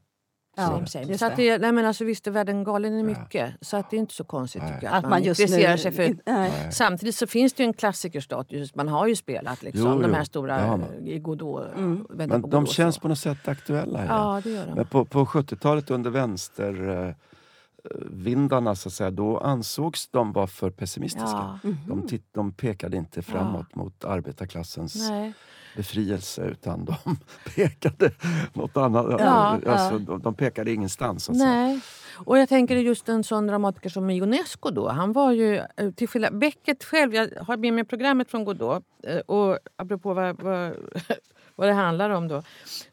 Ja, 0.58 0.86
Så 1.18 1.26
att 1.26 1.36
det. 1.36 1.58
nej 1.58 1.72
men 1.72 1.86
alltså, 1.86 2.04
visst 2.04 2.28
är 2.28 2.32
världen 2.32 2.64
galen 2.64 2.94
i 2.94 2.98
Ja. 2.98 3.04
mycket. 3.04 3.54
Så 3.62 3.78
att 3.78 3.90
det 3.90 3.96
är 3.96 4.00
inte 4.00 4.14
så 4.14 4.24
konstigt 4.24 4.62
Nej. 4.62 4.74
tycker 4.74 4.86
jag, 4.88 4.96
Att 4.96 5.10
man 5.10 5.24
just 5.24 5.40
intresserar 5.42 5.72
nu... 5.72 5.78
sig 5.78 5.92
för... 5.92 6.16
Nej. 6.26 6.72
Samtidigt 6.72 7.16
så 7.16 7.28
finns 7.28 7.54
det 7.54 7.64
ju 7.64 7.68
en 7.68 7.74
klassikerstatus. 7.74 8.76
Man 8.76 8.88
har 8.88 9.08
ju 9.08 9.16
spelat 9.16 9.64
liksom, 9.64 9.92
Jo, 9.94 10.02
de 10.02 10.10
jo, 10.10 10.16
här 10.16 10.24
stora 10.24 10.60
eh, 10.60 10.68
man. 10.70 10.84
i 11.08 11.20
Godot. 11.20 11.66
Mm. 11.78 12.06
Men 12.10 12.30
de 12.30 12.42
Godot, 12.42 12.70
känns 12.70 12.96
så. 12.96 13.02
på 13.02 13.08
något 13.08 13.20
sätt 13.20 13.48
aktuella. 13.48 14.00
igen. 14.00 14.12
Ja, 14.16 14.42
det 14.44 14.50
gör 14.50 14.66
de. 14.68 14.74
Men 14.74 14.86
på, 14.86 15.06
på 15.06 15.26
70-talet 15.26 15.90
under 15.92 16.10
vänstervindarna 16.10 18.76
så 18.76 18.90
att 18.90 18.94
säga, 18.94 19.12
då 19.12 19.38
ansågs 19.38 20.08
de 20.08 20.32
vara 20.34 20.48
för 20.48 20.70
pessimistiska. 20.70 21.28
Ja. 21.30 21.60
Mhm. 21.64 21.78
De, 21.88 22.08
titt, 22.08 22.26
de 22.34 22.52
pekade 22.52 22.98
inte 22.98 23.22
framåt 23.22 23.76
mot 23.76 24.06
arbetarklassens 24.06 25.10
Nej. 25.10 25.34
Befrielse 25.78 26.42
utan 26.42 26.86
de 26.86 26.96
pekade 27.56 28.12
något 28.54 28.78
annat. 28.78 29.06
Ja, 29.20 29.26
alltså, 29.26 29.72
ja. 29.94 30.00
De, 30.00 30.22
de 30.22 30.34
pekade 30.36 30.72
ingenstans. 30.72 31.24
Så 31.26 31.32
att 31.32 31.38
säga. 31.38 31.50
Nej. 31.52 31.80
Och 32.26 32.38
jag 32.38 32.50
tänker 32.50 32.76
just 32.76 33.10
en 33.10 33.24
sån 33.24 33.48
dramatiker 33.48 33.90
som 33.90 34.10
Ionesco 34.10 34.70
då. 34.70 34.90
Han 34.90 35.14
var 35.14 35.32
ju, 35.32 35.56
eh, 35.56 35.92
till 35.96 36.08
skillnad, 36.08 36.38
Beckett 36.40 36.84
själv, 36.84 37.16
jag 37.16 37.30
har 37.48 37.58
med 37.58 37.74
mig 37.74 37.84
programmet 37.84 38.32
från 38.32 38.46
Godot. 38.46 38.84
eh, 39.04 39.18
Och 39.18 39.58
apropå 39.76 40.14
vad, 40.14 40.42
vad, 40.42 40.74
vad 41.56 41.68
det 41.68 41.74
handlar 41.74 42.10
om 42.10 42.28
då. 42.28 42.44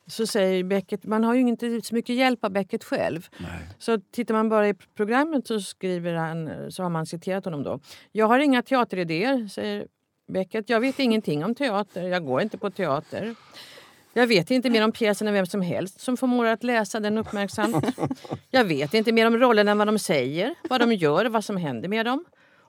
Så 0.07 0.27
säger 0.27 0.65
Beckett, 0.65 1.05
man 1.05 1.25
har 1.25 1.35
ju 1.35 1.41
inte 1.41 1.81
så 1.83 1.95
mycket 1.95 2.17
hjälp 2.17 2.45
av 2.45 2.51
Beckett 2.51 2.85
själv. 2.85 3.27
Nej. 3.39 3.69
Så 3.79 3.99
tittar 4.11 4.35
man 4.35 4.49
bara 4.49 4.69
i 4.69 4.75
programmet 4.75 5.47
så 5.47 5.61
skriver 5.61 6.15
han, 6.15 6.51
så 6.73 6.83
har 6.83 6.91
man 6.91 7.07
citerat 7.07 7.45
honom 7.45 7.63
då. 7.63 7.81
Jag 8.13 8.27
har 8.27 8.39
inga 8.39 8.63
teateridéer, 8.63 9.49
säger 9.49 9.87
Beckett. 10.27 10.69
Jag 10.69 10.81
vet 10.81 10.99
ingenting 10.99 11.45
om 11.45 11.55
teater. 11.55 12.03
Jag 12.03 12.27
går 12.27 12.43
inte 12.43 12.59
på 12.59 12.71
teater. 12.71 13.35
Jag 14.13 14.27
vet 14.27 14.51
inte 14.51 14.71
mer 14.71 14.85
om 14.85 14.93
pjäsen 14.93 15.29
än 15.29 15.35
vem 15.35 15.47
som 15.47 15.63
helst 15.63 16.01
som 16.01 16.17
förmår 16.17 16.47
att 16.47 16.65
läsa 16.65 17.01
den 17.01 17.19
uppmärksamt. 17.19 17.85
Jag 18.51 18.65
vet 18.65 18.95
inte 18.95 19.13
mer 19.13 19.27
om 19.27 19.37
rollerna 19.39 19.71
än 19.71 19.79
vad 19.79 19.89
de 19.89 19.99
säger, 19.99 20.55
vad 20.69 20.81
de 20.81 20.93
gör, 20.93 21.27
vad 21.27 21.45
som 21.45 21.57
händer 21.57 21.89
med 21.89 22.07
dem. 22.07 22.25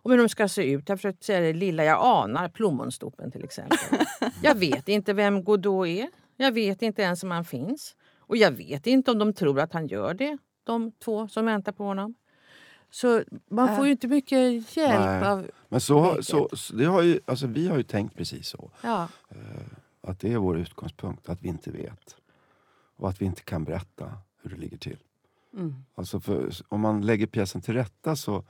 Och 0.06 0.12
hur 0.12 0.18
de 0.18 0.30
ska 0.30 0.48
se 0.48 0.72
ut. 0.72 0.90
Jag 0.90 0.98
har 0.98 1.24
säga 1.24 1.40
det 1.40 1.54
lilla 1.54 1.84
jag 1.84 2.00
anar, 2.02 2.50
plommonstopen 2.50 3.32
till 3.32 3.44
exempel. 3.44 3.78
Jag 4.42 4.56
vet 4.56 4.90
inte 4.90 5.14
vem 5.14 5.44
Godot 5.44 5.88
är. 5.88 6.08
Jag 6.38 6.52
vet 6.52 6.82
inte 6.82 7.02
ens 7.02 7.24
om 7.24 7.32
han 7.32 7.46
finns. 7.46 7.96
Och 8.20 8.38
jag 8.38 8.52
vet 8.52 8.88
inte 8.88 9.12
om 9.12 9.20
de 9.20 9.34
tror 9.34 9.60
att 9.60 9.74
han 9.74 9.88
gör 9.88 10.14
det, 10.14 10.38
de 10.64 10.92
två 10.92 11.28
som 11.28 11.46
väntar 11.46 11.72
på 11.72 11.84
honom. 11.84 12.16
Så 12.96 13.24
man 13.48 13.76
får 13.76 13.86
ju 13.86 13.92
inte 13.92 14.08
mycket 14.08 14.78
hjälp 14.78 15.00
Nej. 15.00 15.24
av... 15.24 15.52
Men 15.70 15.82
så, 15.82 16.24
så, 16.24 16.50
så 16.54 16.76
det 16.76 16.86
har 16.86 17.02
ju, 17.02 17.20
alltså, 17.26 17.48
vi 17.48 17.68
har 17.68 17.78
ju 17.78 17.84
tänkt 17.84 18.16
precis 18.16 18.48
så. 18.48 18.72
Ja, 18.82 19.08
Att 20.02 20.20
det 20.20 20.34
är 20.34 20.38
vår 20.38 20.58
utgångspunkt, 20.58 21.30
att 21.30 21.42
vi 21.42 21.48
inte 21.48 21.72
vet. 21.72 22.16
Och 22.98 23.10
att 23.10 23.22
vi 23.22 23.26
inte 23.26 23.42
kan 23.42 23.64
berätta 23.64 24.12
hur 24.42 24.50
det 24.50 24.58
ligger 24.58 24.78
till. 24.78 24.98
Mm. 25.54 25.76
Alltså 25.96 26.20
för, 26.20 26.50
om 26.68 26.82
man 26.82 27.02
lägger 27.02 27.28
pjäsen 27.28 27.62
till 27.62 27.74
rätta 27.74 28.16
så 28.16 28.44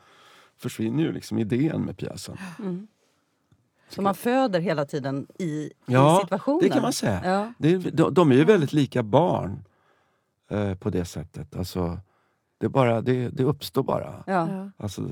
försvinner 0.58 1.04
ju 1.04 1.12
liksom 1.12 1.40
idén 1.40 1.82
med 1.82 1.98
pjäsen. 1.98 2.38
Mm. 2.60 2.88
Så 3.90 4.02
man 4.02 4.16
föder 4.16 4.60
hela 4.60 4.86
tiden 4.86 5.28
i, 5.40 5.72
Ja, 5.86 6.18
i 6.18 6.22
situationen? 6.22 6.60
det 6.62 6.70
kan 6.70 6.82
man 6.82 6.94
säga. 6.94 7.22
Ja. 7.26 7.54
Det 7.58 7.78
de, 7.78 8.14
de 8.14 8.32
är 8.32 8.36
ju 8.36 8.46
väldigt 8.46 8.74
lika 8.74 9.04
barn 9.04 9.64
eh, 10.50 10.76
på 10.76 10.90
det 10.90 11.06
sättet. 11.06 11.56
Alltså, 11.56 12.00
det, 12.58 12.70
bara, 12.70 13.02
det, 13.02 13.30
det 13.30 13.44
uppstår 13.44 13.84
bara. 13.84 14.24
Ja. 14.28 14.70
Alltså, 14.78 15.10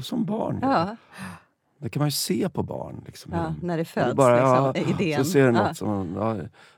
som 0.00 0.24
barn. 0.24 0.58
Ja. 0.62 0.96
Det 1.78 1.88
kan 1.88 2.00
man 2.00 2.06
ju 2.08 2.12
se 2.12 2.48
på 2.48 2.62
barn. 2.62 3.02
Liksom, 3.06 3.32
ja, 3.32 3.54
de- 3.60 3.66
när 3.66 3.76
det 3.76 3.84
föds, 3.84 4.08
det 4.08 4.14
bara, 4.14 4.70
liksom, 4.72 4.94
ja, 4.96 5.04
idén. 5.04 5.24
Så 5.24 5.30
ser 5.30 5.46
du 5.46 5.52
något 5.52 5.62
ja. 5.66 5.74
som, 5.74 6.14
ja, 6.16 6.34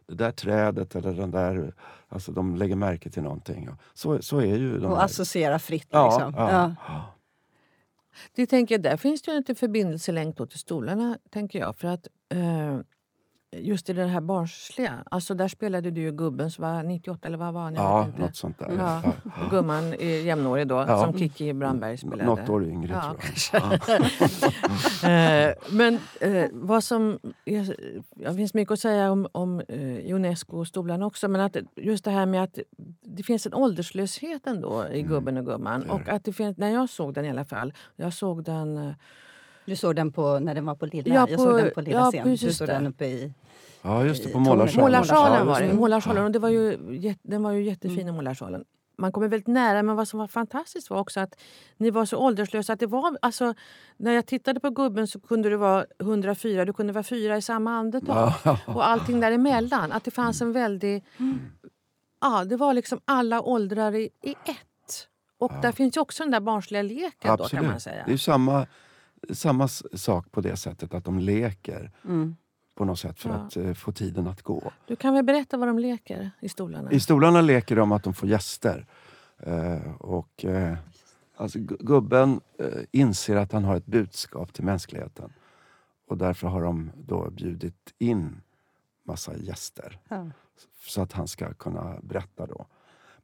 det 0.06 0.14
där 0.14 0.30
trädet 0.30 0.96
eller 0.96 1.12
den 1.12 1.30
där... 1.30 1.74
Alltså 2.08 2.32
de 2.32 2.56
lägger 2.56 2.76
märke 2.76 3.10
till 3.10 3.22
någonting. 3.22 3.68
Och 3.68 3.74
Så, 3.94 4.22
så 4.22 4.38
är 4.38 4.56
ju 4.56 4.78
de 4.78 4.86
Och 4.86 4.96
här- 4.96 5.04
associera 5.04 5.58
fritt. 5.58 5.86
ja, 5.90 6.06
Liksom. 6.06 6.34
ja, 6.36 6.50
Ja. 6.52 6.74
ja. 6.88 7.02
Det 8.34 8.46
tänker 8.46 8.74
jag, 8.74 8.82
där 8.82 8.96
finns 8.96 9.22
det 9.22 9.30
ju 9.30 9.36
inte 9.36 9.54
förbindelselänk 9.54 10.36
då 10.36 10.46
till 10.46 10.58
stolarna, 10.58 11.18
tänker 11.30 11.58
jag. 11.58 11.76
För 11.76 11.88
att 11.88 12.06
eh, 12.34 12.78
just 13.52 13.88
i 13.90 13.92
det 13.92 14.04
här 14.06 14.20
barnsliga, 14.20 14.92
alltså 15.10 15.34
där 15.34 15.48
spelade 15.48 15.90
du 15.90 16.00
ju 16.00 16.12
gubben 16.12 16.50
som 16.50 16.62
var 16.64 16.82
98 16.82 17.28
eller 17.28 17.38
vad 17.38 17.54
var 17.54 17.60
han? 17.62 17.74
Ja 17.74 18.08
något 18.18 18.36
sånt 18.36 18.58
där. 18.58 18.74
Ja. 18.78 19.02
Ja, 19.04 19.48
gumman 19.50 19.84
är 19.94 20.20
jämnårig 20.24 20.66
då, 20.66 20.74
Ja. 20.88 21.04
som 21.04 21.18
Kiki 21.18 21.52
Brandberg 21.52 21.98
spelade. 21.98 22.24
Något 22.24 22.48
år 22.48 22.64
yngre 22.64 22.92
Ja, 22.92 23.16
tror 23.60 23.80
jag. 23.90 24.00
Eh, 25.46 25.52
Men 25.70 25.98
eh, 26.20 26.44
vad 26.52 26.84
som... 26.84 27.18
Det 27.44 28.34
finns 28.36 28.54
mycket 28.54 28.72
att 28.72 28.78
säga 28.80 29.10
om, 29.12 29.26
om 29.32 29.60
eh, 29.60 30.14
Unesco 30.14 30.58
och 30.58 30.66
stolarna 30.66 31.06
också. 31.06 31.28
Men 31.28 31.40
att 31.40 31.56
just 31.76 32.04
det 32.04 32.10
här 32.10 32.26
med 32.26 32.42
att 32.42 32.58
det 33.02 33.22
finns 33.22 33.46
en 33.46 33.54
ålderslöshet 33.54 34.46
ändå 34.46 34.84
i 34.92 35.02
Gubben 35.02 35.36
och 35.36 35.46
gumman. 35.46 35.90
Och 35.90 36.08
att 36.08 36.24
det 36.24 36.32
finns, 36.32 36.56
när 36.58 36.70
jag 36.70 36.88
såg 36.88 37.14
den 37.14 37.24
i 37.24 37.30
alla 37.30 37.44
fall. 37.44 37.72
Jag 37.96 38.12
såg 38.14 38.44
den... 38.44 38.94
Du 39.66 39.76
såg 39.76 39.96
den 39.96 40.12
på, 40.12 40.38
när 40.38 40.54
den 40.54 40.66
var 40.66 40.74
på 40.74 40.86
Lilla? 40.86 41.14
Ja, 41.14 41.26
jag 41.28 41.38
på- 41.38 41.44
såg 41.44 41.56
den 41.56 41.70
på 41.74 41.80
Lilla 41.80 41.98
ja, 41.98 42.10
scen. 42.10 42.28
Du 42.30 42.36
såg 42.52 42.68
det. 42.68 42.72
den 42.74 42.86
uppe 42.86 43.06
i... 43.06 43.32
Ja, 43.82 44.04
just 44.04 44.24
det. 44.24 44.30
På 44.30 44.38
Målarsalen. 44.38 44.84
Målarsalen 44.84 45.38
Ja, 45.38 45.44
var 45.44 45.60
det. 45.60 45.66
det. 45.66 45.74
Målarsalen, 45.74 46.24
och 46.24 46.30
det 46.30 46.38
var 46.38 46.48
ju, 46.48 46.72
jät- 46.76 47.18
den 47.22 47.42
var 47.42 47.52
ju 47.52 47.62
jättefin 47.62 48.08
i 48.08 48.12
Målarsalen. 48.12 48.64
Man 48.98 49.12
kommer 49.12 49.28
väldigt 49.28 49.46
nära, 49.46 49.82
men 49.82 49.96
vad 49.96 50.08
som 50.08 50.18
var 50.18 50.26
fantastiskt 50.26 50.90
var 50.90 50.98
också 51.00 51.20
att 51.20 51.34
ni 51.76 51.90
var 51.90 52.04
så 52.04 52.16
ålderslösa. 52.16 52.72
Att 52.72 52.80
det 52.80 52.86
var, 52.86 53.16
alltså, 53.22 53.54
när 53.96 54.12
jag 54.12 54.26
tittade 54.26 54.60
på 54.60 54.70
gubben 54.70 55.06
så 55.06 55.20
kunde 55.20 55.48
du 55.50 55.56
vara 55.56 55.84
104, 56.00 56.64
du 56.64 56.72
kunde 56.72 56.92
vara 56.92 57.02
fyra 57.04 57.36
i 57.36 57.42
samma 57.42 57.76
andetag. 57.76 58.32
Ja. 58.44 58.58
Och 58.66 58.88
allting 58.88 59.20
däremellan. 59.20 59.92
Att 59.92 60.04
det 60.04 60.10
fanns 60.10 60.40
en 60.42 60.52
väldig... 60.52 61.04
Ja, 62.20 62.44
det 62.44 62.56
var 62.56 62.74
liksom 62.74 63.00
alla 63.04 63.42
åldrar 63.42 63.94
i, 63.94 64.08
i 64.22 64.30
ett. 64.30 65.08
Och 65.38 65.52
där 65.62 65.72
finns 65.72 65.96
ju 65.96 66.00
också 66.00 66.22
den 66.22 66.30
där 66.30 66.40
barnsliga 66.40 66.82
leken 66.82 67.36
då 67.36 67.44
kan 67.44 67.66
man 67.66 67.80
säga. 67.80 68.02
Det 68.04 68.10
är 68.10 68.12
ju 68.12 68.18
samma, 68.18 68.66
samma 69.30 69.68
sak 69.68 70.30
på 70.32 70.40
det 70.40 70.56
sättet 70.56 70.94
att 70.94 71.04
de 71.04 71.18
leker 71.18 71.90
Mm. 72.04 72.36
på 72.74 72.84
något 72.84 72.98
sätt 72.98 73.18
för 73.18 73.30
Ja. 73.30 73.34
att 73.36 73.56
eh, 73.56 73.72
få 73.74 73.92
tiden 73.92 74.26
att 74.26 74.42
gå. 74.42 74.72
Du 74.86 74.96
kan 74.96 75.14
väl 75.14 75.24
berätta 75.24 75.56
vad 75.56 75.68
de 75.68 75.78
leker 75.78 76.30
i 76.40 76.48
stolarna? 76.48 76.92
I 76.92 77.00
stolarna 77.00 77.40
leker 77.40 77.76
de 77.76 77.92
att 77.92 78.02
de 78.02 78.14
får 78.14 78.28
gäster. 78.28 78.86
Eh, 79.38 79.92
och, 80.00 80.44
eh, 80.44 80.76
alltså, 81.36 81.58
gu- 81.58 81.76
gubben 81.84 82.40
eh, 82.58 82.66
inser 82.92 83.36
att 83.36 83.52
han 83.52 83.64
har 83.64 83.76
ett 83.76 83.86
budskap 83.86 84.52
till 84.52 84.64
mänskligheten. 84.64 85.32
Och 86.08 86.18
därför 86.18 86.48
har 86.48 86.62
de 86.62 86.90
då 86.96 87.30
bjudit 87.30 87.94
in 87.98 88.40
massa 89.04 89.36
gäster. 89.36 89.98
Ja. 90.08 90.26
Så 90.86 91.02
att 91.02 91.12
han 91.12 91.28
ska 91.28 91.54
kunna 91.54 91.96
berätta 92.02 92.46
då. 92.46 92.66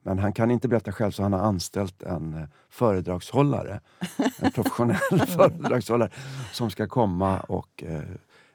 Men 0.03 0.19
han 0.19 0.33
kan 0.33 0.51
inte 0.51 0.67
berätta 0.67 0.91
själv 0.91 1.11
så 1.11 1.23
han 1.23 1.33
har 1.33 1.39
anställt 1.39 2.03
en 2.03 2.33
eh, 2.33 2.43
föredragshållare. 2.69 3.79
En 4.39 4.51
professionell 4.51 5.25
föredragshållare 5.27 6.09
som 6.51 6.69
ska 6.69 6.87
komma 6.87 7.39
och 7.39 7.83
eh, 7.83 8.01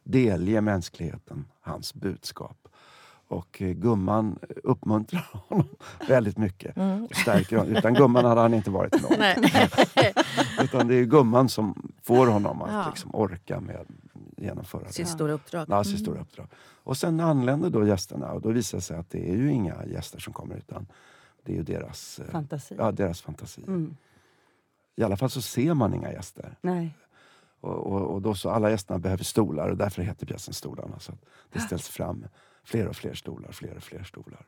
delge 0.05 0.61
mänskligheten 0.61 1.45
hans 1.61 1.95
budskap. 1.95 2.69
Och 3.29 3.63
eh, 3.63 3.69
gumman 3.71 4.39
uppmuntrar 4.65 5.29
honom 5.49 5.69
väldigt 6.09 6.39
mycket. 6.39 6.77
Mm. 6.77 7.09
Stärker 7.23 7.57
honom. 7.57 7.77
Utan 7.77 7.95
gumman 7.95 8.25
hade 8.25 8.41
han 8.41 8.55
inte 8.55 8.71
varit 8.71 9.03
någon. 9.03 9.23
Utan 10.65 10.89
det 10.89 10.95
är 10.95 11.05
gumman 11.05 11.49
som 11.49 11.93
får 12.03 12.27
honom 12.27 12.63
att 12.63 12.73
Ja. 12.73 12.85
liksom 12.89 13.15
orka 13.15 13.61
med 13.61 13.87
genomföra. 14.37 14.89
Sitt 14.89 15.09
stora 15.09 15.33
uppdrag. 15.33 15.67
Ja, 15.71 15.85
sitt 15.85 16.01
stora 16.01 16.21
uppdrag. 16.21 16.47
Och 16.85 16.97
sen 16.97 17.21
anländer 17.21 17.71
då 17.71 17.87
gästerna 17.87 18.33
och 18.33 18.41
då 18.41 18.49
visar 18.51 18.79
det 18.79 18.83
sig 18.83 18.97
att 18.97 19.11
det 19.11 19.31
är 19.31 19.37
ju 19.37 19.53
inga 19.53 19.85
gäster 19.87 20.19
som 20.21 20.33
kommer 20.33 20.57
utan 20.57 20.87
det 21.49 21.55
är 21.55 21.57
ju 21.57 21.63
deras, 21.63 22.19
eh, 22.19 22.31
Fantasi. 22.31 22.75
ja, 22.79 22.93
deras 22.93 23.21
fantasi. 23.23 23.63
Mm. 23.63 23.97
I 24.97 25.03
alla 25.03 25.17
fall 25.17 25.31
så 25.31 25.43
ser 25.43 25.75
man 25.75 25.95
inga 25.95 26.13
gäster. 26.13 26.57
Nej. 26.61 26.95
Och, 27.61 27.87
och, 27.87 28.15
och 28.15 28.23
då 28.23 28.35
så 28.35 28.51
alla 28.51 28.71
gästerna 28.71 28.99
behöver 28.99 29.25
stolar 29.25 29.69
och 29.69 29.77
därför 29.77 30.03
heter 30.03 30.27
pjäsen 30.27 30.55
Stolarna. 30.55 30.99
Så 30.99 31.13
det 31.53 31.61
ställs 31.61 31.89
fram 31.89 32.27
fler 32.65 32.89
och 32.89 32.97
fler 32.97 33.15
stolar, 33.15 33.53
fler 33.53 33.77
och 33.77 33.83
fler 33.83 34.03
stolar. 34.03 34.47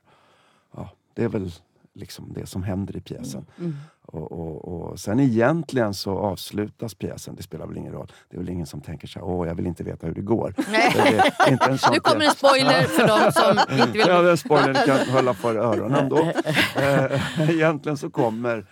Ja, 0.73 0.91
det 1.15 1.25
är 1.25 1.29
väl 1.29 1.53
liksom 1.95 2.33
det 2.33 2.47
som 2.47 2.63
händer 2.63 2.97
i 2.97 3.01
pjäsen. 3.01 3.47
Mm. 3.59 3.77
Och, 4.03 4.33
och, 4.33 4.69
och 4.91 5.01
sen 5.01 5.21
egentligen 5.21 5.95
så 5.95 6.19
avslutas 6.19 6.95
pjäsen, 6.95 7.35
det 7.37 7.43
spelar 7.43 7.67
väl 7.67 7.77
ingen 7.77 7.93
roll. 7.93 8.13
Det 8.29 8.37
är 8.37 8.41
väl 8.41 8.49
ingen 8.51 8.67
som 8.67 8.81
tänker 8.81 9.09
så 9.09 9.19
här, 9.19 9.27
åh 9.27 9.49
jag 9.49 9.55
vill 9.55 9.67
inte 9.67 9.85
veta 9.85 10.07
hur 10.07 10.15
det 10.15 10.21
går. 10.21 10.55
Nej. 10.71 10.93
Det 10.95 11.45
är 11.47 11.53
inte 11.53 11.65
en 11.65 11.79
sån 11.79 11.93
Nu 11.95 12.01
kommer 12.01 12.25
en 12.25 12.31
spoiler 12.31 12.83
för 12.83 13.07
de 13.07 13.33
som 13.67 13.79
inte 13.79 13.93
vill... 13.93 14.05
Ja, 14.07 14.31
en 14.31 14.37
spoiler, 14.37 14.69
ni 14.69 14.87
kan 14.87 15.15
hålla 15.15 15.35
för 15.35 15.57
öronen 15.57 16.09
då. 16.09 16.19
Eh, 16.77 17.51
egentligen 17.51 17.97
så 17.97 18.11
kommer 18.11 18.67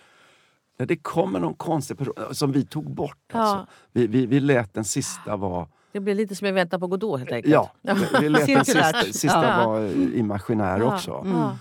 ja, 0.79 0.87
det 0.87 0.97
kommer 0.97 1.41
någon 1.41 1.55
konstig 1.55 1.99
person 1.99 2.15
som 2.33 2.53
vi 2.53 2.65
tog 2.67 2.95
bort. 2.95 3.19
Ja. 3.33 3.39
Alltså. 3.39 3.67
Vi, 3.93 4.07
vi, 4.07 4.27
vi 4.27 4.41
lät 4.41 4.75
den 4.75 4.85
sista 4.85 5.37
vara... 5.37 5.67
Det 5.93 6.01
blir 6.01 6.15
lite 6.15 6.35
som 6.35 6.47
i 6.47 6.53
Vänta 6.53 6.79
på 6.79 6.87
Godot 6.87 7.19
helt 7.19 7.33
enkelt. 7.33 7.55
Ja, 7.55 7.71
vi, 7.83 7.95
vi 8.21 8.29
lät 8.29 8.47
den 8.47 8.65
sista, 8.65 8.93
sista 9.03 9.45
Ja. 9.47 9.67
vara 9.67 9.89
imaginär 9.93 10.79
Ja. 10.79 10.95
också. 10.95 11.11
Ja. 11.11 11.59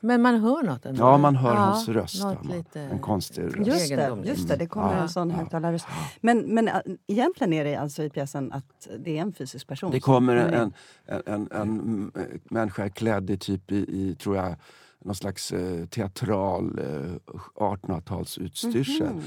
Men 0.00 0.22
man 0.22 0.40
hör 0.40 0.62
något 0.62 0.86
ändå. 0.86 1.02
Ja, 1.02 1.18
man 1.18 1.36
hör 1.36 1.54
Ja, 1.54 1.60
hans 1.60 1.88
röst. 1.88 2.22
man. 2.22 2.36
lite- 2.56 2.80
En 2.80 2.98
konstig 2.98 3.42
röst. 3.44 3.56
Just 3.66 3.88
det, 3.88 4.22
just 4.24 4.48
det, 4.48 4.56
det 4.56 4.66
kommer 4.66 4.92
Ja. 4.96 5.02
en 5.02 5.08
sån 5.08 5.30
Ja. 5.30 5.36
högtalarröst. 5.36 5.86
Men, 6.20 6.38
men 6.54 6.68
äh, 6.68 6.74
egentligen 7.06 7.52
är 7.52 7.64
det 7.64 7.74
alltså 7.76 8.02
i 8.02 8.10
pjäsen 8.10 8.52
att 8.52 8.88
det 8.98 9.18
är 9.18 9.22
en 9.22 9.32
fysisk 9.32 9.66
person? 9.66 9.90
Det 9.90 10.00
kommer 10.00 10.36
en, 10.36 10.72
en, 11.06 11.22
en, 11.26 11.48
en 11.52 12.10
äh, 12.14 12.22
människa 12.44 12.88
klädd 12.88 13.30
i, 13.30 13.36
typ 13.38 13.72
i, 13.72 13.76
i 13.76 14.14
tror 14.14 14.36
jag, 14.36 14.56
någon 15.04 15.14
slags 15.14 15.52
eh, 15.52 15.86
teatral 15.86 16.78
eh, 16.78 17.34
1800-talsutstyrsel. 17.54 19.12
Mhm. 19.12 19.22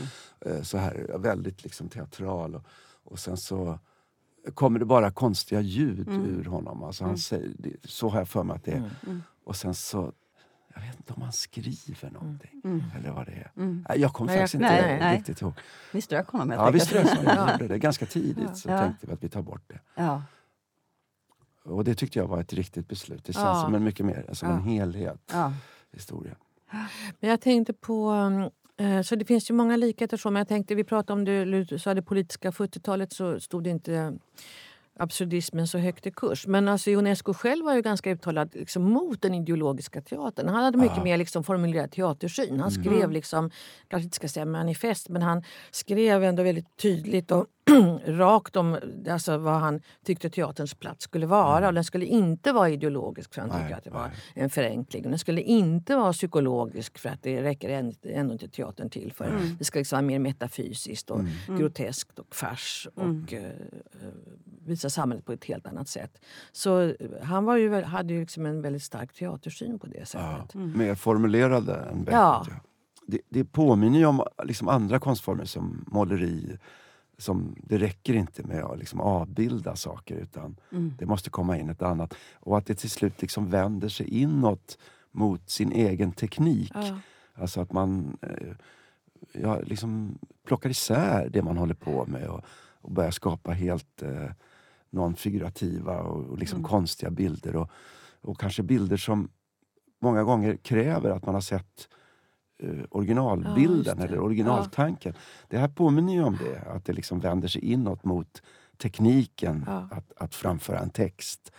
Eh, 0.56 0.62
så 0.62 0.78
här, 0.78 1.16
väldigt 1.20 1.64
liksom 1.64 1.90
teatral. 1.90 2.56
Och, 2.56 2.64
och 3.04 3.20
sen 3.20 3.38
så 3.38 3.80
kommer 4.54 4.80
det 4.80 4.86
bara 4.86 5.12
konstiga 5.12 5.62
ljud 5.62 6.08
Mm. 6.10 6.26
ur 6.26 6.44
honom. 6.46 6.84
Alltså 6.84 7.04
han 7.06 7.18
säger, 7.18 7.52
det, 7.58 7.76
så 7.84 8.10
har 8.10 8.18
jag 8.20 8.28
för 8.30 8.44
mig 8.44 8.56
att 8.56 8.64
det 8.66 8.72
är. 8.72 8.78
Mm. 8.78 8.90
Mm. 9.06 9.22
Och 9.44 9.56
sen 9.56 9.76
så, 9.76 10.12
jag 10.80 10.88
vet 10.88 10.96
inte 10.96 11.14
om 11.14 11.22
han 11.22 11.34
skriver 11.34 12.10
någonting. 12.12 12.62
Mm. 12.64 12.84
Eller 12.98 13.12
vad 13.12 13.26
det 13.26 13.32
är. 13.32 13.52
Mm. 13.58 13.86
Jag 13.96 14.14
kommer 14.14 14.34
faktiskt 14.34 14.54
jag- 14.54 14.62
inte 14.74 14.82
nej, 14.88 15.00
nej. 15.00 15.18
riktigt 15.18 15.42
ihåg. 15.42 15.54
Ni 15.94 16.02
strök 16.02 16.28
honom 16.30 16.50
helt 16.50 16.62
Ja, 16.62 16.66
vi 16.72 16.82
enkelt. 16.82 16.90
strök 16.90 17.18
honom. 17.18 17.34
Ja. 17.50 17.58
Vi 17.60 17.68
det. 17.68 17.80
Ganska 17.80 18.06
tidigt 18.06 18.44
Ja. 18.48 18.56
så 18.56 18.70
Ja. 18.70 18.78
tänkte 18.82 19.08
vi 19.08 19.14
att 19.14 19.24
vi 19.24 19.30
tar 19.30 19.42
bort 19.42 19.64
det. 19.68 19.80
Ja. 19.96 20.24
Och 21.64 21.84
det 21.84 21.96
tyckte 21.96 22.20
jag 22.20 22.28
var 22.28 22.42
ett 22.42 22.54
riktigt 22.54 22.88
beslut. 22.88 23.26
Det 23.26 23.34
känns 23.34 23.46
Ja. 23.46 23.62
som 23.64 23.76
en 23.76 23.84
mycket 23.84 24.06
mer 24.06 24.30
som 24.34 24.50
Ja. 24.50 24.56
en 24.56 24.64
helhet 24.64 25.22
Ja. 25.34 25.54
historia. 25.92 26.36
Men 27.20 27.30
jag 27.30 27.42
tänkte 27.42 27.74
på... 27.74 28.12
eh, 28.78 29.02
Så 29.02 29.16
det 29.16 29.26
finns 29.26 29.50
ju 29.50 29.54
många 29.54 29.78
likheter. 29.78 30.18
Så, 30.18 30.32
men 30.32 30.40
jag 30.40 30.48
tänkte, 30.48 30.76
vi 30.76 30.84
pratade 30.84 31.14
om 31.14 31.26
det, 31.26 31.64
du 31.64 31.80
sa 31.80 31.94
det 31.94 32.02
politiska 32.02 32.52
70-talet 32.52 33.14
så 33.14 33.40
stod 33.40 33.64
det 33.64 33.70
inte 33.70 34.14
absurdismen 35.00 35.68
så 35.68 35.78
högt 35.78 36.08
i 36.08 36.12
kurs. 36.12 36.48
Men 36.48 36.68
alltså 36.68 36.90
Ionesco 36.90 37.34
själv 37.34 37.66
var 37.66 37.74
ju 37.76 37.82
ganska 37.82 38.12
uttalad 38.12 38.56
liksom, 38.56 38.84
mot 38.84 39.22
den 39.22 39.34
ideologiska 39.34 40.02
teatern. 40.02 40.48
Han 40.50 40.64
hade 40.64 40.78
mycket 40.78 40.98
Ja. 40.98 41.04
mer 41.04 41.18
liksom, 41.18 41.44
formulerad 41.44 41.92
teatersyn. 41.92 42.60
Han 42.60 42.72
skrev, 42.72 43.12
liksom, 43.12 43.52
kanske 43.88 44.04
inte 44.04 44.16
ska 44.16 44.28
säga 44.28 44.46
manifest, 44.46 45.10
men 45.10 45.22
han 45.22 45.44
skrev 45.72 46.24
ändå 46.24 46.44
väldigt 46.44 46.78
tydligt 46.78 47.32
och 47.32 47.46
rakt 48.08 48.56
om 48.56 48.78
alltså, 49.10 49.38
vad 49.38 49.60
han 49.60 49.82
tyckte 50.06 50.30
teaterns 50.30 50.74
plats 50.74 51.04
skulle 51.04 51.26
vara. 51.26 51.68
Och 51.68 51.74
den 51.74 51.84
skulle 51.84 52.06
inte 52.06 52.52
vara 52.52 52.70
ideologisk 52.70 53.34
för 53.34 53.42
han 53.42 53.50
tyckte 53.50 53.64
Nej, 53.64 53.74
att 53.74 53.84
det 53.84 53.90
var 53.90 54.08
nej. 54.08 54.18
en 54.34 54.50
förenkling. 54.50 55.04
Och 55.04 55.10
den 55.10 55.20
skulle 55.20 55.42
inte 55.42 55.96
vara 55.96 56.14
psykologisk 56.14 56.98
för 57.00 57.10
att 57.10 57.24
det 57.24 57.44
räcker 57.44 57.70
ändå, 58.04 58.34
inte 58.34 58.48
teatern 58.48 58.90
till 58.90 59.14
för. 59.14 59.26
Mm. 59.28 59.56
Det 59.60 59.64
ska 59.66 59.80
liksom 59.80 59.96
vara 59.98 60.06
mer 60.08 60.20
metafysiskt 60.20 61.10
och 61.12 61.20
Mm. 61.20 61.60
groteskt 61.60 62.20
och 62.20 62.36
fars 62.36 62.88
Mm. 62.98 63.24
och 63.24 63.34
eh, 63.34 63.44
eh, 63.46 63.52
visa 64.66 64.90
samhället 64.90 65.26
på 65.26 65.32
ett 65.32 65.46
helt 65.46 65.68
annat 65.68 65.88
sätt. 65.88 66.22
Så 66.52 66.82
eh, 66.82 66.94
han 67.24 67.46
var 67.46 67.58
ju, 67.58 67.82
hade 67.82 68.14
ju 68.14 68.20
liksom 68.20 68.46
en 68.46 68.62
väldigt 68.62 68.84
stark 68.84 69.14
teatersyn 69.14 69.80
på 69.80 69.88
det 69.88 69.98
Ja, 70.00 70.06
sättet. 70.06 70.56
Mer 70.56 70.96
formulerade 70.96 71.76
än. 71.76 72.08
Ja. 72.12 72.46
Ja. 72.50 72.56
Det, 73.08 73.20
det 73.30 73.44
påminner 73.46 74.00
ju 74.00 74.06
om 74.06 74.24
liksom 74.44 74.68
andra 74.68 75.00
konstformer 75.00 75.46
som 75.46 75.86
måleri. 75.88 76.58
Som, 77.20 77.56
det 77.64 77.78
räcker 77.78 78.14
inte 78.14 78.44
med 78.44 78.64
att 78.64 78.80
liksom 78.80 79.02
avbilda 79.02 79.76
saker 79.76 80.16
utan 80.16 80.56
Mm. 80.72 80.94
det 81.00 81.06
måste 81.06 81.30
komma 81.30 81.58
in 81.58 81.70
ett 81.70 81.82
annat. 81.82 82.14
Och 82.34 82.58
att 82.58 82.66
det 82.66 82.76
till 82.76 82.90
slut 82.90 83.22
liksom 83.22 83.50
vänder 83.50 83.90
sig 83.90 84.08
inåt 84.08 84.78
mot 85.12 85.50
sin 85.50 85.72
egen 85.72 86.12
teknik. 86.12 86.72
Ja. 86.76 87.00
Alltså 87.34 87.62
att 87.62 87.72
man 87.72 88.18
eh, 88.22 88.54
ja, 89.42 89.60
liksom 89.60 90.18
plockar 90.46 90.70
isär 90.70 91.30
det 91.30 91.42
man 91.42 91.58
håller 91.58 91.74
på 91.74 92.06
med 92.06 92.28
och, 92.28 92.42
och 92.82 92.92
börjar 92.92 93.12
skapa 93.12 93.52
helt 93.52 94.02
eh, 94.02 94.32
non-figurativa 94.90 96.00
och, 96.00 96.26
och 96.26 96.38
liksom 96.38 96.60
Mm. 96.60 96.70
konstiga 96.70 97.10
bilder. 97.12 97.56
Och, 97.56 97.70
och 98.22 98.40
kanske 98.40 98.64
bilder 98.64 98.98
som 98.98 99.30
många 100.02 100.24
gånger 100.24 100.56
kräver 100.56 101.10
att 101.10 101.26
man 101.26 101.34
har 101.36 101.42
sett 101.42 101.90
eh, 102.60 102.70
Ja, 102.70 102.86
originalbilden 102.92 103.98
det. 103.98 104.04
eller 104.04 104.20
originaltanken. 104.20 105.14
Det 105.48 105.58
här 105.58 105.68
påminner 105.68 106.14
ju 106.14 106.24
om 106.24 106.38
det, 106.44 106.72
att 106.72 106.86
det 106.86 106.94
liksom 106.94 107.20
vänder 107.20 107.48
sig 107.48 107.62
inåt 107.66 108.04
mot 108.04 108.42
tekniken 108.78 109.64
Ja. 109.68 109.88
att, 109.92 110.12
att 110.18 110.36
framföra 110.36 110.80
en 110.80 110.90
text. 110.90 111.52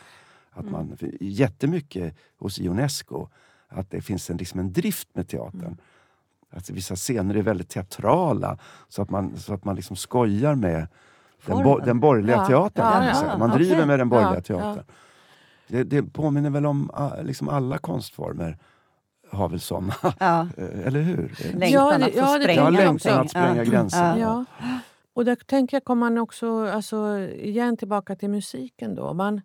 Att 0.50 0.60
Mm. 0.66 0.72
man, 0.72 0.96
jättemycket 1.20 2.16
hos 2.38 2.58
Ionesco 2.60 3.28
att 3.68 3.90
det 3.90 4.00
finns 4.00 4.30
en, 4.30 4.36
liksom 4.36 4.60
en 4.60 4.72
drift 4.72 5.08
med 5.12 5.28
teatern. 5.28 5.60
Mm. 5.60 5.76
Att 6.50 6.70
vissa 6.70 6.96
scener 6.96 7.34
är 7.36 7.42
väldigt 7.42 7.68
teatrala 7.68 8.58
så 8.88 9.02
att 9.02 9.10
man, 9.10 9.36
så 9.36 9.54
att 9.54 9.64
man 9.64 9.76
liksom 9.76 9.96
skojar 9.96 10.54
med 10.54 10.86
den, 11.46 11.62
bo, 11.64 11.78
den 11.78 12.00
borgerliga 12.00 12.36
Ja, 12.36 12.46
teatern. 12.46 13.04
ja, 13.04 13.24
ja. 13.26 13.38
Man 13.38 13.50
driver 13.50 13.86
med 13.86 13.98
den 13.98 14.08
borgerliga 14.08 14.36
Ja, 14.36 14.40
teatern. 14.42 14.84
Det, 15.68 15.84
det 15.84 16.02
påminner 16.02 16.50
väl 16.50 16.66
om 16.66 16.90
ah, 16.94 17.22
liksom 17.22 17.48
alla 17.48 17.78
konstformer 17.78 18.58
har 19.30 19.48
väl 19.48 19.60
såna, 19.60 19.94
Ja. 20.18 20.48
eller 20.84 21.00
hur? 21.00 21.32
Längtan 21.54 21.70
Ja, 21.70 21.94
att 21.94 22.12
få 22.12 22.18
ja, 22.18 22.38
det 22.38 22.42
spränga 22.44 22.60
Ja, 22.60 22.64
tänker 22.66 22.82
jag 22.82 22.86
längtan 22.86 23.20
att 23.20 23.30
spränga 23.30 23.56
Ja. 23.56 23.64
gränser. 23.70 24.16
Ja. 24.16 24.44
Och 25.12 25.24
där 25.24 25.36
tänker 25.36 25.76
jag 25.76 25.84
kommer 25.84 26.00
man 26.10 26.18
också, 26.18 26.66
alltså, 26.66 27.18
igen 27.18 27.76
tillbaka 27.76 28.16
till 28.16 28.30
musiken 28.30 28.94
då. 28.94 29.14
Man, 29.14 29.40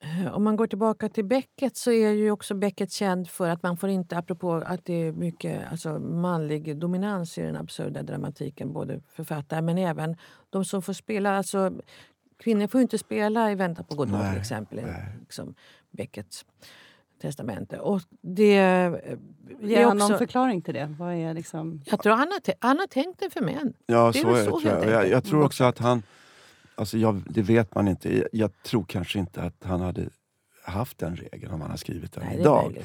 eh, 0.00 0.34
om 0.34 0.44
man 0.44 0.56
går 0.56 0.66
tillbaka 0.66 1.08
till 1.08 1.24
Beckett 1.24 1.76
så 1.76 1.92
är 1.92 2.10
ju 2.10 2.30
också 2.30 2.54
Beckett 2.54 2.92
känd 2.92 3.28
för 3.28 3.48
att 3.48 3.62
man 3.62 3.76
får 3.76 3.88
inte, 3.88 4.18
apropå 4.18 4.62
att 4.66 4.84
det 4.84 4.92
är 4.94 5.12
mycket 5.12 5.70
alltså, 5.70 5.98
manlig 5.98 6.76
dominans 6.76 7.38
i 7.38 7.42
den 7.42 7.56
absurda 7.56 8.02
dramatiken, 8.02 8.72
både 8.72 9.00
författare 9.08 9.62
men 9.62 9.78
även 9.78 10.16
de 10.50 10.64
som 10.64 10.82
får 10.82 10.92
spela. 10.92 11.36
Alltså, 11.36 11.72
kvinnor 12.38 12.66
får 12.66 12.78
ju 12.78 12.82
inte 12.82 12.98
spela 12.98 13.52
i 13.52 13.54
Vänta 13.54 13.82
på 13.82 13.94
Godot 13.94 14.30
till 14.30 14.40
exempel, 14.40 14.80
liksom 15.20 15.54
Becketts 15.90 16.44
testamente. 17.20 17.78
Och 17.78 18.00
det 18.22 18.56
eh, 18.58 18.92
Ge 19.60 19.84
någon 19.86 20.02
också, 20.02 20.18
förklaring 20.18 20.62
till 20.62 20.74
det? 20.74 20.94
Vad 20.98 21.14
är 21.14 21.34
liksom... 21.34 21.82
jag 21.84 22.02
tror 22.02 22.12
han 22.12 22.28
har, 22.28 22.54
han 22.68 22.78
har 22.78 22.86
tänkt 22.86 23.20
det 23.20 23.30
för 23.30 23.40
män. 23.40 23.72
Ja, 23.86 24.10
Det 24.12 24.18
är 24.18 24.22
så 24.22 24.28
är 24.28 24.38
det. 24.38 24.44
så 24.44 24.50
tror 24.50 24.64
jag. 24.64 24.70
helt 24.72 24.84
Jag, 24.86 24.94
enkelt. 24.94 25.12
jag 25.12 25.24
tror 25.24 25.44
också 25.44 25.64
att 25.64 25.78
han... 25.78 26.02
Alltså 26.74 26.98
jag, 26.98 27.22
det 27.26 27.42
vet 27.42 27.74
man 27.74 27.88
inte. 27.88 28.16
Jag, 28.18 28.28
jag 28.32 28.62
tror 28.62 28.84
kanske 28.88 29.18
inte 29.18 29.42
att 29.42 29.64
han 29.64 29.80
hade 29.80 30.08
haft 30.64 30.98
den 30.98 31.16
regeln 31.16 31.52
om 31.52 31.60
han 31.60 31.70
har 31.70 31.76
skrivit 31.76 32.12
den 32.12 32.24
Nej, 32.24 32.32
det 32.36 32.38
är 32.38 32.40
idag. 32.40 32.76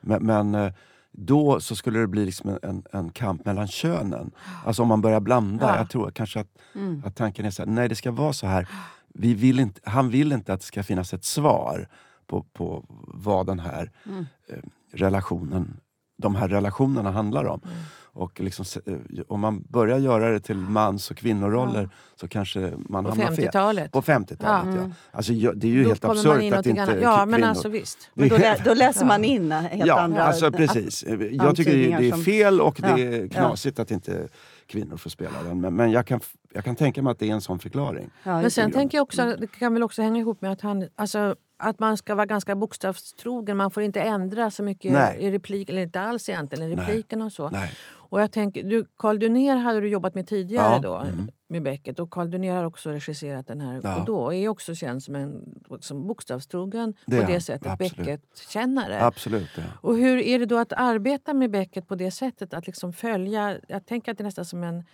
Men, 0.00 0.26
men 0.26 0.54
eh, 0.54 0.72
då 1.12 1.60
så 1.60 1.76
skulle 1.76 1.98
det 1.98 2.06
bli 2.06 2.24
liksom 2.24 2.50
en- 2.50 2.58
en, 2.62 2.82
en 2.92 3.10
kamp 3.10 3.44
mellan 3.44 3.66
könen. 3.68 4.30
Alltså 4.64 4.82
om 4.82 4.88
man 4.88 5.00
börjar 5.00 5.20
blanda. 5.20 5.66
Ja. 5.68 5.76
Jag 5.76 5.90
tror 5.90 6.10
kanske 6.10 6.40
att, 6.40 6.48
Mm. 6.74 7.02
att 7.06 7.16
tanken 7.16 7.46
är 7.46 7.50
så 7.50 7.62
här, 7.62 7.70
nej 7.70 7.88
det 7.88 7.94
ska 7.94 8.10
vara 8.10 8.32
så 8.32 8.46
här. 8.46 8.68
Vi 9.14 9.34
vill 9.34 9.60
inte, 9.60 9.80
han 9.90 10.10
vill 10.10 10.32
inte 10.32 10.52
att 10.52 10.60
det 10.60 10.66
ska 10.66 10.82
finnas 10.82 11.12
ett 11.14 11.24
svar 11.24 11.88
på, 12.28 12.42
på 12.52 12.84
vad 13.14 13.46
den 13.46 13.58
här 13.60 13.90
Mm. 14.06 14.26
eh, 14.48 14.56
relationen 14.92 15.80
de 16.22 16.34
här 16.34 16.48
relationerna 16.48 17.10
handlar 17.10 17.44
om. 17.44 17.60
Mm. 17.64 17.76
Och 18.12 18.40
liksom, 18.40 18.64
eh, 18.86 18.94
om 19.28 19.40
man 19.40 19.62
börjar 19.68 19.98
göra 19.98 20.30
det 20.30 20.40
till 20.40 20.56
mans 20.56 21.10
och 21.10 21.16
kvinnoroller 21.16 21.82
Ja. 21.82 21.88
så 22.16 22.28
kanske 22.28 22.72
man 22.88 23.04
På 23.04 23.10
hamnar 23.10 23.26
fel. 23.26 23.34
50-talet. 23.44 23.92
På 23.92 24.02
50-talet, 24.02 24.74
ja. 24.74 24.80
Mm. 24.80 24.92
Alltså, 25.10 25.32
det 25.32 25.66
är 25.66 25.70
ju 25.70 25.82
Då 25.82 25.88
helt 25.88 26.04
absurt 26.04 26.52
att 26.52 26.66
inte 26.66 26.82
annat. 26.82 26.96
Ja, 27.02 27.26
men 27.26 27.44
alltså 27.44 27.68
visst. 27.68 28.10
Men 28.14 28.28
då, 28.28 28.36
lä, 28.36 28.56
då 28.64 28.74
läser 28.84 29.00
Ja. 29.00 29.06
man 29.06 29.24
in 29.24 29.52
helt 29.52 29.86
ja, 29.86 30.00
andra... 30.00 30.22
alltså 30.22 30.52
precis. 30.52 31.04
Jag 31.06 31.18
tycker 31.18 31.38
det, 31.38 31.46
antydningar 31.48 32.00
det 32.00 32.08
är 32.08 32.12
fel 32.22 32.60
och 32.60 32.76
det 32.82 32.88
Ja, 32.88 32.98
är 32.98 33.22
ja. 33.22 33.28
knasigt 33.28 33.78
att 33.78 33.90
inte 33.90 34.28
kvinnor 34.66 34.96
får 34.96 35.10
spela 35.10 35.42
den. 35.42 35.60
Men, 35.60 35.74
men 35.76 35.90
jag, 35.90 36.06
kan, 36.06 36.20
jag 36.54 36.64
kan 36.64 36.76
tänka 36.76 37.02
mig 37.02 37.10
att 37.10 37.18
det 37.18 37.28
är 37.30 37.32
en 37.34 37.40
sån 37.40 37.58
förklaring. 37.58 38.10
Ja, 38.22 38.40
Men 38.40 38.50
sen 38.50 38.72
tänker 38.72 38.98
jag 38.98 39.02
också, 39.02 39.36
det 39.38 39.46
kan 39.46 39.74
väl 39.74 39.82
också 39.82 40.02
hänga 40.02 40.20
ihop 40.20 40.40
med 40.40 40.52
att 40.52 40.60
han, 40.60 40.88
alltså, 40.96 41.36
att 41.58 41.78
man 41.78 41.96
ska 41.96 42.14
vara 42.14 42.26
ganska 42.26 42.56
bokstavstrogen. 42.56 43.56
Man 43.56 43.70
får 43.70 43.82
inte 43.82 44.00
ändra 44.00 44.50
så 44.50 44.62
mycket 44.62 44.92
Nej. 44.92 45.18
i 45.20 45.30
replik, 45.30 45.70
eller 45.70 45.82
inte 45.82 46.00
alls 46.00 46.28
egentligen 46.28 46.72
i 46.72 46.76
Nej. 46.76 46.84
repliken 46.84 47.22
och 47.22 47.32
så. 47.32 47.50
Nej. 47.50 47.72
Och 48.10 48.20
jag 48.20 48.32
tänker, 48.32 48.62
du, 48.62 48.84
Carl 48.96 49.18
Dunér 49.18 49.56
hade 49.56 49.80
du 49.80 49.88
jobbat 49.88 50.14
med 50.14 50.26
tidigare 50.26 50.72
Ja, 50.72 50.78
då, 50.78 50.94
mm. 50.94 51.30
med 51.48 51.62
Beckett. 51.62 51.98
Och 51.98 52.10
Carl 52.10 52.30
Dunér 52.30 52.54
har 52.54 52.64
också 52.64 52.90
regisserat 52.90 53.46
den 53.46 53.60
här 53.60 53.80
Ja. 53.82 54.12
Och 54.12 54.34
är 54.34 54.48
också 54.48 54.74
känd 54.74 55.02
som 55.02 55.14
en 55.14 55.42
som 55.80 56.06
bokstavstrogen 56.06 56.94
Det 57.06 57.20
på 57.20 57.32
det 57.32 57.40
sättet. 57.40 57.78
Beckett-kännare. 57.78 59.04
Absolut. 59.04 59.50
Ja. 59.56 59.62
Och 59.80 59.96
hur 59.96 60.18
är 60.18 60.38
det 60.38 60.46
då 60.46 60.58
att 60.58 60.72
arbeta 60.72 61.34
med 61.34 61.50
Beckett 61.50 61.88
på 61.88 61.94
det 61.94 62.10
sättet? 62.10 62.54
Att 62.54 62.66
liksom 62.66 62.92
följa, 62.92 63.58
jag 63.68 63.86
tänker 63.86 64.12
att 64.12 64.18
det 64.18 64.22
är 64.22 64.24
nästan 64.24 64.44
som, 64.44 64.62
en, 64.62 64.84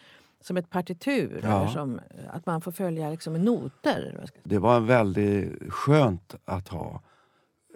som 0.47 0.57
ett 0.57 0.71
partitur. 0.71 1.41
Ja. 1.43 1.61
Eller 1.61 1.67
som, 1.71 2.01
att 2.31 2.47
man 2.47 2.61
får 2.61 2.73
följa 2.73 3.11
liksom 3.11 3.35
noter. 3.35 4.27
Det 4.45 4.59
var 4.59 4.81
väldigt 4.81 5.73
skönt 5.73 6.35
att 6.45 6.69
ha 6.69 7.03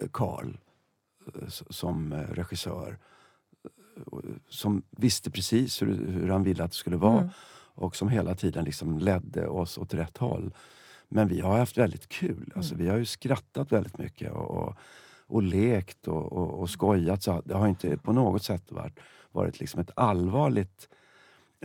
eh, 0.01 0.07
Carl 0.13 0.57
eh, 1.41 1.47
som 1.49 2.13
eh, 2.13 2.17
regissör. 2.19 2.97
eh, 3.65 4.19
Som 4.49 4.83
visste 4.91 5.31
precis 5.31 5.81
hur, 5.81 6.07
hur 6.07 6.29
han 6.29 6.43
ville 6.43 6.63
att 6.63 6.71
det 6.71 6.77
skulle 6.77 6.97
vara 6.97 7.17
Mm. 7.19 7.29
och 7.75 7.95
som 7.95 8.09
hela 8.09 8.35
tiden 8.35 8.65
liksom 8.65 8.97
ledde 8.99 9.47
oss 9.47 9.77
åt 9.77 9.93
rätt 9.93 10.17
håll. 10.17 10.53
Men 11.07 11.27
vi 11.27 11.41
har 11.41 11.57
haft 11.57 11.77
väldigt 11.77 12.07
kul. 12.09 12.51
Alltså, 12.55 12.73
Mm. 12.73 12.85
Vi 12.85 12.91
har 12.91 12.97
ju 12.97 13.05
skrattat 13.05 13.71
väldigt 13.71 13.97
mycket 13.97 14.31
och, 14.31 14.51
och, 14.51 14.75
och 15.27 15.43
lekt 15.43 16.07
och, 16.07 16.33
och, 16.33 16.59
och 16.59 16.69
skojat. 16.69 17.23
Så 17.23 17.41
det 17.45 17.53
har 17.53 17.67
inte 17.67 17.97
på 17.97 18.13
något 18.13 18.43
sätt 18.43 18.71
varit, 18.71 18.99
varit 19.31 19.59
liksom 19.59 19.79
ett 19.81 19.91
allvarligt 19.95 20.89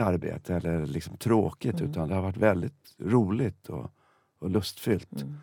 arbete 0.00 0.54
eller 0.54 0.87
liksom 0.87 1.16
tråkigt 1.16 1.80
Mm. 1.80 1.90
utan 1.90 2.09
det 2.09 2.14
har 2.14 2.22
varit 2.22 2.37
väldigt 2.37 2.94
roligt 2.98 3.68
och, 3.68 3.90
och 4.38 4.50
lustfyllt. 4.50 5.22
Mm. 5.22 5.35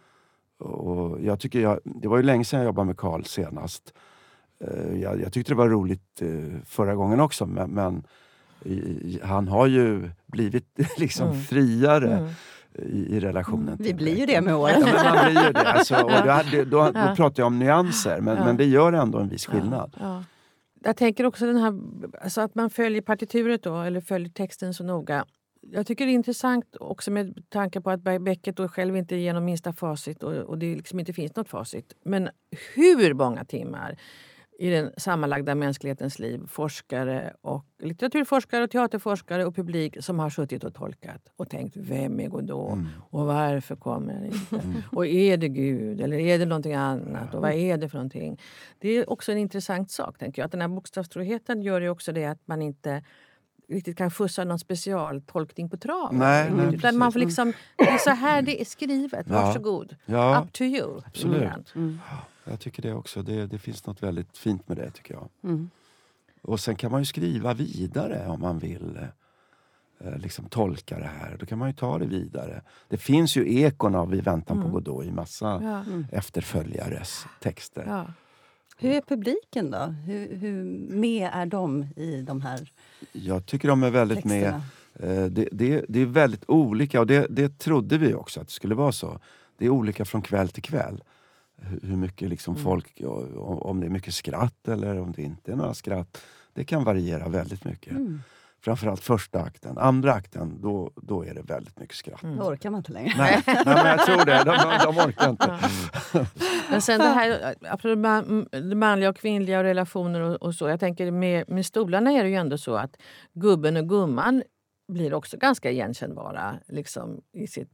Och 0.59 1.21
jag 1.21 1.39
tycker 1.39 1.59
jag, 1.59 1.79
det 1.83 2.07
var 2.07 2.17
ju 2.17 2.23
länge 2.23 2.45
sedan 2.45 2.59
jag 2.59 2.65
jobbade 2.65 2.85
med 2.85 2.97
Carl 2.97 3.23
senast. 3.23 3.93
Eh, 4.59 4.99
Jag, 5.01 5.21
jag 5.21 5.33
tyckte 5.33 5.51
det 5.51 5.57
var 5.57 5.69
roligt 5.69 6.21
eh, 6.21 6.59
förra 6.65 6.95
gången 6.95 7.19
också 7.19 7.45
men, 7.45 7.69
men 7.71 8.03
han 9.23 9.47
har 9.47 9.67
ju 9.67 10.09
blivit 10.25 10.79
liksom 10.97 11.27
Mm. 11.29 11.41
friare 11.41 12.13
Mm. 12.17 12.29
i, 12.75 13.15
i 13.15 13.19
relationen 13.19 13.77
Vi 13.79 13.93
blir 13.93 14.15
ju 14.19 14.25
det 14.25 14.41
med 14.41 14.51
Ja, 14.53 14.57
åren. 14.57 14.81
men 14.85 14.93
man 15.15 15.25
blir 15.33 15.45
ju 15.45 15.51
det. 15.51 15.71
Alltså, 15.71 15.95
och 15.95 16.11
då, 16.11 16.41
då, 16.63 16.63
då 16.63 16.91
Ja. 16.99 17.13
pratar 17.15 17.43
jag 17.43 17.47
om 17.47 17.59
nyanser 17.59 18.21
men, 18.21 18.37
Ja. 18.37 18.45
men 18.45 18.57
det 18.57 18.65
gör 18.65 18.93
ändå 18.93 19.19
en 19.19 19.29
viss 19.29 19.45
skillnad. 19.45 19.95
Ja, 19.99 20.05
ja. 20.15 20.23
Jag 20.83 20.97
tänker 20.97 21.25
också 21.25 21.45
den 21.45 21.57
här, 21.57 21.73
alltså 22.21 22.41
att 22.41 22.55
man 22.55 22.69
följer 22.69 23.01
partituret 23.01 23.63
då, 23.63 23.81
eller 23.81 24.01
följer 24.01 24.29
texten 24.29 24.73
så 24.73 24.83
noga. 24.83 25.25
Jag 25.61 25.87
tycker 25.87 26.05
det 26.05 26.11
är 26.11 26.13
intressant 26.13 26.75
också 26.79 27.11
med 27.11 27.49
tanke 27.49 27.81
på 27.81 27.89
att 27.89 28.01
Beckett 28.01 28.55
då 28.55 28.67
själv 28.67 28.97
inte 28.97 29.15
ger 29.15 29.33
någon 29.33 29.45
minsta 29.45 29.73
facit 29.73 30.23
och, 30.23 30.33
och 30.33 30.57
det 30.57 30.75
liksom 30.75 30.99
inte 30.99 31.13
finns 31.13 31.35
något 31.35 31.49
facit. 31.49 31.93
Men 32.03 32.29
hur 32.75 33.13
många 33.13 33.45
timmar 33.45 33.97
i 34.61 34.69
den 34.69 34.91
sammanlagda 34.97 35.55
mänsklighetens 35.55 36.19
liv, 36.19 36.41
forskare 36.47 37.33
och 37.41 37.65
litteraturforskare, 37.79 38.63
och 38.63 38.71
teaterforskare 38.71 39.45
och 39.45 39.55
publik 39.55 39.97
som 40.03 40.19
har 40.19 40.29
suttit 40.29 40.63
och 40.63 40.73
tolkat 40.73 41.21
och 41.35 41.49
tänkt 41.49 41.77
vem 41.77 42.19
är 42.19 42.27
Godot 42.27 42.73
Mm. 42.73 42.87
och 43.09 43.25
varför 43.25 43.75
kommer 43.75 44.19
det 44.21 44.27
inte? 44.27 44.83
Och 44.91 45.05
är 45.07 45.37
det 45.37 45.49
Gud 45.49 46.01
eller 46.01 46.17
är 46.19 46.39
det 46.39 46.45
någonting 46.45 46.73
annat? 46.73 47.35
Och 47.35 47.41
vad 47.41 47.51
är 47.53 47.77
det 47.77 47.89
för 47.89 47.97
någonting? 47.97 48.39
Det 48.79 48.89
är 48.89 49.09
också 49.09 49.31
en 49.31 49.37
intressant 49.37 49.91
sak. 49.91 50.17
tänker 50.17 50.41
jag. 50.41 50.45
Att 50.45 50.51
den 50.51 50.61
här 50.61 50.67
bokstavstroheten 50.67 51.61
gör 51.61 51.81
ju 51.81 51.89
också 51.89 52.11
det 52.11 52.25
att 52.25 52.39
man 52.47 52.61
inte 52.61 53.03
riktigt 53.69 53.97
kan 53.97 54.11
fussa 54.11 54.43
någon 54.43 54.59
specialtolkning 54.59 55.69
på 55.69 55.77
traven. 55.77 56.19
Nej, 56.19 56.51
nej, 56.55 56.75
Utan 56.75 56.97
man 56.97 57.11
får 57.11 57.19
liksom, 57.19 57.53
det 57.77 57.83
är 57.89 57.97
så 57.97 58.09
här 58.09 58.41
det 58.41 58.61
är 58.61 58.65
skrivet. 58.65 59.27
Varsågod. 59.27 59.95
Ja, 60.05 60.41
Up 60.43 60.53
to 60.53 60.63
you. 60.63 61.01
absolut. 61.07 61.75
Mm. 61.75 61.99
Jag 62.43 62.59
tycker 62.59 62.81
det 62.81 62.93
också. 62.93 63.21
Det, 63.21 63.47
det 63.47 63.57
finns 63.59 63.85
något 63.87 64.03
väldigt 64.03 64.37
fint 64.37 64.67
med 64.69 64.77
det 64.77 64.91
tycker 64.91 65.13
jag. 65.13 65.29
Mm. 65.43 65.69
Och 66.41 66.59
sen 66.59 66.75
kan 66.75 66.91
man 66.91 67.01
ju 67.01 67.05
skriva 67.05 67.53
vidare 67.53 68.27
om 68.27 68.39
man 68.41 68.59
vill 68.59 68.99
eh, 69.99 70.17
liksom 70.17 70.45
tolka 70.45 70.99
det 70.99 71.09
här. 71.19 71.37
Då 71.39 71.45
kan 71.45 71.57
man 71.59 71.69
ju 71.69 71.73
ta 71.75 71.97
det 71.99 72.05
vidare. 72.05 72.61
Det 72.87 72.97
finns 72.97 73.35
ju 73.37 73.59
ekon 73.61 73.95
av 73.95 74.15
I 74.15 74.21
väntan 74.21 74.57
Mm. 74.57 74.69
på 74.69 74.73
Godot 74.73 75.05
i 75.05 75.11
massa 75.11 75.45
Ja. 75.63 75.83
Mm. 75.83 76.05
efterföljares 76.11 77.25
texter. 77.39 77.85
Ja. 77.87 78.05
Hur 78.77 78.91
är 78.91 79.01
publiken 79.01 79.71
då? 79.71 79.77
Hur, 79.77 80.35
hur 80.35 80.63
med 80.95 81.29
är 81.33 81.45
de 81.45 81.83
i 81.95 82.21
de 82.21 82.41
här 82.41 82.71
Jag 83.11 83.45
tycker 83.45 83.67
de 83.67 83.83
är 83.83 83.89
väldigt 83.89 84.25
med. 84.25 84.61
texterna? 84.93 85.13
Eh, 85.23 85.25
Det, 85.25 85.49
det, 85.51 85.85
det 85.89 85.99
är 85.99 86.05
väldigt 86.05 86.43
olika 86.47 86.99
och 86.99 87.07
det, 87.07 87.27
det 87.29 87.59
trodde 87.59 87.97
vi 87.97 88.13
också 88.13 88.41
att 88.41 88.47
det 88.47 88.53
skulle 88.53 88.75
vara 88.75 88.91
så. 88.91 89.19
Det 89.57 89.65
är 89.65 89.69
olika 89.69 90.05
från 90.05 90.21
kväll 90.21 90.49
till 90.49 90.63
kväll. 90.63 91.03
Hur 91.83 91.95
mycket 91.95 92.29
liksom 92.29 92.53
Mm. 92.53 92.63
folk, 92.63 93.01
om 93.41 93.79
det 93.79 93.85
är 93.85 93.89
mycket 93.89 94.13
skratt 94.13 94.67
eller 94.67 94.99
om 94.99 95.11
det 95.11 95.21
inte 95.21 95.51
är 95.51 95.55
några 95.55 95.73
skratt. 95.73 96.21
Det 96.53 96.63
kan 96.63 96.83
variera 96.83 97.29
väldigt 97.29 97.65
mycket. 97.65 97.91
Mm. 97.91 98.21
Framförallt 98.63 99.03
första 99.03 99.41
akten. 99.41 99.77
Andra 99.77 100.13
akten, 100.13 100.61
då, 100.61 100.91
då 100.95 101.25
är 101.25 101.33
det 101.33 101.41
väldigt 101.41 101.79
mycket 101.79 101.95
skratt. 101.95 102.23
Mm. 102.23 102.37
Då 102.37 102.43
orkar 102.43 102.69
man 102.69 102.77
inte 102.77 102.91
längre. 102.91 103.13
Nej, 103.17 103.43
nej, 103.45 103.63
men 103.65 103.85
jag 103.85 104.05
tror 104.05 104.25
det. 104.25 104.43
De, 104.43 104.57
de, 104.57 104.79
de 104.83 104.97
orkar 105.07 105.29
inte. 105.29 105.59
Men 106.69 106.81
sen 106.81 106.99
det 106.99 107.07
här 107.07 107.55
det 108.69 108.75
manliga 108.75 109.09
och 109.09 109.15
kvinnliga 109.15 109.57
och 109.57 109.63
relationer 109.63 110.21
och, 110.21 110.35
och 110.35 110.55
så. 110.55 110.67
Jag 110.69 110.79
tänker 110.79 111.11
med, 111.11 111.49
med 111.49 111.65
stolarna 111.65 112.11
är 112.11 112.23
det 112.23 112.29
ju 112.29 112.35
ändå 112.35 112.57
så 112.57 112.75
att 112.75 112.95
gubben 113.33 113.77
och 113.77 113.89
gumman 113.89 114.43
blir 114.87 115.13
också 115.13 115.37
ganska 115.37 115.71
igenkännbara 115.71 116.55
liksom, 116.67 117.21
i 117.33 117.47
sitt 117.47 117.71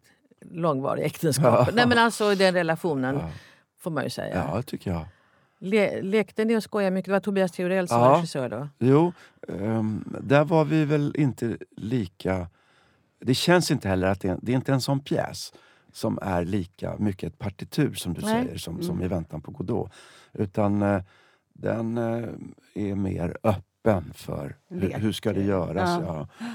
långvariga 0.52 1.06
äktenskap. 1.06 1.67
Ja. 1.67 1.73
Nej, 1.73 1.88
men 1.88 1.97
alltså 1.97 2.32
i 2.32 2.36
den 2.36 2.54
relationen 2.54 3.15
Ja, 3.15 3.30
får 3.80 3.92
man 3.92 4.04
ju 4.04 4.10
säga. 4.10 4.36
ja, 4.36 4.62
tycker 4.62 4.92
jag. 4.92 5.06
Le, 5.60 6.02
lekte 6.02 6.46
ni 6.46 6.58
och 6.58 6.63
skojade 6.63 6.92
mycket? 6.92 7.06
Det 7.06 7.12
var 7.12 7.20
Tobias 7.20 7.52
Theorell 7.52 7.88
som 7.88 7.98
Ja. 8.00 8.10
var 8.10 8.16
regissör 8.16 8.50
då. 8.50 8.68
Jo, 8.80 9.13
ehm, 9.48 10.16
där 10.22 10.44
var 10.46 10.66
vi 10.66 10.86
väl 10.86 11.13
inte 11.18 11.58
lika... 11.78 12.48
Det 13.20 13.34
känns 13.34 13.72
inte 13.72 13.88
heller 13.90 14.08
att 14.08 14.22
det 14.22 14.30
är, 14.30 14.38
det 14.42 14.52
är 14.52 14.56
inte 14.56 14.74
en 14.74 14.82
sån 14.82 15.00
pjäs 15.00 15.54
som 15.94 16.20
är 16.22 16.46
lika 16.46 16.96
mycket 16.98 17.34
ett 17.34 17.40
partitur 17.40 17.94
som 17.94 18.13
du 18.13 18.22
Nej. 18.22 18.44
säger, 18.46 18.58
som, 18.58 18.82
som 18.82 18.96
Mm. 18.96 19.06
i 19.06 19.08
väntan 19.08 19.42
på 19.42 19.52
Godot. 19.52 19.92
Utan 20.34 20.82
eh, 20.82 21.02
den 21.54 21.98
eh, 21.98 22.30
är 22.74 22.96
mer 22.96 23.38
öppen 23.44 24.13
för 24.16 24.56
hur, 24.70 24.94
hur 24.94 25.12
ska 25.12 25.34
det 25.34 25.44
göras. 25.44 26.02
Ja. 26.06 26.28
Ja. 26.40 26.46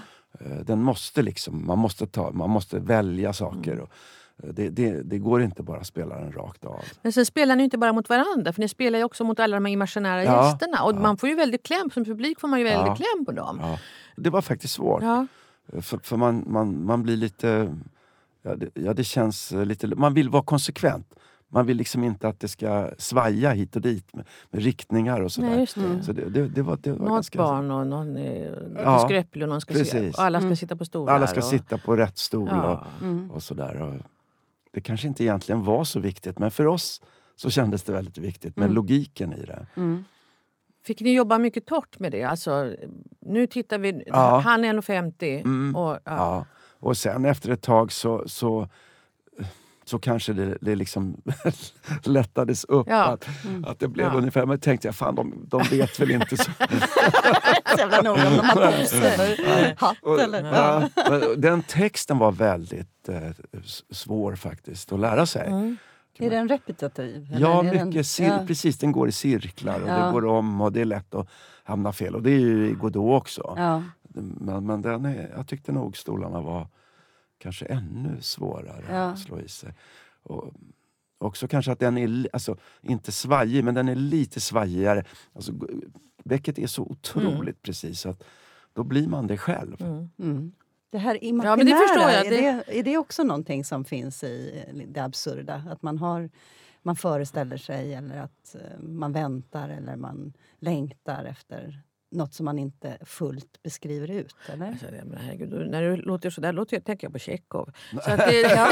Eh, 0.40 0.56
Den 0.64 0.82
måste 0.82 1.22
liksom, 1.22 1.66
man 1.66 1.78
måste, 1.78 2.06
ta, 2.06 2.30
man 2.30 2.50
måste 2.50 2.78
välja 2.78 3.32
saker. 3.32 3.72
Mm. 3.72 3.84
Och, 3.84 3.90
det, 4.36 4.68
det, 4.68 5.02
det 5.02 5.18
går 5.18 5.42
inte 5.42 5.62
bara 5.62 5.80
att 5.80 5.86
spela 5.86 6.18
den 6.20 6.32
rakt 6.32 6.64
av. 6.64 6.80
Men 7.02 7.12
sen 7.12 7.26
spelar 7.26 7.56
ni 7.56 7.64
inte 7.64 7.78
bara 7.78 7.92
mot 7.92 8.08
varandra, 8.08 8.52
för 8.52 8.60
ni 8.60 8.68
spelar 8.68 8.98
ju 8.98 9.04
också 9.04 9.24
mot 9.24 9.40
alla 9.40 9.56
de 9.56 9.64
här 9.64 9.72
imaginära 9.72 10.24
Ja, 10.24 10.46
gästerna. 10.46 10.82
Och 10.82 10.92
ja. 10.94 11.00
man 11.00 11.16
får 11.16 11.28
ju 11.28 11.34
väldigt 11.34 11.62
kläm, 11.62 11.90
som 11.90 12.04
publik 12.04 12.40
får 12.40 12.48
man 12.48 12.58
ju 12.58 12.64
väldigt 12.64 12.86
Ja. 12.86 12.94
kläm 12.96 13.24
på 13.26 13.32
dem. 13.32 13.58
Ja. 13.62 13.78
Det 14.16 14.30
var 14.30 14.42
faktiskt 14.42 14.74
svårt. 14.74 15.02
Ja. 15.02 15.26
För, 15.82 15.98
för 16.02 16.16
man, 16.16 16.44
man, 16.46 16.84
man 16.84 17.02
blir 17.02 17.16
lite... 17.16 17.76
Ja 18.42 18.54
det, 18.56 18.68
ja, 18.74 18.94
det 18.94 19.04
känns 19.04 19.50
lite... 19.52 19.86
Man 19.86 20.14
vill 20.14 20.28
vara 20.28 20.42
konsekvent. 20.42 21.14
Man 21.48 21.66
vill 21.66 21.76
liksom 21.76 22.04
inte 22.04 22.28
att 22.28 22.40
det 22.40 22.48
ska 22.48 22.90
svaja 22.98 23.50
hit 23.50 23.76
och 23.76 23.82
dit 23.82 24.14
med, 24.14 24.24
med 24.50 24.62
riktningar 24.62 25.20
och 25.20 25.32
sådär. 25.32 25.48
Nej, 25.48 25.60
just 25.60 25.74
det. 25.74 25.80
Mm. 25.84 26.02
Så 26.02 26.12
det, 26.12 26.28
det, 26.30 26.48
det 26.48 26.62
var, 26.62 26.78
det 26.82 26.90
var 26.92 26.98
Något 26.98 27.08
ganska... 27.08 27.38
barn 27.38 27.70
och 27.70 27.86
någon 27.86 28.16
eh, 28.16 28.52
Ja, 28.76 28.98
skröplig 28.98 29.42
och 29.42 29.48
någon 29.48 29.60
ska 29.60 29.74
se, 29.74 29.80
precis. 29.80 30.14
och 30.16 30.22
alla 30.24 30.38
ska 30.38 30.46
Mm. 30.46 30.56
sitta 30.56 30.76
på 30.76 30.84
stolar. 30.84 31.14
Alla 31.14 31.26
ska 31.26 31.40
och, 31.40 31.44
sitta 31.44 31.78
på 31.78 31.96
rätt 31.96 32.18
stol 32.18 32.48
Ja. 32.52 32.84
Mm. 33.02 33.30
och, 33.30 33.36
och 33.36 33.42
sådär. 33.42 33.82
Och 33.82 33.94
det 34.72 34.80
kanske 34.80 35.08
inte 35.08 35.24
egentligen 35.24 35.64
var 35.64 35.84
så 35.84 36.00
viktigt 36.00 36.38
men 36.38 36.50
för 36.50 36.66
oss 36.66 37.00
så 37.36 37.50
kändes 37.50 37.82
det 37.82 37.92
väldigt 37.92 38.18
viktigt 38.18 38.56
med 38.56 38.64
Mm. 38.64 38.74
logiken 38.74 39.32
i 39.32 39.44
det. 39.44 39.66
Mm. 39.76 40.04
Fick 40.84 41.00
ni 41.00 41.14
jobba 41.14 41.38
mycket 41.38 41.66
torrt 41.66 41.98
med 41.98 42.12
det? 42.12 42.22
Alltså, 42.24 42.74
nu 43.20 43.46
tittar 43.46 43.78
vi, 43.78 44.02
Ja. 44.06 44.38
han 44.44 44.64
är 44.64 44.68
1,50 44.68 45.40
Mm. 45.44 45.76
och 45.76 45.90
ja. 45.92 46.00
Ja. 46.04 46.44
Och 46.78 46.96
sen 46.96 47.24
efter 47.24 47.50
ett 47.50 47.62
tag 47.62 47.92
så, 47.92 48.22
så, 48.28 48.68
så 49.92 49.98
kanske 49.98 50.32
det, 50.32 50.58
det 50.60 50.74
liksom 50.74 51.16
lättades 52.04 52.64
upp. 52.64 52.86
Ja. 52.90 53.04
Att, 53.04 53.28
Mm. 53.44 53.64
att 53.64 53.78
det 53.78 53.88
blev 53.88 54.06
Ja. 54.06 54.18
ungefär, 54.18 54.46
men 54.46 54.60
tänkte 54.60 54.88
jag, 54.88 54.94
fan 54.94 55.14
de, 55.14 55.44
de 55.48 55.62
vet 55.70 56.00
väl 56.00 56.10
inte 56.10 56.36
så. 56.36 56.50
Jävla 57.78 58.00
noga 58.02 58.28
om 58.28 58.36
de 58.36 58.40
har 58.46 58.72
pose 58.78 59.08
eller 59.08 59.76
hatt 59.80 60.20
eller... 60.24 60.54
ja, 60.54 60.88
men 61.10 61.40
den 61.40 61.62
texten 61.62 62.18
var 62.18 62.32
väldigt 62.32 63.08
eh, 63.08 63.30
svår 63.90 64.34
faktiskt 64.36 64.92
att 64.92 65.00
lära 65.00 65.26
sig. 65.26 65.46
Mm. 65.46 65.76
Är 66.18 66.30
den 66.30 66.48
repetitiv? 66.48 67.28
Ja, 67.38 67.64
är 67.64 67.74
den- 67.74 67.88
mycket 67.88 68.02
cir- 68.06 68.38
ja. 68.40 68.46
precis. 68.46 68.78
Den 68.78 68.92
går 68.92 69.08
i 69.08 69.12
cirklar 69.12 69.80
och 69.80 69.88
Ja. 69.88 70.06
det 70.06 70.12
går 70.12 70.26
om 70.26 70.60
och 70.60 70.72
det 70.72 70.80
är 70.80 70.84
lätt 70.84 71.14
att 71.14 71.28
hamna 71.64 71.92
fel. 71.92 72.14
Och 72.14 72.22
det 72.22 72.30
är 72.30 72.38
ju 72.40 72.70
i 72.70 72.72
Godot 72.72 73.20
också. 73.22 73.54
Ja. 73.56 73.82
Men, 74.40 74.66
men 74.66 74.82
den 74.82 75.04
är, 75.04 75.30
jag 75.36 75.46
tyckte 75.48 75.72
nog 75.72 75.96
stolarna 75.96 76.40
var 76.40 76.66
kanske 77.42 77.64
ännu 77.64 78.20
svårare 78.20 78.84
Ja. 78.88 78.94
att 79.02 79.18
slå 79.18 79.40
i 79.40 79.48
sig. 79.48 79.74
Och 80.22 80.52
också 81.18 81.48
kanske 81.48 81.72
att 81.72 81.78
den 81.78 81.98
är, 81.98 82.28
alltså, 82.32 82.56
inte 82.82 83.12
svajig, 83.12 83.64
men 83.64 83.74
den 83.74 83.88
är 83.88 83.94
lite 83.94 84.40
svajigare. 84.40 85.04
Alltså, 85.32 85.52
Bäcket 86.24 86.58
är 86.58 86.66
så 86.66 86.82
otroligt 86.82 87.62
precis 87.62 88.00
så 88.00 88.08
att 88.08 88.24
då 88.72 88.84
blir 88.84 89.08
man 89.08 89.26
det 89.26 89.38
själv. 89.38 89.76
Mm. 89.82 90.10
Mm. 90.18 90.52
Det 90.90 90.98
här 90.98 91.14
Ja, 91.14 91.20
imaginära, 91.20 91.56
men 91.56 91.66
det 91.66 91.72
förstår 91.88 92.10
jag. 92.10 92.26
Är, 92.26 92.30
det, 92.30 92.78
är 92.78 92.82
det 92.82 92.98
också 92.98 93.22
någonting 93.24 93.64
som 93.64 93.84
finns 93.84 94.24
i 94.24 94.64
det 94.88 95.00
absurda? 95.00 95.64
Att 95.70 95.82
man, 95.82 95.98
har, 95.98 96.30
man 96.82 96.96
föreställer 96.96 97.56
sig 97.56 97.94
eller 97.94 98.16
att 98.16 98.54
eh, 98.54 98.80
man 98.82 99.12
väntar 99.12 99.68
eller 99.68 99.96
man 99.96 100.32
längtar 100.58 101.24
efter 101.24 101.82
något 102.12 102.34
som 102.34 102.44
man 102.44 102.58
inte 102.58 102.98
fullt 103.06 103.62
beskriver 103.62 104.10
ut? 104.10 104.36
Eller? 104.52 104.66
Alltså, 104.66 104.86
det- 104.86 105.04
men 105.04 105.18
herregud, 105.18 105.70
när 105.70 105.82
du 105.82 105.96
låter 105.96 106.30
så 106.30 106.40
där 106.40 106.52
låter 106.52 106.76
jag, 106.76 106.84
tänker 106.84 107.06
jag 107.06 107.12
på 107.12 107.18
Tjechov. 107.18 107.72
Så 108.04 108.10
att 108.10 108.18
det, 108.18 108.40
ja. 108.40 108.68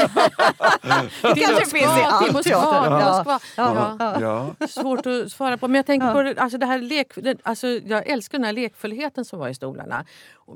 Det 1.35 1.39
kanske 1.41 1.65
finns 1.65 1.97
i 1.99 2.03
all 2.03 2.43
teater. 2.43 2.49
Ja. 2.49 3.39
Ja. 3.57 3.95
Ja. 3.99 4.53
Ja. 4.59 4.67
Svårt 4.67 5.05
att 5.05 5.31
svara 5.31 5.57
på. 5.57 5.67
Men 5.67 5.75
jag 5.75 5.85
tänker 5.85 6.07
Ja. 6.07 6.13
på 6.13 6.21
det, 6.21 6.37
alltså 6.37 6.57
det 6.57 6.65
här 6.65 6.79
lek, 6.79 7.11
det, 7.15 7.37
alltså 7.43 7.67
jag 7.67 8.07
älskar 8.09 8.37
den 8.37 8.45
här 8.45 8.53
lekfullheten 8.53 9.25
som 9.25 9.39
var 9.39 9.49
i 9.49 9.53
stolarna. 9.53 10.05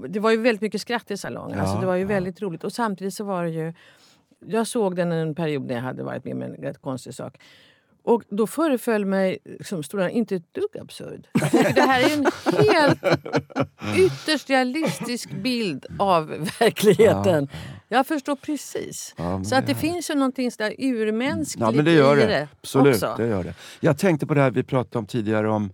Det 0.09 0.19
var 0.19 0.31
ju 0.31 0.37
väldigt 0.37 0.61
mycket 0.61 0.81
skratt 0.81 1.11
i 1.11 1.17
salongen. 1.17 1.59
Alltså 1.59 1.75
Ja, 1.75 1.81
det 1.81 1.87
var 1.87 1.95
ju 1.95 2.01
ja. 2.01 2.07
väldigt 2.07 2.41
roligt. 2.41 2.63
Och 2.63 2.73
samtidigt 2.73 3.13
så 3.13 3.23
var 3.23 3.43
det 3.43 3.49
ju... 3.49 3.73
Jag 4.47 4.67
såg 4.67 4.95
den 4.95 5.11
en 5.11 5.35
period 5.35 5.65
när 5.67 5.75
jag 5.75 5.81
hade 5.81 6.03
varit 6.03 6.23
med 6.25 6.33
om 6.33 6.41
en 6.41 6.53
rätt 6.55 6.81
konstig 6.81 7.13
sak. 7.13 7.37
Och 8.05 8.23
då 8.29 8.47
föreföll 8.47 9.05
mig 9.05 9.37
liksom, 9.45 9.83
stolarna 9.83 10.09
inte 10.09 10.35
ett 10.35 10.53
dugg 10.53 10.81
absurd. 10.81 11.27
Det 11.51 11.81
här 11.81 12.01
är 12.01 12.13
en 12.13 12.25
helt 12.73 13.03
ytterst 13.97 14.49
realistisk 14.49 15.31
bild 15.31 15.85
av 15.99 16.27
verkligheten. 16.59 17.47
Jag 17.87 18.07
förstår 18.07 18.35
precis. 18.35 19.13
Ja, 19.17 19.43
så 19.43 19.55
att 19.55 19.67
det 19.67 19.75
finns 19.75 20.09
ju 20.09 20.15
någonting 20.15 20.51
sådär 20.51 20.75
urmänskligt 20.77 21.61
Ja, 21.61 21.71
men 21.71 21.85
det 21.85 21.91
gör 21.91 22.17
i 22.17 22.19
det. 22.19 22.27
det 22.27 22.47
Absolut, 22.61 22.93
också. 22.95 23.15
det 23.17 23.27
gör 23.27 23.43
det. 23.43 23.53
Jag 23.79 23.97
tänkte 23.97 24.25
på 24.27 24.33
det 24.33 24.41
här 24.41 24.51
vi 24.51 24.63
pratade 24.63 24.97
om 24.99 25.05
tidigare 25.05 25.49
om 25.49 25.73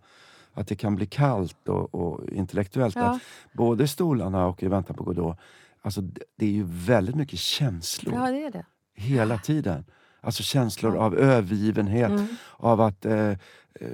att 0.53 0.67
det 0.67 0.75
kan 0.75 0.95
bli 0.95 1.05
kallt 1.05 1.67
och, 1.69 1.95
och 1.95 2.29
intellektuellt. 2.29 2.95
Ja. 2.95 3.19
Både 3.53 3.87
stolarna 3.87 4.45
och 4.47 4.63
I 4.63 4.67
väntan 4.67 4.95
på 4.95 5.03
Godot, 5.03 5.37
alltså 5.81 6.01
det 6.01 6.21
det 6.37 6.45
är 6.45 6.51
ju 6.51 6.63
väldigt 6.67 7.15
mycket 7.15 7.39
känslor 7.39 8.15
Ja, 8.15 8.31
det 8.31 8.43
är 8.43 8.51
det. 8.51 8.65
hela 8.95 9.37
tiden. 9.37 9.85
Alltså 10.21 10.43
känslor 10.43 10.97
av 10.97 11.15
övergivenhet, 11.17 12.09
Mm. 12.09 12.27
av 12.57 12.81
att 12.81 13.05
eh, 13.05 13.29
eh, 13.29 13.35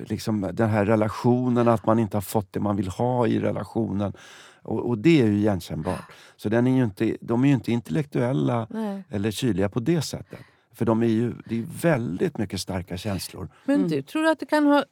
liksom 0.05 0.49
den 0.53 0.69
här 0.69 0.85
relationen, 0.85 1.67
att 1.67 1.85
man 1.85 1.99
inte 1.99 2.17
har 2.17 2.21
fått 2.21 2.53
det 2.53 2.59
man 2.59 2.75
vill 2.75 2.87
ha 2.87 3.27
i 3.27 3.39
relationen. 3.39 4.13
Och, 4.61 4.87
och 4.89 4.97
det 4.97 5.21
är 5.21 5.25
ju 5.25 5.37
igenkännbart. 5.37 6.03
Så 6.35 6.49
den 6.49 6.67
är 6.67 6.77
ju 6.77 6.83
inte, 6.83 7.17
de 7.21 7.43
är 7.43 7.47
ju 7.47 7.53
inte 7.53 7.71
intellektuella 7.71 8.67
Nej. 8.69 9.03
eller 9.09 9.31
kyliga 9.31 9.69
på 9.69 9.79
det 9.79 10.01
sättet. 10.01 10.39
För 10.73 10.85
de 10.85 11.03
är 11.03 11.07
ju, 11.07 11.33
det 11.49 11.59
är 11.59 11.65
väldigt 11.81 12.37
mycket 12.37 12.61
starka 12.61 12.97
känslor. 12.97 13.49
Men 13.65 13.75
Mm. 13.75 13.87
du, 13.89 14.01
tror 14.01 14.23
du 14.23 14.29
att 14.29 14.39
det 14.39 14.45
kan 14.45 14.65
ha... 14.65 14.83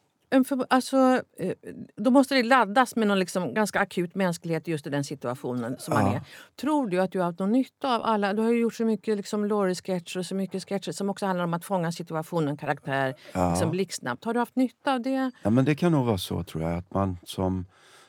För, 0.48 0.66
alltså, 0.70 1.22
eh, 1.40 1.54
då 1.96 2.12
måste 2.12 2.36
det 2.36 2.44
laddas 2.44 2.96
med 2.96 3.08
någon 3.08 3.20
liksom 3.20 3.54
ganska 3.54 3.80
akut 3.80 4.16
mänsklighet 4.16 4.68
just 4.68 4.88
i 4.88 4.90
den 4.90 5.04
situationen 5.04 5.76
som 5.80 5.94
man 5.94 6.06
Ja. 6.06 6.14
är. 6.16 6.22
Tror 6.62 6.88
du 6.88 7.00
att 7.02 7.12
du 7.12 7.20
har 7.20 7.26
haft 7.26 7.40
någon 7.40 7.52
nytta 7.52 7.96
av 7.96 8.02
alla... 8.04 8.34
Du 8.34 8.42
har 8.42 8.52
ju 8.52 8.60
gjort 8.60 8.74
så 8.74 8.86
mycket 8.86 9.18
liksom, 9.18 9.46
Laurie-sketcher 9.46 10.18
och 10.20 10.26
så 10.26 10.36
mycket 10.36 10.64
sketcher 10.70 10.92
som 10.92 11.10
också 11.10 11.26
handlar 11.26 11.44
om 11.46 11.54
att 11.54 11.66
fånga 11.66 11.92
situationen, 11.92 12.58
karaktär, 12.58 13.16
Ja. 13.34 13.50
liksom 13.50 13.72
blixtsnabbt. 13.72 14.24
Har 14.26 14.34
du 14.34 14.40
haft 14.40 14.56
nytta 14.56 14.94
av 14.94 15.02
det? 15.02 15.32
Ja, 15.44 15.50
men 15.50 15.66
det 15.66 15.76
kan 15.76 15.92
nog 15.92 16.06
vara 16.06 16.18
så 16.18 16.44
tror 16.44 16.64
jag, 16.64 16.78
att 16.78 16.94
man 16.94 17.18
som 17.24 17.66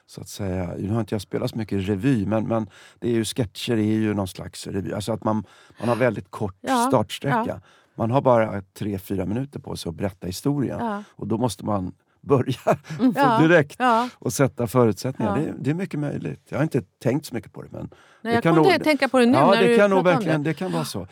så 0.09 0.21
att 0.21 0.29
säga, 0.29 0.75
nu 0.79 0.89
har 0.93 1.01
inte 1.01 1.15
jag 1.15 1.23
spelat 1.23 1.51
så 1.51 1.59
mycket 1.59 1.89
revy, 1.89 2.27
men, 2.27 2.45
men 2.49 2.71
det 2.99 3.09
är 3.09 3.13
ju 3.13 3.25
sketcher 3.25 3.73
är 3.73 3.83
ju 3.83 4.15
någon 4.15 4.29
slags 4.29 4.67
revy. 4.67 4.93
Alltså 4.93 5.13
att 5.13 5.25
man, 5.25 5.45
man 5.81 5.89
har 5.89 5.97
väldigt 5.97 6.31
kort 6.31 6.57
Ja, 6.61 6.87
startsträcka. 6.89 7.45
ja. 7.49 7.61
Man 7.95 8.11
har 8.11 8.21
bara 8.21 8.63
tre, 8.63 8.99
fyra 8.99 9.27
minuter 9.27 9.61
på 9.61 9.77
sig 9.77 9.91
att 9.91 9.95
berätta 9.97 10.27
historien. 10.27 10.79
Ja. 10.81 11.03
Och 11.11 11.27
då 11.27 11.39
måste 11.39 11.65
man 11.65 11.93
börja 12.27 12.55
Ja. 13.15 13.39
direkt 13.41 13.77
Ja. 13.79 14.09
och 14.19 14.33
sätta 14.33 14.67
förutsättningar. 14.67 15.39
Ja. 15.39 15.45
Det, 15.45 15.55
det 15.59 15.71
är 15.71 15.75
mycket 15.75 16.01
möjligt. 16.01 16.41
Jag 16.49 16.59
har 16.59 16.63
inte 16.63 16.83
tänkt 17.03 17.27
så 17.27 17.35
mycket 17.35 17.53
på 17.53 17.63
det. 17.63 17.69
Men 17.71 17.81
Nej, 17.83 17.91
det 18.23 18.33
jag 18.35 18.43
kan 18.43 18.55
nog- 18.55 18.67
att 18.73 18.85
tänka 18.85 19.09
på 19.09 19.19
det 19.19 19.27
nu 19.27 19.33
ja, 19.39 19.51
när 19.51 19.63
det 19.63 19.69
du 19.69 19.77
kan 19.77 19.91
nog 19.91 20.05
verkligen 20.05 20.43
det. 20.43 20.51
det 20.51 20.55
kan 20.55 20.73
vara 20.73 20.85
så. 20.85 21.07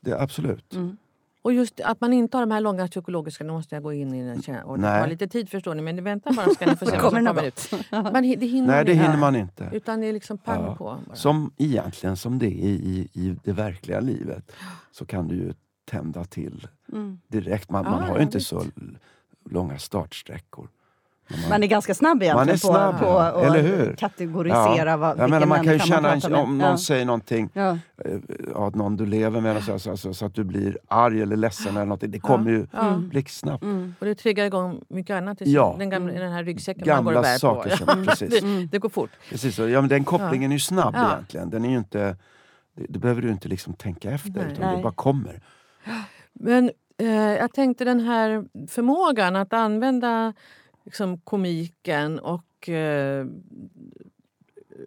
Det, 0.00 0.20
absolut. 0.20 0.74
Mm. 0.74 0.96
Och 1.42 1.52
just 1.52 1.80
att 1.80 2.00
man 2.00 2.12
inte 2.12 2.36
har 2.36 2.42
de 2.46 2.50
här 2.50 2.60
långa 2.60 2.88
psykologiska... 2.88 3.44
Nu 3.44 3.52
måste 3.52 3.74
jag 3.74 3.82
gå 3.82 3.92
in 3.92 4.14
i 4.14 4.26
den 4.42 4.62
och 4.64 4.76
det 4.78 4.82
Nej. 4.82 5.02
tar 5.02 5.08
lite 5.08 5.28
tid 5.28 5.48
förstår 5.50 5.74
ni, 5.74 5.82
men 5.82 6.04
vänta 6.04 6.32
bara 6.32 6.50
ska 6.50 6.66
ni 6.66 6.76
få 6.76 6.86
se 6.86 6.90
vad 6.96 7.00
Kommer 7.00 7.16
som 7.18 7.24
något 7.24 7.34
kommer 7.34 7.48
ut. 7.48 8.12
Man, 8.12 8.24
hi- 8.24 8.36
det 8.40 8.46
hinner 8.46 8.66
Nej, 8.66 8.84
det 8.84 8.92
hinner 8.94 9.16
man 9.16 9.36
inte. 9.36 9.70
Utan 9.72 10.00
det 10.00 10.06
är 10.06 10.12
liksom 10.12 10.38
pang 10.38 10.62
Ja. 10.64 10.74
på. 10.74 10.84
Bara. 11.06 11.16
Som 11.16 11.52
egentligen 11.56 12.16
som 12.16 12.38
det 12.38 12.46
är 12.46 12.68
i, 12.68 13.08
i 13.12 13.36
det 13.44 13.52
verkliga 13.52 14.00
livet 14.00 14.52
så 14.92 15.06
kan 15.06 15.28
du 15.28 15.34
ju 15.34 15.52
tända 15.90 16.24
till 16.24 16.66
Mm. 16.92 17.20
direkt. 17.28 17.70
Man, 17.70 17.84
Ja, 17.84 17.90
man 17.90 18.02
har 18.02 18.16
ju 18.16 18.22
inte 18.22 18.38
visst. 18.38 18.48
så 18.50 18.64
långa 19.50 19.78
startsträckor. 19.78 20.68
Men 21.40 21.48
Man 21.48 21.62
är 21.62 21.66
ganska 21.66 21.94
snabb 21.94 22.22
egentligen 22.22 22.46
Man 22.46 22.48
är 22.54 22.56
snabb, 22.56 22.98
på, 22.98 23.04
på 23.04 23.10
ja. 23.10 23.22
att 23.22 23.44
Eller 23.44 23.62
hur? 23.62 23.96
kategorisera 23.96 24.96
vad, 24.96 25.18
jag 25.18 25.30
menar, 25.30 25.46
man 25.46 25.64
kan 25.64 25.72
ju 25.72 25.78
känna, 25.78 26.00
med. 26.14 26.24
om 26.34 26.58
någon 26.58 26.70
ja. 26.70 26.78
säger 26.78 27.04
någonting, 27.04 27.48
Ja. 27.52 27.78
eh, 28.04 28.56
att 28.56 28.74
någon 28.74 28.96
du 28.96 29.06
lever 29.06 29.40
med, 29.40 29.64
så, 29.64 29.78
så, 29.78 29.96
så, 29.96 30.14
så 30.14 30.26
att 30.26 30.34
du 30.34 30.44
blir 30.44 30.78
arg 30.88 31.22
eller 31.22 31.36
ledsen 31.36 31.76
eller 31.76 31.84
någonting. 31.84 32.10
Det 32.10 32.20
kommer 32.20 32.50
ju 32.50 32.66
Ja. 32.72 32.96
blixtsnabbt. 32.96 33.62
Mm. 33.62 33.94
Och 33.98 34.06
det 34.06 34.14
triggar 34.14 34.44
igång 34.44 34.80
mycket 34.88 35.14
annat. 35.16 35.42
i 35.42 35.52
Ja. 35.52 35.76
Den, 35.78 35.90
gamla, 35.90 36.12
den 36.12 36.32
här 36.32 36.44
ryggsäcken 36.44 36.82
man 36.88 37.04
går 37.04 37.12
Gamla 37.12 37.18
och 37.20 37.24
bär 37.24 37.38
saker 37.38 37.70
på. 37.70 37.76
som, 37.76 38.04
precis. 38.06 38.40
det, 38.40 38.66
det 38.66 38.78
går 38.78 38.88
fort. 38.88 39.10
precis 39.30 39.56
så. 39.56 39.68
Ja, 39.68 39.80
men 39.80 39.88
den 39.90 40.04
kopplingen 40.04 40.50
är 40.50 40.56
ju 40.56 40.60
snabb 40.60 40.94
Ja. 40.96 41.12
egentligen. 41.12 41.50
Den 41.50 41.64
är 41.64 41.70
ju 41.70 41.78
inte, 41.78 42.16
det, 42.76 42.86
det 42.88 42.98
behöver 42.98 43.22
du 43.22 43.30
inte 43.30 43.48
liksom 43.48 43.72
tänka 43.74 44.10
efter, 44.10 44.30
Nej. 44.30 44.42
utan 44.52 44.66
det 44.68 44.72
Nej. 44.72 44.82
bara 44.82 44.92
kommer. 44.92 45.40
Men 46.32 46.70
jag 47.08 47.52
tänkte 47.52 47.84
den 47.84 48.00
här 48.00 48.44
förmågan 48.68 49.36
att 49.36 49.52
använda 49.52 50.32
liksom, 50.84 51.18
komiken 51.20 52.18
och 52.18 52.68
eh, 52.68 53.26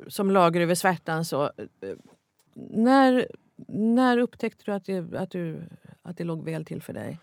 som 0.07 0.31
lager 0.31 0.61
över 0.61 0.75
svärtan. 0.75 1.25
Så, 1.25 1.43
eh, 1.43 1.49
när, 2.55 3.27
när 3.67 4.17
upptäckte 4.17 4.63
du 4.65 4.71
att 4.73 4.85
det, 4.85 5.13
att, 5.19 5.31
du 5.31 5.61
att 6.01 6.17
det 6.17 6.23
låg 6.23 6.45
väl 6.45 6.65
till 6.65 6.81
för 6.81 6.93
dig? 6.93 7.19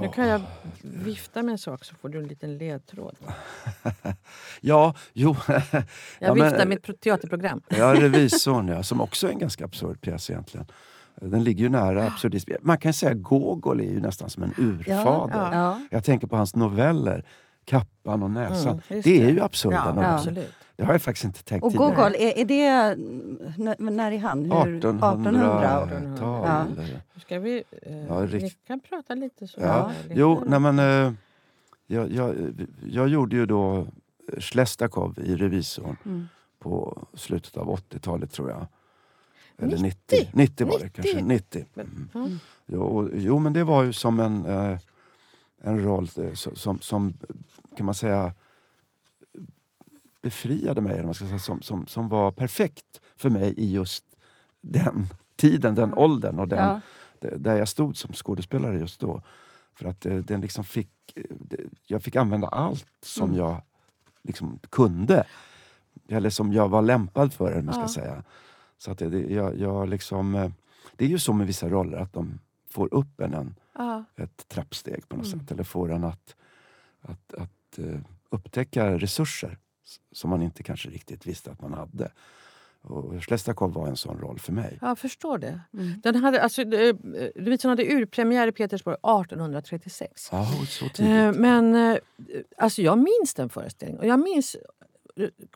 Nu 0.00 0.08
kan 0.08 0.28
jag 0.28 0.40
vifta 0.82 1.42
med 1.42 1.52
en 1.52 1.58
sak 1.58 1.84
så 1.84 1.94
får 1.94 2.08
du 2.08 2.18
en 2.18 2.26
liten 2.28 2.58
ledtråd. 2.58 3.16
Ja, 4.60 4.94
jo. 5.12 5.36
Jag 5.48 5.62
Ja, 6.18 6.34
men- 6.34 6.44
viftar 6.50 6.70
ett 6.72 6.82
pro- 6.82 6.94
teaterprogram. 7.00 7.62
Ja, 7.68 7.94
Revisorn, 7.94 8.68
ja, 8.68 8.82
som 8.82 9.00
också 9.00 9.26
är 9.28 9.32
en 9.32 9.38
ganska 9.38 9.64
absurd 9.64 10.00
pjäs 10.00 10.30
egentligen. 10.30 10.66
Den 11.14 11.44
ligger 11.44 11.62
ju 11.64 11.68
nära 11.68 12.06
absurdism. 12.06 12.50
Man 12.62 12.78
kan 12.78 12.92
säga 12.92 13.12
att 13.12 13.22
Gogol 13.22 13.80
är 13.80 13.84
ju 13.84 14.00
nästan 14.00 14.30
som 14.30 14.42
en 14.42 14.54
urfader. 14.58 15.34
Ja, 15.34 15.48
Ja. 15.52 15.80
Jag 15.90 16.04
tänker 16.04 16.26
på 16.26 16.36
hans 16.36 16.56
noveller, 16.56 17.24
Kappan 17.64 18.22
och 18.22 18.30
Näsan. 18.30 18.80
Mm, 18.88 19.02
det 19.04 19.20
är 19.20 19.24
det. 19.26 19.30
ju 19.32 19.40
absurda 19.40 19.76
Ja, 19.76 19.84
noveller. 19.94 20.14
absolut. 20.14 20.52
Det 20.76 20.84
har 20.84 20.92
jag 20.94 21.02
faktiskt 21.02 21.24
inte 21.24 21.44
tänkt 21.44 21.62
Och 21.64 21.70
tidigare. 21.72 21.94
Gogol, 21.94 22.14
är, 22.14 22.38
är 22.38 22.44
det... 22.44 22.96
När, 23.56 23.90
när 23.90 24.12
är 24.12 24.18
han? 24.18 24.44
Hur, 24.44 24.80
1800-tal. 24.80 25.88
Ja. 26.20 27.20
Ska 27.20 27.38
vi, 27.38 27.62
eh, 27.82 27.96
Ja, 28.08 28.14
rikt- 28.26 28.44
vi 28.44 28.50
kan 28.66 28.80
prata 28.80 29.14
lite 29.14 29.46
så. 29.48 29.60
Ja. 29.60 29.90
Lite- 30.02 30.20
Jo, 30.20 30.42
nej 30.46 30.60
men... 30.60 30.78
Eh, 30.78 31.12
jag, 31.86 32.12
jag, 32.12 32.34
jag 32.86 33.08
gjorde 33.08 33.36
ju 33.36 33.46
då 33.46 33.86
Slestakov 34.38 35.18
i 35.24 35.36
Revisorn 35.36 35.96
Mm. 36.04 36.28
på 36.58 37.02
slutet 37.14 37.56
av 37.56 37.76
80-talet 37.76 38.32
tror 38.32 38.50
jag. 38.50 38.66
Eller 39.60 39.78
90? 39.78 39.96
90. 40.08 40.30
90 40.32 40.66
var 40.66 40.78
det 40.78 40.84
90? 40.84 41.02
kanske. 41.02 41.22
90. 41.22 41.64
Mm. 41.76 42.08
Ja. 42.14 42.28
Jo, 42.66 43.10
jo, 43.14 43.38
men 43.38 43.52
det 43.52 43.64
var 43.64 43.82
ju 43.82 43.92
som 43.92 44.20
en, 44.20 44.46
eh, 44.46 44.78
en 45.62 45.84
roll 45.84 46.08
eh, 46.16 46.32
som, 46.34 46.80
som, 46.80 47.14
kan 47.76 47.86
man 47.86 47.94
säga, 47.94 48.32
befriade 50.22 50.80
mig, 50.80 51.04
man 51.04 51.14
ska 51.14 51.24
säga, 51.26 51.38
som, 51.38 51.62
som, 51.62 51.86
som 51.86 52.08
var 52.08 52.32
perfekt 52.32 53.00
för 53.16 53.30
mig 53.30 53.54
i 53.56 53.72
just 53.72 54.04
den 54.60 55.06
tiden, 55.36 55.74
den 55.74 55.94
åldern 55.94 56.38
och 56.38 56.48
den, 56.48 56.58
Ja. 56.58 56.80
där 57.36 57.56
jag 57.56 57.68
stod 57.68 57.96
som 57.96 58.12
skådespelare 58.14 58.78
just 58.78 59.00
då. 59.00 59.22
För 59.74 59.88
att 59.88 60.06
eh, 60.06 60.16
den 60.16 60.40
liksom 60.40 60.64
fick, 60.64 60.90
eh, 61.14 61.22
det- 61.38 61.56
jag 61.86 62.02
fick 62.02 62.16
använda 62.16 62.46
allt 62.48 62.86
som 63.02 63.24
Mm. 63.28 63.38
jag 63.38 63.62
liksom 64.22 64.58
kunde. 64.70 65.24
Eller 66.08 66.30
som 66.30 66.52
jag 66.52 66.68
var 66.68 66.82
lämpad 66.82 67.32
för, 67.32 67.50
eller 67.52 67.62
man 67.62 67.74
ska 67.74 67.82
Ja. 67.82 67.88
säga. 67.88 68.24
Så 68.82 68.90
att 68.90 68.98
det, 68.98 69.18
jag, 69.20 69.58
jag 69.58 69.88
liksom, 69.88 70.34
eh, 70.34 70.50
det 70.96 71.04
är 71.04 71.08
ju 71.08 71.18
så 71.18 71.32
med 71.32 71.46
vissa 71.46 71.68
roller, 71.68 71.98
att 71.98 72.12
de 72.12 72.38
får 72.70 72.94
upp 72.94 73.20
en, 73.20 73.34
en 73.34 73.54
ett 74.16 74.48
trappsteg 74.48 75.08
på 75.08 75.16
något 75.16 75.26
Mm. 75.26 75.40
sätt. 75.40 75.50
Eller 75.52 75.64
får 75.64 75.92
en 75.92 76.04
att, 76.04 76.36
att, 77.00 77.34
att 77.34 77.78
eh, 77.78 78.00
upptäcka 78.30 78.98
resurser 78.98 79.58
som 80.12 80.30
man 80.30 80.42
inte 80.42 80.62
kanske 80.62 80.88
riktigt 80.88 81.26
visste 81.26 81.50
att 81.50 81.60
man 81.62 81.72
hade. 81.74 82.12
Och 82.82 83.22
Slestakov 83.24 83.72
var 83.72 83.86
en 83.88 83.96
sån 83.96 84.18
roll 84.20 84.38
för 84.38 84.52
mig. 84.52 84.78
Jag 84.80 84.98
förstår 84.98 85.38
det. 85.38 85.60
Mm. 85.72 86.00
Den 86.00 86.16
hade, 86.16 86.42
alltså, 86.42 86.62
eh, 86.62 86.96
Lovitson 87.34 87.68
hade 87.68 87.94
urpremiär 87.94 88.46
i 88.48 88.52
Petersburg 88.52 88.96
1836. 89.02 90.28
Ja, 90.32 90.46
så 90.68 90.84
Eh, 90.84 90.90
tidigt. 90.90 91.40
Men 91.40 91.74
eh, 91.74 91.96
alltså 92.56 92.82
jag 92.82 92.98
minns 92.98 93.34
den 93.34 93.48
föreställningen. 93.48 94.00
Och 94.00 94.06
jag 94.06 94.20
minns, 94.20 94.56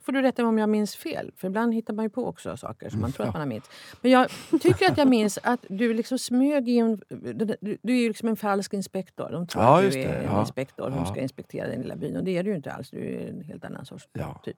får 0.03 0.13
du 0.13 0.23
rätta 0.23 0.43
mig 0.43 0.49
om 0.49 0.59
jag 0.59 0.69
minns 0.69 0.97
fel, 0.97 1.33
för 1.37 1.49
ibland 1.49 1.75
hittar 1.75 1.95
man 1.95 2.05
ju 2.05 2.09
på 2.09 2.27
också 2.27 2.57
saker 2.57 2.89
som 2.91 3.01
man 3.01 3.13
tror 3.13 3.27
att 3.27 3.33
man 3.33 3.41
har 3.41 3.47
minns. 3.49 3.71
Men 4.01 4.11
jag 4.11 4.29
tycker 4.61 4.91
att 4.91 4.99
jag 4.99 5.09
minns 5.09 5.39
att 5.43 5.61
du 5.69 5.95
liksom 5.95 6.19
smög 6.19 6.69
in... 6.69 7.01
Du, 7.09 7.57
du 7.83 7.93
är 7.93 8.01
ju 8.01 8.09
liksom 8.09 8.29
en 8.29 8.37
falsk 8.37 8.75
inspektor. 8.75 9.29
De 9.33 9.47
tror 9.47 9.65
Ja, 9.65 9.85
att 9.87 9.93
du 9.93 9.99
är 10.01 10.15
en 10.19 10.25
Ja. 10.25 10.41
inspektor 10.41 10.91
som 10.91 10.99
Ja. 10.99 11.07
ska 11.07 11.21
inspektera 11.21 11.69
den 11.69 11.81
lilla 11.83 11.97
byn. 11.97 12.17
Och 12.17 12.25
det 12.25 12.37
är 12.39 12.43
du 12.43 12.51
ju 12.51 12.57
inte 12.57 12.73
alls. 12.73 12.91
Du 12.91 12.99
är 12.99 13.29
en 13.29 13.43
helt 13.45 13.65
annan 13.65 13.85
sorts 13.87 14.09
typ. 14.45 14.57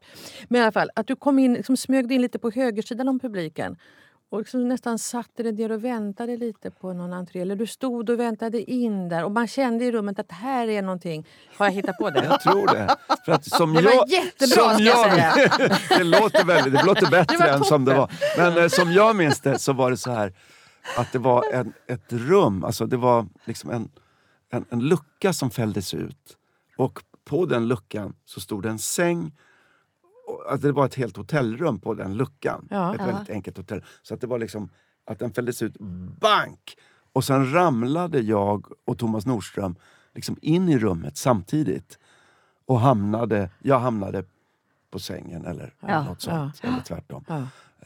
Men 0.49 0.61
i 0.61 0.63
alla 0.63 0.73
fall, 0.73 0.91
att 0.95 1.07
du 1.07 1.17
kom 1.17 1.39
in, 1.39 1.55
liksom 1.55 1.77
smög 1.77 2.13
in 2.13 2.21
lite 2.23 2.39
på 2.39 2.51
högersidan 2.51 3.09
om 3.09 3.19
publiken. 3.21 3.77
Och 4.31 4.39
liksom 4.39 4.69
nästan 4.69 4.99
satte 4.99 5.43
dig 5.43 5.53
där 5.53 5.73
och 5.73 5.85
väntade 5.85 6.37
lite 6.37 6.71
på 6.71 6.93
någon 6.93 7.13
entré. 7.13 7.41
Eller 7.41 7.57
du 7.57 7.67
stod 7.67 8.11
och 8.11 8.21
väntade 8.21 8.71
in 8.71 9.09
där. 9.09 9.25
Och 9.25 9.33
man 9.33 9.47
kände 9.47 9.85
i 9.85 9.93
rummet 9.93 10.19
att 10.19 10.33
här 10.33 10.69
är 10.69 10.83
någonting. 10.83 11.27
Har 11.57 11.67
jag 11.67 11.73
hittat 11.73 11.99
på 11.99 12.11
det? 12.11 12.25
Jag 12.25 12.41
tror 12.41 12.67
det. 12.67 12.97
För 13.25 13.33
att 13.33 13.45
som 13.45 13.75
Det 13.75 13.83
var 13.83 13.93
jag, 13.93 14.09
jättebra, 14.09 14.75
som 14.75 14.85
jag 14.85 15.51
det, 15.99 16.05
låter 16.05 16.45
väldigt, 16.45 16.73
det 16.73 16.83
låter 16.83 17.11
bättre 17.11 17.37
var 17.37 17.47
än 17.47 17.65
som 17.65 17.85
det 17.85 17.95
var. 17.95 18.11
Men 18.37 18.59
eh, 18.59 18.69
som 18.69 18.93
jag 18.93 19.17
minns 19.17 19.41
det 19.41 19.59
så 19.59 19.73
var 19.73 19.91
det 19.91 19.97
så 19.97 20.11
här 20.11 20.33
att 20.97 21.13
det 21.13 21.19
var 21.19 21.45
en, 21.53 21.73
ett 21.87 22.13
rum, 22.13 22.65
alltså 22.65 22.87
det 22.87 22.97
var 22.97 23.27
liksom 23.45 23.71
en, 23.71 23.89
en, 24.51 24.65
en 24.71 24.81
lucka 24.81 25.33
som 25.33 25.51
fälldes 25.51 25.95
ut. 25.95 26.37
Och 26.77 27.03
på 27.25 27.47
den 27.47 27.69
luckan 27.69 28.15
så 28.25 28.41
stod 28.41 28.63
det 28.63 28.69
en 28.69 28.79
säng. 28.79 29.33
Alltså 30.49 30.67
det 30.67 30.73
var 30.73 30.87
ett 30.87 30.95
helt 30.95 31.17
hotellrum 31.17 31.79
på 31.81 31.95
den 31.95 32.17
luckan. 32.17 32.69
Ja. 32.71 32.95
ett 32.95 33.01
väldigt 33.01 33.31
enkelt 33.31 33.57
hotell. 33.57 33.85
Så 34.03 34.15
att 34.15 34.21
det 34.21 34.27
var 34.27 34.39
liksom 34.39 34.69
att 35.05 35.19
den 35.19 35.33
fälldes 35.33 35.63
ut, 35.63 35.77
bank! 36.21 36.77
Och 37.13 37.25
sen 37.25 37.53
ramlade 37.53 38.21
jag 38.21 38.67
och 38.85 38.99
Thomas 38.99 39.27
Nordström 39.27 39.77
liksom 40.15 40.37
in 40.43 40.69
i 40.69 40.79
rummet 40.79 41.17
samtidigt. 41.17 41.99
Och 42.67 42.81
hamnade, 42.81 43.51
jag 43.63 43.79
hamnade 43.79 44.25
på 44.91 44.99
sängen 44.99 45.45
eller 45.45 45.75
Ja. 45.81 46.05
något 46.05 46.21
sånt. 46.21 46.61
Eller 46.65 46.81
tvärtom. 46.81 47.25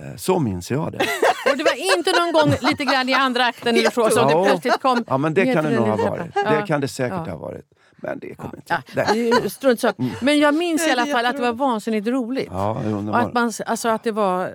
Ja. 0.01 0.07
Eh, 0.07 0.17
Så 0.17 0.39
minns 0.39 0.71
jag 0.71 0.93
det. 0.93 0.99
Och 1.51 1.57
det 1.57 1.65
var 1.65 1.97
inte 1.99 2.13
någon 2.21 2.33
gång 2.33 2.55
lite 2.71 2.85
grann 2.85 3.09
i 3.09 3.13
andra 3.15 3.45
akten 3.47 3.77
eller 3.77 3.91
så 3.91 4.11
som 4.11 4.29
Ja. 4.31 4.39
det 4.39 4.49
plötsligt 4.51 4.81
kom 4.81 5.05
Ja 5.07 5.19
men 5.19 5.35
det 5.35 5.55
kan 5.55 5.65
det 5.65 5.71
nog 5.77 5.87
ha 5.87 5.97
varit. 6.11 6.35
Det 6.35 6.41
Ja. 6.45 6.67
kan 6.67 6.81
det 6.81 6.89
säkert 6.89 7.23
Ja. 7.27 7.33
ha 7.33 7.39
varit. 7.39 7.65
Men 7.97 8.19
det 8.19 8.35
kommer 8.35 8.57
inte 8.57 8.83
Ja, 8.97 9.03
är 9.03 9.15
ju 9.43 9.51
strunt 9.51 9.81
sak. 9.81 9.97
Men 10.23 10.39
jag 10.39 10.55
minns 10.55 10.87
i 10.89 10.91
alla 10.91 11.07
fall 11.07 11.27
att 11.27 11.37
det 11.37 11.43
var 11.43 11.53
vansinnigt 11.53 12.07
roligt. 12.09 12.49
Ja, 12.51 12.81
det 12.85 13.17
att, 13.17 13.35
man, 13.35 13.53
alltså 13.67 13.89
att 13.89 14.03
det 14.03 14.13
var... 14.13 14.55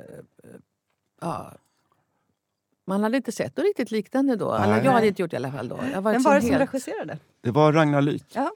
Ja, 1.21 1.51
man 2.87 3.03
hade 3.03 3.17
inte 3.17 3.31
sett 3.31 3.57
något 3.57 3.63
riktigt 3.65 3.91
liknande 3.91 4.35
då. 4.35 4.57
Nej. 4.59 4.81
jag 4.85 4.91
hade 4.91 5.07
inte 5.07 5.21
gjort 5.21 5.31
det 5.31 5.35
i 5.35 5.37
alla 5.37 5.51
fall 5.51 5.67
då. 5.67 5.79
Jag 5.93 6.01
var 6.01 6.11
Vem 6.11 6.13
liksom 6.13 6.29
var 6.31 6.35
det 6.39 6.47
som 6.47 6.55
regisserade? 6.57 7.17
det 7.41 7.51
var 7.51 7.73
Ragnar 7.73 8.01
Lyth. 8.01 8.25
Ja. 8.33 8.51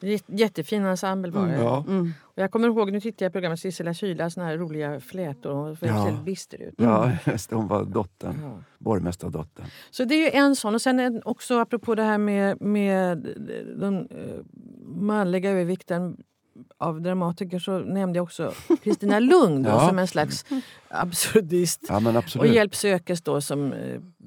Jät- 0.00 0.24
Jättefin 0.26 0.84
ensemble 0.84 1.30
var 1.32 1.46
det. 1.46 1.54
Ja. 1.56 1.84
Mm. 1.88 2.12
Och 2.22 2.42
jag 2.42 2.50
kommer 2.50 2.68
ihåg, 2.68 2.92
nu 2.92 3.00
tittar 3.00 3.26
jag 3.26 3.32
på 3.32 3.36
programmet 3.36 3.60
Sissela 3.60 3.94
Kyla, 3.94 4.30
såna 4.30 4.46
här 4.46 4.56
roliga 4.56 5.00
flätor. 5.00 5.52
Hon 5.52 5.76
såg 5.76 5.88
Ja. 5.88 5.92
helt 5.92 6.24
bister 6.24 6.62
ut. 6.62 6.74
Ja, 6.78 7.12
hon 7.50 7.68
var 7.68 7.84
dottern. 7.84 8.38
Ja. 8.42 8.58
Borgmästardottern. 8.78 9.66
Så 9.90 10.04
det 10.04 10.14
är 10.14 10.24
ju 10.24 10.30
en 10.38 10.56
sån. 10.56 10.74
Och 10.74 10.82
sen 10.82 10.98
en, 11.00 11.22
också 11.24 11.58
apropå 11.58 11.94
det 11.94 12.02
här 12.02 12.18
med, 12.18 12.60
med 12.60 13.18
den 13.78 14.08
eh, 14.10 14.44
manliga 14.86 15.50
övervikten 15.50 16.16
av 16.78 17.00
dramatiker 17.02 17.58
så 17.58 17.78
nämnde 17.78 18.16
jag 18.18 18.22
också 18.24 18.52
Kristina 18.84 19.18
Lund 19.18 19.64
då, 19.64 19.70
Ja. 19.70 19.88
som 19.88 19.98
en 19.98 20.06
slags 20.06 20.44
absurdist. 20.88 21.80
Ja 21.88 22.00
men 22.00 22.16
Och 22.16 22.22
absolut. 22.22 22.54
Hjälp 22.54 22.74
sökes 22.74 23.22
då 23.22 23.40
som 23.40 23.72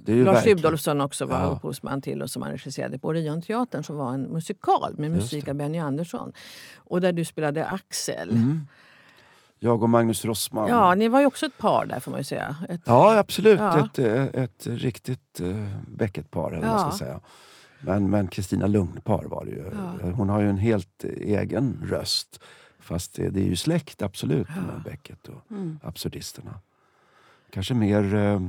eh, 0.07 0.15
Lars 0.15 0.45
Rudolfsson 0.45 1.01
också 1.01 1.25
var 1.25 1.39
Ja. 1.39 1.45
upphovsman 1.45 2.01
till 2.01 2.21
och 2.21 2.29
som 2.29 2.41
han 2.41 2.51
regisserade 2.51 2.99
på 2.99 3.07
Orionteatern 3.07 3.83
som 3.83 3.95
var 3.95 4.13
en 4.13 4.21
musikal 4.23 4.93
med 4.97 5.11
musik 5.11 5.47
av 5.47 5.55
Benny 5.55 5.77
Andersson. 5.79 6.33
Och 6.77 7.01
där 7.01 7.11
du 7.11 7.25
spelade 7.25 7.65
Axel. 7.67 8.29
Mm. 8.29 8.67
Jag 9.59 9.83
och 9.83 9.89
Magnus 9.89 10.25
Rossman. 10.25 10.69
Ja, 10.69 10.95
ni 10.95 11.07
var 11.07 11.19
ju 11.19 11.25
också 11.25 11.45
ett 11.45 11.57
par 11.57 11.85
där 11.85 11.99
får 11.99 12.11
man 12.11 12.19
ju 12.19 12.23
säga. 12.23 12.55
Ett, 12.69 12.81
Ja, 12.85 13.17
absolut. 13.17 13.59
Ja. 13.59 13.85
Ett, 13.85 13.99
eh, 13.99 14.43
ett 14.43 14.67
riktigt 14.67 15.41
uh, 15.41 15.67
Beckett-par, 15.87 16.51
eller 16.51 16.67
Ja. 16.67 16.79
ska 16.79 16.97
säga. 17.05 17.19
Men, 17.81 18.09
men 18.09 18.27
Kristina 18.27 18.67
Lugn-par 18.67 19.23
var 19.23 19.45
det 19.45 19.51
ju. 19.51 19.71
Ja. 20.01 20.09
Hon 20.11 20.29
har 20.29 20.41
ju 20.41 20.49
en 20.49 20.57
helt 20.57 21.03
egen 21.17 21.77
röst. 21.89 22.39
Fast 22.79 23.15
det, 23.15 23.29
det 23.29 23.39
är 23.41 23.45
ju 23.45 23.55
släkt, 23.55 24.01
absolut, 24.01 24.47
med 24.47 24.81
Beckett 24.85 25.27
och 25.27 25.51
Mm. 25.51 25.79
absurdisterna. 25.83 26.59
Kanske 27.51 27.73
mer 27.73 28.15
eh, 28.15 28.41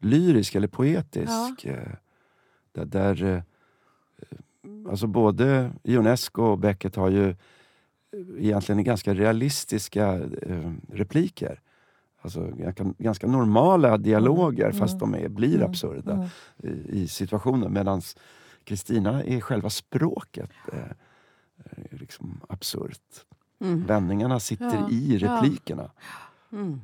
lyrisk 0.00 0.54
eller 0.54 0.68
poetisk. 0.68 1.64
Eh, 1.64 1.92
där, 2.72 2.84
där, 2.84 3.22
eh, 3.24 3.42
alltså 4.90 5.06
både 5.06 5.72
Ionesco 5.82 6.42
och 6.42 6.58
Beckett 6.58 6.96
har 6.96 7.10
ju 7.10 7.28
eh, 7.28 7.34
egentligen 8.38 8.84
ganska 8.84 9.14
realistiska 9.14 10.14
eh, 10.42 10.72
repliker. 10.92 11.60
Alltså 12.20 12.50
ganska, 12.98 13.26
normala 13.26 13.98
dialoger 13.98 14.72
fast 14.72 14.98
de 14.98 15.14
är, 15.14 15.28
blir 15.28 15.62
absurda 15.62 16.12
Mm. 16.12 16.28
i, 16.62 16.98
i 17.02 17.08
situationen. 17.08 17.72
Medan 17.72 18.02
Kristina 18.64 19.24
är 19.24 19.40
själva 19.40 19.70
språket 19.70 20.50
eh, 20.72 20.78
eh, 21.64 21.84
liksom 21.98 22.40
absurt. 22.48 23.24
Mm. 23.60 23.86
Vändningarna 23.86 24.40
sitter 24.40 24.64
Ja, 24.76 24.90
i 24.90 25.16
ja. 25.16 25.28
replikerna. 25.36 25.90
Mm. 26.52 26.80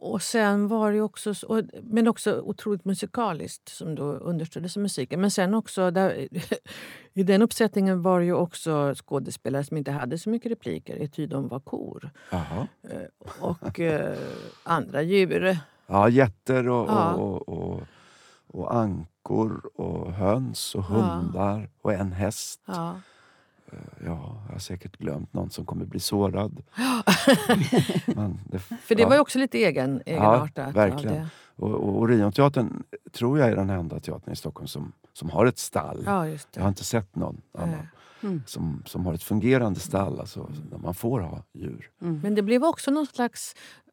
Och 0.00 0.22
sen 0.22 0.68
var 0.68 0.92
det 0.92 1.00
också, 1.00 1.34
men 1.82 2.08
också 2.08 2.40
otroligt 2.40 2.84
musikaliskt 2.84 3.68
som 3.68 3.94
då 3.94 4.04
understöddes 4.12 4.76
av 4.76 4.82
musiken. 4.82 5.20
Men 5.20 5.30
sen 5.30 5.54
också, 5.54 5.90
där, 5.90 6.28
i 7.12 7.22
den 7.22 7.42
uppsättningen 7.42 8.02
var 8.02 8.18
det 8.20 8.24
ju 8.26 8.34
också 8.34 8.94
skådespelare 8.94 9.64
som 9.64 9.76
inte 9.76 9.90
hade 9.92 10.18
så 10.18 10.30
mycket 10.30 10.52
repliker, 10.52 11.06
ty 11.06 11.26
de 11.26 11.48
var 11.48 11.60
kor. 11.60 12.10
Jaha. 12.30 12.66
Eh, 12.90 13.40
Och 13.40 13.80
eh, 13.80 14.18
andra 14.62 15.02
djur. 15.02 15.58
Ja, 15.86 16.08
getter 16.08 16.68
och, 16.68 16.88
Ja. 16.88 17.12
och, 17.14 17.48
och, 17.48 17.80
och 18.46 18.74
ankor 18.74 19.70
och 19.74 20.12
höns 20.12 20.74
och 20.74 20.84
Ja. 20.88 20.94
hundar 20.94 21.68
och 21.82 21.92
en 21.92 22.12
häst. 22.12 22.60
Ja. 22.66 23.00
Ja, 23.72 24.42
jag 24.46 24.52
har 24.52 24.58
säkert 24.58 24.96
glömt 24.96 25.32
någon 25.34 25.50
som 25.50 25.66
kommer 25.66 25.84
bli 25.84 26.00
sårad. 26.00 26.62
Men 28.06 28.40
det, 28.44 28.58
För 28.58 28.94
det 28.94 29.02
ja. 29.02 29.08
var 29.08 29.14
ju 29.14 29.20
också 29.20 29.38
lite 29.38 29.58
egen, 29.58 30.02
egenartat. 30.06 30.74
verkligen. 30.74 31.14
Ja, 31.14 31.20
det. 31.20 31.28
Och, 31.56 31.70
och 31.74 31.98
Orionteatern 31.98 32.82
tror 33.12 33.38
jag 33.38 33.48
är 33.48 33.56
den 33.56 33.70
enda 33.70 34.00
teatern 34.00 34.32
i 34.32 34.36
Stockholm 34.36 34.66
som, 34.68 34.92
som 35.12 35.30
har 35.30 35.46
ett 35.46 35.58
stall. 35.58 36.02
ja, 36.06 36.26
Jag 36.54 36.62
har 36.62 36.68
inte 36.68 36.84
sett 36.84 37.16
någon 37.16 37.40
annan. 37.58 37.88
Mm. 38.22 38.42
som, 38.46 38.82
som 38.86 39.06
har 39.06 39.14
ett 39.14 39.22
fungerande 39.22 39.80
stall, 39.80 40.20
alltså 40.20 40.50
där 40.70 40.78
man 40.78 40.94
får 40.94 41.20
ha 41.20 41.42
djur. 41.52 41.90
Mm. 42.02 42.20
Men 42.22 42.34
det 42.34 42.42
blev 42.42 42.64
också 42.64 42.90
någon 42.90 43.06
slags 43.06 43.54
eh, 43.54 43.87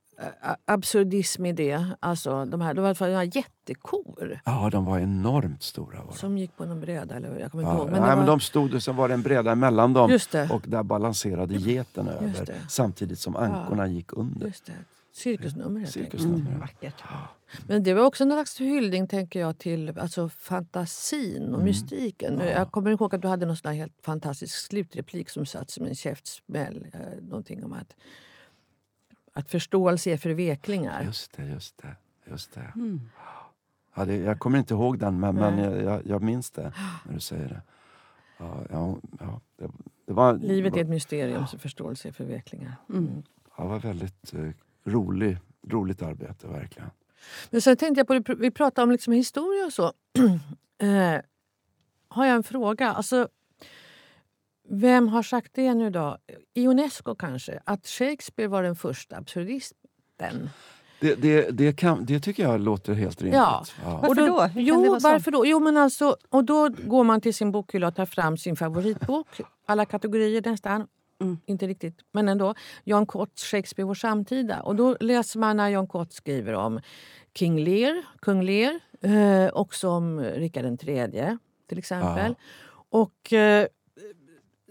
absurdism 0.66 1.46
i 1.46 1.54
det. 1.54 1.86
Alltså, 2.00 2.46
de 2.46 2.62
här, 2.62 2.74
det 2.74 2.82
var 2.82 2.88
i 2.88 2.90
alla 2.90 2.96
fall 2.96 3.10
de 3.10 3.16
här 3.16 3.32
jättekor 3.38 4.40
Ja, 4.46 4.70
de 4.72 4.86
var 4.86 5.00
enormt 5.00 5.64
stora. 5.64 5.98
Var 5.98 6.12
de. 6.12 6.18
som 6.18 6.38
gick 6.38 6.58
på 6.58 6.66
någon 6.66 6.80
bräda. 6.82 7.16
Eller, 7.16 7.40
jag 7.40 7.52
kommer 7.52 7.64
inte 7.64 7.74
Ja, 7.74 7.78
ihåg. 7.78 7.92
men, 7.92 8.02
nej, 8.02 8.10
var, 8.10 8.16
men 8.18 8.26
de 8.26 8.40
stod 8.40 8.74
och 8.74 8.84
sen 8.84 8.96
var 8.96 9.08
det 9.08 9.14
en 9.14 9.22
bräda 9.22 9.52
emellan 9.52 9.94
dem 9.94 10.20
och 10.52 10.64
där 10.68 10.84
balanserade 10.84 11.54
geten 11.56 12.08
över 12.08 12.56
samtidigt 12.70 13.20
som 13.20 13.36
ankorna 13.36 13.88
gick 13.88 14.14
under. 14.14 14.48
Just 14.48 14.66
det. 14.66 14.74
Cirkusnummer 15.14 15.80
helt. 15.80 15.92
Cirkusnummer. 15.94 16.38
Mm. 16.50 16.60
Vackert. 16.60 17.04
Men 17.68 17.84
det 17.84 17.94
var 17.94 18.06
också 18.06 18.24
en 18.24 18.30
slags 18.32 18.60
hyllning 18.62 19.08
tänker 19.08 19.40
jag 19.40 19.58
till 19.58 20.00
alltså, 20.00 20.30
fantasin 20.30 21.42
och 21.44 21.54
Mm. 21.54 21.64
mystiken. 21.66 22.40
Jag 22.40 22.72
kommer 22.72 22.92
ihåg 22.92 23.16
att 23.16 23.22
du 23.22 23.28
hade 23.28 23.46
någon 23.46 23.74
helt 23.74 23.94
fantastisk 24.04 24.56
slutreplik 24.68 25.30
som 25.30 25.46
satt 25.46 25.70
som 25.70 25.86
en 25.86 25.96
käftsmäll. 25.96 26.88
Eh, 26.94 27.00
någonting 27.24 27.64
om 27.66 27.74
att, 27.74 27.96
att 29.36 29.50
förståelse 29.50 30.12
är 30.12 30.18
förveklingar. 30.18 31.04
Just 31.04 31.38
det, 31.38 31.46
just 31.46 31.78
det. 31.78 31.96
Just 32.32 32.54
det. 32.54 32.72
Mm. 32.76 33.02
Ja, 33.94 34.06
det, 34.06 34.16
jag 34.16 34.40
kommer 34.40 34.60
inte 34.60 34.74
ihåg 34.74 35.00
den, 35.00 35.20
men, 35.20 35.36
men 35.36 35.58
jag, 35.58 35.84
jag, 35.84 36.02
jag 36.06 36.24
minns 36.24 36.52
det 36.52 36.74
när 37.06 37.14
du 37.14 37.20
säger 37.20 37.50
det. 37.50 37.62
Ja, 38.38 38.64
ja, 38.70 38.98
ja, 39.20 39.42
det, 39.58 39.72
det 40.06 40.14
var, 40.14 40.34
Livet 40.34 40.78
är 40.78 40.82
ett 40.82 40.90
mysterium, 40.90 41.48
så 41.48 41.58
förståelse 41.58 42.08
är 42.08 42.12
förveklingar. 42.12 42.76
Mm. 42.90 43.24
ja, 43.58 43.64
det 43.64 43.70
var 43.70 43.80
väldigt 43.80 44.34
eh, 44.34 44.50
rolig, 44.84 45.38
roligt 45.68 46.02
arbete, 46.02 46.48
verkligen. 46.48 46.90
Men 47.50 47.62
sen 47.62 47.78
tänkte 47.78 48.00
jag 48.00 48.08
på, 48.08 48.14
det, 48.14 48.36
vi 48.36 48.52
pratade 48.52 48.84
om 48.84 48.92
liksom 48.92 49.14
historia 49.14 49.66
och 49.66 49.74
så. 49.74 49.94
eh, 50.78 51.22
har 52.08 52.26
jag 52.26 52.36
en 52.36 52.44
fråga. 52.44 52.94
Alltså, 52.94 53.28
vem 54.70 55.08
har 55.08 55.24
sagt 55.24 55.54
det 55.54 55.74
nu 55.74 55.90
då? 55.90 56.18
I 56.54 56.68
Unesco 56.68 57.16
kanske? 57.16 57.60
Att 57.64 57.88
Shakespeare 57.88 58.48
var 58.48 58.64
den 58.64 58.76
första 58.76 59.18
absurdisten? 59.18 60.50
Det, 61.00 61.16
det, 61.16 61.52
det, 61.52 61.74
kan, 61.74 62.06
det 62.06 62.20
tycker 62.20 62.44
jag 62.44 62.62
låter 62.62 62.94
helt 62.94 63.22
rimligt. 63.22 63.36
Ja. 63.36 63.66
Varför 63.86 64.10
Och 64.10 64.16
då? 64.16 64.50
Jo, 64.56 64.98
varför 65.04 65.32
då? 65.32 65.46
Jo, 65.46 65.60
men 65.60 65.78
alltså, 65.78 66.18
och 66.30 66.44
då 66.44 66.70
går 66.70 67.04
man 67.04 67.22
till 67.22 67.34
sin 67.34 67.52
bokhylla 67.52 67.88
och 67.88 67.96
tar 67.96 68.06
fram 68.06 68.38
sin 68.38 68.56
favoritbok, 68.56 69.28
alla 69.66 69.86
kategorier 69.86 70.42
nästan. 70.46 70.88
Mm. 71.22 71.38
inte 71.46 71.68
riktigt, 71.68 72.00
men 72.12 72.30
ändå. 72.30 72.54
John 72.84 73.06
Cotts 73.06 73.44
Shakespeare, 73.44 73.88
vår 73.88 73.96
samtida. 73.96 74.62
Och 74.62 74.76
då 74.76 74.98
läser 75.00 75.40
man 75.40 75.58
när 75.58 75.70
John 75.70 75.88
Cott 75.88 76.14
skriver 76.14 76.54
om 76.54 76.80
King 77.34 77.60
Lear, 77.60 78.04
kung 78.20 78.44
Lear, 78.44 78.80
eh, 79.02 79.50
också 79.54 79.90
om 79.90 80.20
Rikard 80.20 80.84
III 80.84 81.38
till 81.68 81.78
exempel. 81.78 82.36
Och 82.90 83.34
eh, 83.34 83.68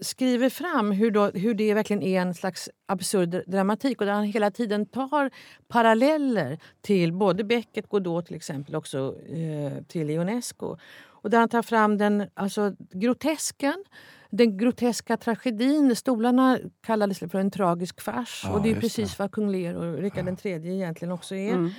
skriver 0.01 0.49
fram 0.49 0.91
hur, 0.91 1.11
då, 1.11 1.25
hur 1.25 1.53
det 1.53 1.73
verkligen 1.73 2.03
är 2.03 2.21
en 2.21 2.33
slags 2.33 2.69
absurd 2.85 3.43
dramatik 3.47 4.01
och 4.01 4.07
där 4.07 4.13
han 4.13 4.23
hela 4.23 4.51
tiden 4.51 4.85
tar 4.85 5.29
paralleller 5.67 6.59
till 6.81 7.13
både 7.13 7.43
Beckett, 7.43 7.89
Godot 7.89 8.25
till 8.25 8.35
exempel, 8.35 8.75
också 8.75 9.15
eh, 9.27 9.83
till 9.87 10.09
Ionesco. 10.09 10.77
Och 11.25 11.29
där 11.29 11.39
han 11.39 11.49
tar 11.49 11.61
fram 11.61 11.97
den 11.97 12.27
alltså, 12.33 12.75
grotesken, 12.91 13.85
den 14.29 14.57
groteska 14.57 15.17
tragedin. 15.17 15.95
Stolarna 15.95 16.59
kallades 16.81 17.19
för 17.19 17.35
en 17.35 17.51
tragisk 17.51 18.01
fars 18.01 18.41
Ja, 18.43 18.53
och 18.53 18.61
det 18.61 18.71
är 18.71 18.75
precis 18.75 19.11
det. 19.11 19.23
vad 19.23 19.31
kung 19.31 19.51
Lear 19.51 19.73
och 19.73 19.97
Rikard 19.97 20.45
III 20.45 20.75
egentligen 20.75 21.11
också 21.11 21.35
är. 21.35 21.53
Mm. 21.53 21.71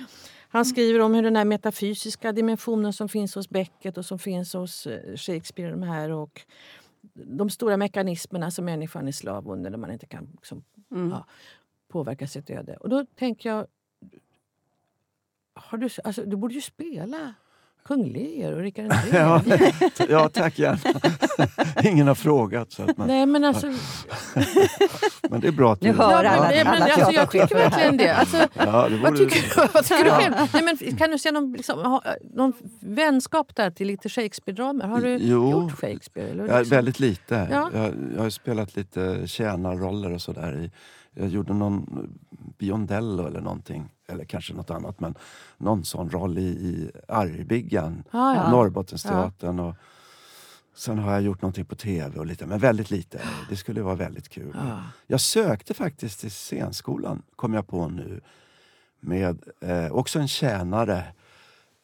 Han 0.49 0.65
skriver 0.65 0.99
om 0.99 1.13
hur 1.13 1.23
den 1.23 1.35
här 1.35 1.45
metafysiska 1.45 2.31
dimensionen 2.31 2.93
som 2.93 3.09
finns 3.09 3.35
hos 3.35 3.49
Beckett 3.49 3.97
och 3.97 4.05
som 4.05 4.19
finns 4.19 4.53
hos 4.53 4.87
eh, 4.87 5.15
Shakespeare 5.15 5.71
de 5.71 5.83
här 5.83 6.11
och 6.11 6.41
de 7.25 7.49
stora 7.49 7.77
mekanismerna 7.77 8.51
som 8.51 8.65
människan 8.65 9.07
är 9.07 9.11
slav 9.11 9.47
under 9.49 9.69
när 9.69 9.77
man 9.77 9.91
inte 9.91 10.05
kan 10.07 10.29
liksom, 10.33 10.63
Mm. 10.91 11.09
Ja. 11.09 11.25
påverka 11.87 12.27
sitt 12.27 12.49
öde. 12.49 12.77
Och 12.77 12.89
då 12.89 13.05
tänker 13.05 13.49
jag... 13.49 13.67
Har 15.53 15.77
du, 15.77 15.89
alltså, 16.03 16.23
du 16.25 16.35
borde 16.37 16.53
ju 16.53 16.61
spela 16.61 17.33
kung 17.87 18.05
Lear 18.13 18.53
och 18.53 18.59
Rikard 18.61 18.85
III. 18.85 18.91
Ja, 19.11 19.41
ja, 20.09 20.29
tack 20.29 20.59
gärna. 20.59 20.79
Ingen 21.89 22.07
har 22.07 22.15
frågat. 22.15 22.71
Så 22.71 22.83
att 22.83 22.97
man, 22.97 23.07
Nej, 23.07 23.25
men 23.25 23.43
alltså... 23.43 23.67
men 25.29 25.41
det 25.41 25.47
är 25.47 25.51
bra 25.51 25.73
att 25.73 25.81
du... 25.81 25.87
Nu 25.87 25.93
hör 25.97 26.23
Ja, 26.23 26.29
alla- 26.29 26.49
men, 26.49 26.67
alla 26.67 26.85
alltså, 26.85 27.11
jag 27.11 27.31
tycker 27.31 27.55
verkligen 27.55 27.97
det. 27.97 28.09
Alltså, 28.15 28.37
Ja, 28.53 28.89
det 28.89 28.97
vad, 28.97 29.17
tycker 29.17 29.61
du, 29.61 29.67
vad 29.73 29.85
tycker 29.85 30.03
du 30.03 30.09
själv? 30.09 30.33
Nej, 30.53 30.63
men, 30.63 30.97
kan 30.97 31.11
du 31.11 31.17
se 31.17 31.31
någon, 31.31 31.53
liksom, 31.53 31.79
ha, 31.79 32.03
någon 32.33 32.53
vänskap 32.79 33.55
där 33.55 33.71
till 33.71 33.87
lite 33.87 34.09
Shakespeare-dramer? 34.09 34.85
Har 34.87 35.01
du 35.01 35.17
Jo. 35.21 35.51
gjort 35.51 35.71
Shakespeare? 35.79 36.29
Eller 36.29 36.47
Ja, 36.47 36.59
liksom? 36.59 36.75
väldigt 36.75 36.99
lite. 36.99 37.47
Ja. 37.51 37.69
Jag, 37.73 37.93
jag 38.15 38.23
har 38.23 38.29
spelat 38.29 38.75
lite 38.75 39.27
tjänarroller 39.27 40.11
och 40.13 40.21
sådär. 40.21 40.71
Jag 41.13 41.27
gjorde 41.29 41.53
någon 41.53 42.09
Biondello 42.57 43.27
eller 43.27 43.41
någonting. 43.41 43.89
Eller 44.07 44.25
kanske 44.25 44.53
något 44.53 44.69
annat. 44.69 44.99
Men 44.99 45.15
någon 45.57 45.85
sån 45.85 46.09
roll 46.09 46.37
i, 46.37 46.41
i 46.41 46.91
Argbiggan. 47.07 48.03
Ah, 48.11 48.35
ja. 48.35 48.51
Norrbottensteatern. 48.51 49.59
Och 49.59 49.75
sen 50.75 50.99
har 50.99 51.11
jag 51.11 51.21
gjort 51.21 51.41
någonting 51.41 51.65
på 51.65 51.75
tv 51.75 52.19
och 52.19 52.25
lite, 52.25 52.45
men 52.45 52.59
väldigt 52.59 52.91
lite. 52.91 53.21
Det 53.49 53.55
skulle 53.55 53.81
vara 53.81 53.95
väldigt 53.95 54.29
kul. 54.29 54.55
Ja. 54.67 54.83
Jag 55.07 55.21
sökte 55.21 55.73
faktiskt 55.73 56.19
till 56.19 56.31
scenskolan, 56.31 57.21
kom 57.35 57.53
jag 57.53 57.67
på 57.67 57.87
nu. 57.89 58.21
Med 58.99 59.41
eh, 59.61 59.91
också 59.91 60.19
en 60.19 60.27
tjänare 60.27 61.03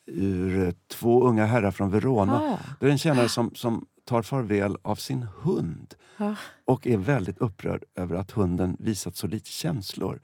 ur 0.05 0.74
två 0.88 1.24
unga 1.28 1.45
herrar 1.45 1.71
från 1.71 1.89
Verona. 1.89 2.39
Ah, 2.41 2.45
ja. 2.47 2.57
Det 2.80 2.86
är 2.88 2.91
en 2.91 2.97
tjänare 2.97 3.30
som, 3.30 3.55
som 3.55 3.86
tar 4.05 4.21
farväl 4.21 4.78
av 4.82 4.95
sin 4.95 5.28
hund 5.41 5.95
Ja. 6.17 6.36
och 6.65 6.88
är 6.88 6.97
väldigt 6.97 7.38
upprörd 7.38 7.84
över 7.95 8.15
att 8.15 8.32
hunden 8.32 8.78
visat 8.80 9.15
så 9.15 9.28
lite 9.28 9.49
känslor. 9.49 10.19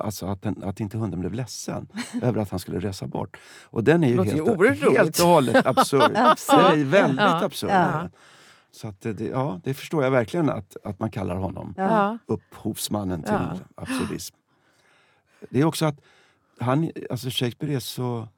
Alltså 0.00 0.26
att, 0.26 0.42
den, 0.42 0.62
att 0.64 0.80
inte 0.80 0.98
hunden 0.98 1.20
blev 1.20 1.32
ledsen 1.32 1.88
över 2.22 2.42
att 2.42 2.50
han 2.50 2.58
skulle 2.60 2.80
resa 2.80 3.06
bort. 3.06 3.36
Och 3.64 3.84
den 3.84 4.04
är 4.04 4.08
ju 4.08 4.22
helt, 4.24 4.48
roligt. 4.48 4.80
helt 4.82 5.20
och 5.20 5.26
hållet 5.26 5.66
absurd. 5.66 6.12
Absurd. 6.16 6.58
Den 6.70 6.80
är 6.80 6.84
väldigt 6.84 7.20
Ja. 7.20 7.44
absurd. 7.44 7.70
Ja. 7.70 8.08
Så 8.70 8.88
att 8.88 9.00
det, 9.00 9.12
det- 9.12 9.28
ja, 9.28 9.60
det 9.64 9.74
förstår 9.74 10.04
jag 10.04 10.10
verkligen 10.10 10.50
att, 10.50 10.76
att 10.84 10.98
man 10.98 11.10
kallar 11.10 11.36
honom 11.36 11.74
Ja. 11.76 12.18
Upphovsmannen 12.26 13.22
till 13.22 13.32
Ja. 13.32 13.56
absurdism. 13.74 14.36
Det 15.50 15.60
är 15.60 15.64
också 15.64 15.86
att 15.86 16.00
han, 16.60 16.90
alltså 17.10 17.28
Shakespeare 17.30 17.74
är 17.74 17.80
så, 17.80 18.28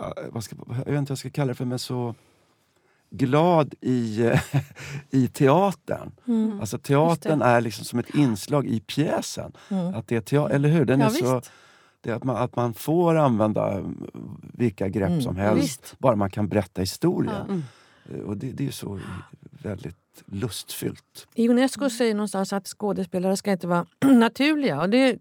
eh, 0.00 0.06
vad 0.30 0.44
ska, 0.44 0.56
jag 0.68 0.74
vet 0.74 0.78
inte 0.86 0.94
vad 0.94 1.10
jag 1.10 1.18
ska 1.18 1.30
kalla 1.30 1.48
det 1.48 1.54
för, 1.54 1.64
men 1.64 1.78
så 1.78 2.14
glad 3.10 3.74
i, 3.80 4.30
i 5.10 5.28
teatern. 5.28 6.12
Mm. 6.28 6.60
Alltså 6.60 6.78
teatern 6.78 7.42
är 7.42 7.60
liksom 7.60 7.84
som 7.84 7.98
ett 7.98 8.14
inslag 8.14 8.66
i 8.66 8.80
pjäsen. 8.80 9.52
Mm. 9.70 9.94
Att 9.94 10.08
det 10.08 10.16
är 10.16 10.20
teater, 10.20 10.54
eller 10.54 10.68
hur? 10.68 10.84
Den 10.84 11.00
Ja, 11.00 11.06
är 11.06 11.10
så, 11.10 11.42
det 12.00 12.10
är 12.10 12.14
att, 12.14 12.24
man, 12.24 12.36
att 12.36 12.56
man 12.56 12.74
får 12.74 13.14
använda 13.16 13.72
mm, 13.72 14.06
vilka 14.54 14.88
grepp 14.88 15.08
Mm, 15.08 15.22
som 15.22 15.36
helst, 15.36 15.62
visst. 15.62 15.98
bara 15.98 16.16
man 16.16 16.30
kan 16.30 16.48
berätta 16.48 16.80
historien. 16.80 17.34
Mm. 17.48 17.62
Eh, 18.10 18.20
Och 18.20 18.36
det, 18.36 18.52
det 18.52 18.66
är 18.66 18.70
så 18.70 19.00
väldigt 19.62 19.96
lustfyllt. 20.26 21.26
I 21.34 21.48
Unesco 21.48 21.90
säger 21.90 22.14
någonstans 22.14 22.52
att 22.52 22.66
skådespelare 22.68 23.36
ska 23.36 23.52
inte 23.52 23.66
vara 23.66 23.86
naturliga. 24.04 24.80
Och 24.80 24.90
det 24.90 25.18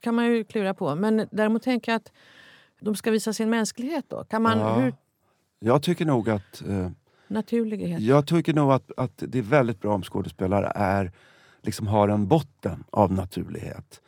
kan 0.00 0.14
man 0.14 0.26
ju 0.26 0.44
klura 0.44 0.74
på. 0.74 0.94
Men 0.94 1.28
däremot 1.32 1.62
tänker 1.62 1.92
jag 1.92 1.96
att 1.96 2.12
de 2.80 2.94
ska 2.96 3.10
visa 3.10 3.32
sin 3.32 3.50
mänsklighet 3.50 4.04
då. 4.08 4.24
Kan 4.24 4.42
man, 4.42 4.58
Ja. 4.58 4.74
hur, 4.74 4.94
Jag 5.58 5.82
tycker 5.82 6.04
nog 6.04 6.30
att 6.30 6.62
eh, 6.68 6.88
naturlighet? 7.30 8.00
Jag 8.00 8.26
tycker 8.26 8.54
nog 8.54 8.72
att, 8.72 8.90
att 8.96 9.22
det 9.28 9.38
är 9.38 9.42
väldigt 9.42 9.80
bra 9.80 9.94
om 9.94 10.02
skådespelare 10.02 10.72
är, 10.74 11.12
liksom 11.62 11.86
har 11.86 12.08
en 12.08 12.28
botten 12.28 12.84
av 12.90 13.12
naturlighet. 13.12 14.00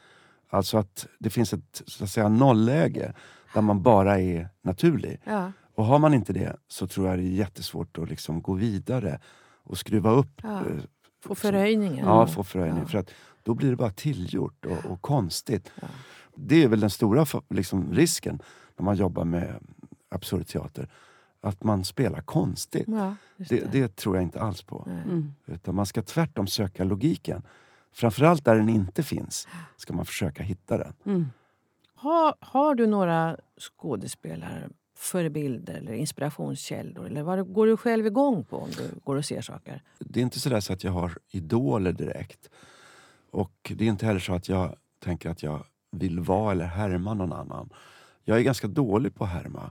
Alltså 0.50 0.78
att 0.78 1.06
det 1.18 1.30
finns 1.30 1.52
ett 1.52 1.82
så 1.86 2.04
att 2.04 2.10
säga, 2.10 2.28
nollläge 2.28 3.14
där 3.54 3.60
man 3.60 3.82
bara 3.82 4.20
är 4.20 4.48
naturlig. 4.62 5.20
Ja, 5.24 5.52
Och 5.74 5.84
har 5.84 5.98
man 5.98 6.14
inte 6.14 6.32
det 6.32 6.56
så 6.68 6.86
tror 6.86 7.08
jag 7.08 7.18
det 7.18 7.24
är 7.24 7.26
jättesvårt 7.26 7.98
att 7.98 8.08
liksom 8.08 8.42
gå 8.42 8.52
vidare 8.52 9.20
och 9.64 9.78
skruva 9.78 10.10
upp. 10.10 10.40
Ja. 10.42 10.58
eh, 10.58 10.82
få 11.24 11.34
förhöjningen. 11.34 12.06
Ja, 12.06 12.26
få 12.26 12.44
förhöjning. 12.44 12.82
Ja. 12.82 12.88
För 12.88 12.98
att 12.98 13.10
då 13.42 13.54
blir 13.54 13.70
det 13.70 13.76
bara 13.76 13.90
tillgjort 13.90 14.66
och, 14.66 14.90
och 14.90 15.02
konstigt. 15.02 15.72
Ja. 15.80 15.88
Det 16.34 16.62
är 16.64 16.68
väl 16.68 16.80
den 16.80 16.90
stora 16.90 17.26
liksom, 17.50 17.92
risken 17.92 18.42
när 18.76 18.84
man 18.84 18.96
jobbar 18.96 19.24
med 19.24 19.54
absurd 20.08 20.46
teater. 20.46 20.88
Att 21.44 21.64
man 21.64 21.84
spelar 21.84 22.20
konstigt. 22.20 22.88
Ja, 22.88 23.14
Det, 23.36 23.44
det. 23.48 23.72
det 23.72 23.96
tror 23.96 24.16
jag 24.16 24.22
inte 24.22 24.40
alls 24.40 24.62
på. 24.62 24.88
Mm. 25.04 25.34
Utan 25.46 25.74
man 25.74 25.86
ska 25.86 26.02
tvärtom 26.02 26.46
söka 26.46 26.84
logiken. 26.84 27.42
Framförallt 27.92 28.44
där 28.44 28.56
den 28.56 28.68
inte 28.68 29.02
finns 29.02 29.48
ska 29.76 29.92
man 29.94 30.06
försöka 30.06 30.42
hitta 30.42 30.78
den. 30.78 30.94
Mm. 31.04 31.26
Har, 31.94 32.34
har 32.40 32.74
du 32.74 32.86
några 32.86 33.36
skådespelare 33.60 34.68
förebilder 34.96 35.74
eller 35.74 35.92
inspirationskällor? 35.92 37.06
Eller 37.06 37.22
vad 37.22 37.52
går 37.52 37.66
du 37.66 37.76
själv 37.76 38.06
igång 38.06 38.44
på 38.44 38.56
om 38.56 38.70
du 38.70 38.90
går 39.04 39.16
och 39.16 39.24
ser 39.24 39.40
saker? 39.40 39.82
Det 39.98 40.20
är 40.20 40.24
inte 40.24 40.40
sådär 40.40 40.60
så 40.60 40.72
att 40.72 40.84
jag 40.84 40.92
har 40.92 41.18
idoler 41.30 41.92
direkt. 41.92 42.50
Och 43.30 43.72
det 43.76 43.84
är 43.84 43.88
inte 43.88 44.06
heller 44.06 44.20
så 44.20 44.34
att 44.34 44.48
jag 44.48 44.76
tänker 44.98 45.30
att 45.30 45.42
jag 45.42 45.64
vill 45.90 46.20
vara 46.20 46.52
eller 46.52 46.64
härma 46.64 47.14
någon 47.14 47.32
annan. 47.32 47.70
Jag 48.24 48.38
är 48.38 48.42
ganska 48.42 48.68
dålig 48.68 49.14
på 49.14 49.24
att 49.24 49.30
härma. 49.30 49.70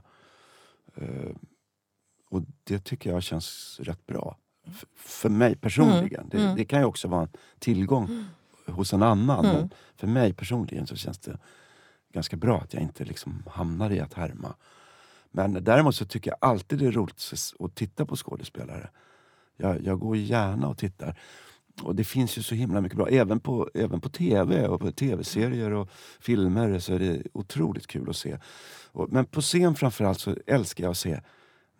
Och 2.32 2.42
det 2.64 2.84
tycker 2.84 3.10
jag 3.10 3.22
känns 3.22 3.80
rätt 3.82 4.06
bra. 4.06 4.36
F- 4.66 4.84
för 4.96 5.28
mig 5.28 5.56
personligen. 5.56 6.20
Mm, 6.20 6.28
Det, 6.30 6.42
mm. 6.42 6.56
det 6.56 6.64
kan 6.64 6.78
ju 6.80 6.84
också 6.84 7.08
vara 7.08 7.22
en 7.22 7.28
tillgång 7.58 8.24
hos 8.66 8.92
en 8.92 9.02
annan. 9.02 9.44
Mm. 9.44 9.56
Men 9.56 9.70
för 9.96 10.06
mig 10.06 10.32
personligen 10.32 10.86
så 10.86 10.96
känns 10.96 11.18
det 11.18 11.38
ganska 12.12 12.36
bra 12.36 12.58
att 12.58 12.74
jag 12.74 12.82
inte 12.82 13.04
liksom 13.04 13.42
hamnar 13.50 13.90
i 13.90 14.00
att 14.00 14.14
härma. 14.14 14.54
Men 15.30 15.64
däremot 15.64 15.96
så 15.96 16.04
tycker 16.06 16.30
jag 16.30 16.38
alltid 16.50 16.78
det 16.78 16.86
är 16.86 16.92
roligt 16.92 17.32
att 17.58 17.74
titta 17.74 18.06
på 18.06 18.16
skådespelare. 18.16 18.90
Jag, 19.56 19.82
jag 19.82 19.98
går 19.98 20.16
gärna 20.16 20.68
och 20.68 20.78
tittar. 20.78 21.18
Och 21.82 21.94
det 21.96 22.04
finns 22.04 22.38
ju 22.38 22.42
så 22.42 22.54
himla 22.54 22.80
mycket 22.80 22.96
bra. 22.96 23.08
Även 23.08 23.40
på, 23.40 23.70
även 23.74 24.00
på 24.00 24.08
tv 24.08 24.66
och 24.68 24.80
på 24.80 24.92
tv-serier 24.92 25.70
och 25.70 25.88
filmer 26.20 26.78
så 26.78 26.94
är 26.94 26.98
det 26.98 27.22
otroligt 27.32 27.86
kul 27.86 28.10
att 28.10 28.16
se. 28.16 28.38
Och, 28.92 29.12
men 29.12 29.24
på 29.24 29.40
scen 29.40 29.74
framförallt 29.74 30.20
så 30.20 30.36
älskar 30.46 30.84
jag 30.84 30.90
att 30.90 30.98
se 30.98 31.20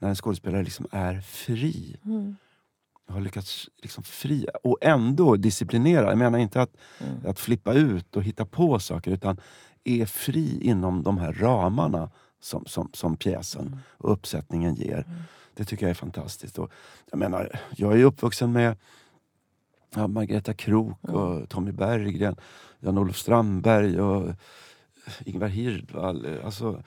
när 0.02 0.08
en 0.08 0.14
skådespelare 0.14 0.62
liksom 0.62 0.86
är 0.90 1.20
fri. 1.20 1.96
Mm. 2.04 2.36
Har 3.08 3.20
lyckats 3.20 3.68
liksom 3.82 4.04
fri 4.04 4.46
och 4.62 4.78
ändå 4.80 5.36
disciplinera. 5.36 6.08
Jag 6.08 6.18
menar 6.18 6.38
inte 6.38 6.62
att, 6.62 6.76
Mm. 6.98 7.26
att 7.26 7.40
flippa 7.40 7.72
ut 7.72 8.16
och 8.16 8.22
hitta 8.22 8.44
på 8.46 8.78
saker 8.78 9.10
utan 9.10 9.40
är 9.84 10.06
fri 10.06 10.58
inom 10.62 11.02
de 11.02 11.18
här 11.18 11.32
ramarna 11.32 12.10
som, 12.40 12.66
som, 12.66 12.90
som 12.92 13.16
pjäsen 13.16 13.78
och 13.88 14.12
uppsättningen 14.12 14.74
ger. 14.74 15.06
Det 15.54 15.64
tycker 15.64 15.86
jag 15.86 15.90
är 15.90 15.94
fantastiskt. 15.94 16.58
Och 16.58 16.70
jag 17.10 17.18
menar, 17.18 17.60
jag 17.76 18.00
är 18.00 18.04
uppvuxen 18.04 18.52
med 18.52 18.76
ja, 19.94 20.06
Margareta 20.08 20.54
Krook 20.54 21.04
och 21.04 21.48
Tommy 21.48 21.72
Berggren, 21.72 22.36
Jan-Olof 22.80 23.16
Strandberg 23.16 24.00
och 24.00 24.34
Ingvar 25.24 25.48
Hirdwall. 25.48 26.26
Alltså, 26.44 26.82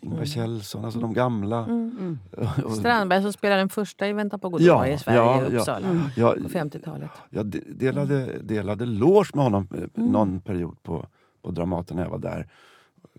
Ingvar 0.00 0.24
Kjellson, 0.24 0.84
alltså 0.84 1.00
de 1.00 1.12
gamla. 1.14 1.64
Mm. 1.64 2.18
Och- 2.64 2.72
Strandberg 2.72 3.22
som 3.22 3.32
spelade 3.32 3.60
den 3.60 3.68
första 3.68 4.08
i 4.08 4.12
Väntan 4.12 4.40
på 4.40 4.48
Godot 4.48 4.66
Ja, 4.66 4.86
i 4.86 4.98
Sverige, 4.98 5.18
ja, 5.18 5.46
i 5.48 5.52
ja. 5.54 5.58
Uppsala, 5.58 5.86
Mm. 5.88 6.02
jag, 6.16 6.42
på 6.42 6.48
50-talet. 6.48 7.10
jag 7.30 7.46
de- 7.46 7.60
delade, 7.74 8.38
delade 8.42 8.86
loge 8.86 9.30
med 9.34 9.44
honom 9.44 9.68
eh, 9.74 9.78
Mm. 9.96 10.12
någon 10.12 10.40
period 10.40 10.82
på, 10.82 11.06
på 11.42 11.50
Dramaten 11.50 11.96
när 11.96 12.02
jag 12.04 12.10
var 12.10 12.18
där. 12.18 12.48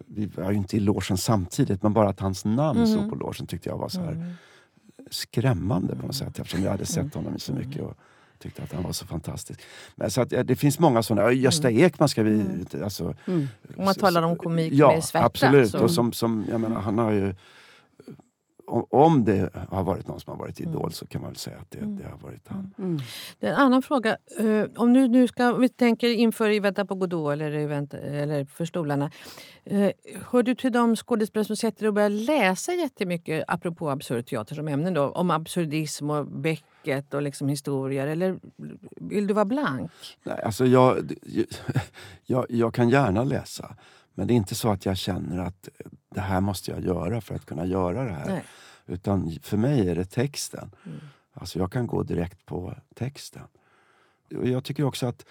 Vi 0.08 0.26
var 0.26 0.52
ju 0.52 0.58
inte 0.58 0.78
i 0.78 0.80
logen 0.80 1.18
samtidigt 1.18 1.84
men 1.84 1.94
bara 1.94 2.10
att 2.10 2.20
hans 2.20 2.46
namn 2.46 2.80
Mhm. 2.80 2.88
stod 2.88 3.10
på 3.10 3.16
logen 3.16 3.48
tyckte 3.48 3.70
jag 3.70 3.78
var 3.78 3.90
så 3.90 4.02
här 4.02 4.12
Mm. 4.12 4.32
skrämmande 5.12 5.96
på 5.96 6.06
något 6.06 6.16
sätt 6.16 6.40
eftersom 6.40 6.64
jag 6.64 6.72
hade 6.72 6.86
sett 6.86 7.16
honom 7.16 7.36
i 7.36 7.40
så 7.40 7.54
mycket 7.54 7.82
och 7.84 7.98
Tyckte 8.40 8.64
att 8.64 8.74
han 8.74 8.84
var 8.84 8.92
så 8.92 9.06
fantastisk. 9.06 9.60
Men, 9.96 10.12
så 10.12 10.22
att, 10.22 10.30
det 10.30 10.56
finns 10.56 10.80
många 10.80 11.04
sådana. 11.04 11.32
Gösta 11.32 11.72
Ekman 11.72 12.10
ska 12.10 12.24
vi... 12.24 12.46
Alltså, 12.84 13.16
mm. 13.26 13.48
Om 13.78 13.86
man 13.86 13.96
talar 13.96 14.22
om 14.22 14.36
komik 14.36 14.74
ja, 14.74 14.92
med 14.92 15.04
svärta. 15.04 15.26
absolut. 15.26 15.72
Så. 15.72 15.80
Och 15.80 15.92
som, 15.92 16.14
som, 16.14 16.46
jag 16.50 16.62
menar, 16.62 16.82
han 16.82 16.98
har 16.98 17.12
ju 17.12 17.36
om 18.68 19.26
det 19.26 19.50
har 19.70 19.84
varit 19.84 20.08
någon 20.08 20.20
som 20.20 20.32
har 20.32 20.40
varit 20.40 20.60
idol 20.60 20.92
så 20.92 21.08
kan 21.08 21.22
man 21.22 21.30
väl 21.30 21.38
säga 21.38 21.58
att 21.58 21.72
det, 21.72 21.80
det 21.80 22.04
har 22.04 22.18
varit 22.18 22.48
han. 22.48 22.74
Mm. 22.78 23.00
En 23.40 23.56
annan 23.56 23.82
fråga. 23.82 24.18
Uh, 24.40 24.66
om 24.76 24.94
nu, 24.94 25.08
nu 25.08 25.28
ska, 25.28 25.54
vi 25.54 25.70
tänker 25.70 26.10
inför 26.10 26.50
I 26.50 26.60
väntan 26.60 26.88
på 26.88 26.96
Godot 26.96 27.34
eller, 27.34 27.52
event, 27.52 27.94
eller 27.94 28.46
För 28.46 28.66
stolarna. 28.66 29.12
Uh, 29.72 29.90
hör 30.32 30.44
du 30.44 30.56
till 30.56 30.72
de 30.72 30.96
skådespelare 30.96 31.46
som 31.46 31.56
sätter 31.56 31.88
och 31.88 31.94
börjar 31.94 32.10
läsa 32.10 32.74
jättemycket 32.74 33.44
apropå 33.48 33.90
absurd 33.90 34.28
teater 34.28 34.56
som 34.56 34.68
ämnen 34.68 34.94
då, 34.94 35.10
om 35.10 35.32
absurdism 35.32 36.10
och 36.10 36.28
Beckett 36.28 37.14
och 37.14 37.22
liksom 37.22 37.50
historier? 37.50 38.08
Eller 38.08 38.40
vill 38.96 39.28
du 39.28 39.34
vara 39.34 39.46
blank? 39.46 39.92
Nej, 40.24 40.42
alltså 40.44 40.66
jag, 40.66 41.14
jag, 42.26 42.46
jag 42.50 42.74
kan 42.74 42.90
gärna 42.90 43.24
läsa. 43.24 43.76
Men 44.16 44.28
det 44.28 44.34
är 44.34 44.36
inte 44.36 44.56
så 44.56 44.70
att 44.70 44.86
jag 44.86 44.98
känner 44.98 45.38
att 45.38 45.70
det 46.10 46.22
här 46.22 46.42
måste 46.42 46.72
jag 46.72 46.80
göra 46.84 47.22
för 47.22 47.36
att 47.36 47.46
kunna 47.46 47.66
göra 47.66 48.04
det 48.04 48.12
här. 48.12 48.28
Nej. 48.28 48.44
Utan 48.86 49.32
för 49.42 49.58
mig 49.58 49.90
är 49.90 49.96
det 49.96 50.06
texten. 50.06 50.72
Mm. 50.86 51.00
Alltså 51.34 51.60
jag 51.60 51.72
kan 51.72 51.88
gå 51.88 52.04
direkt 52.04 52.46
på 52.46 52.76
texten. 52.96 53.48
Och 54.38 54.48
jag 54.48 54.64
tycker 54.64 54.84
också 54.84 55.08
att 55.08 55.26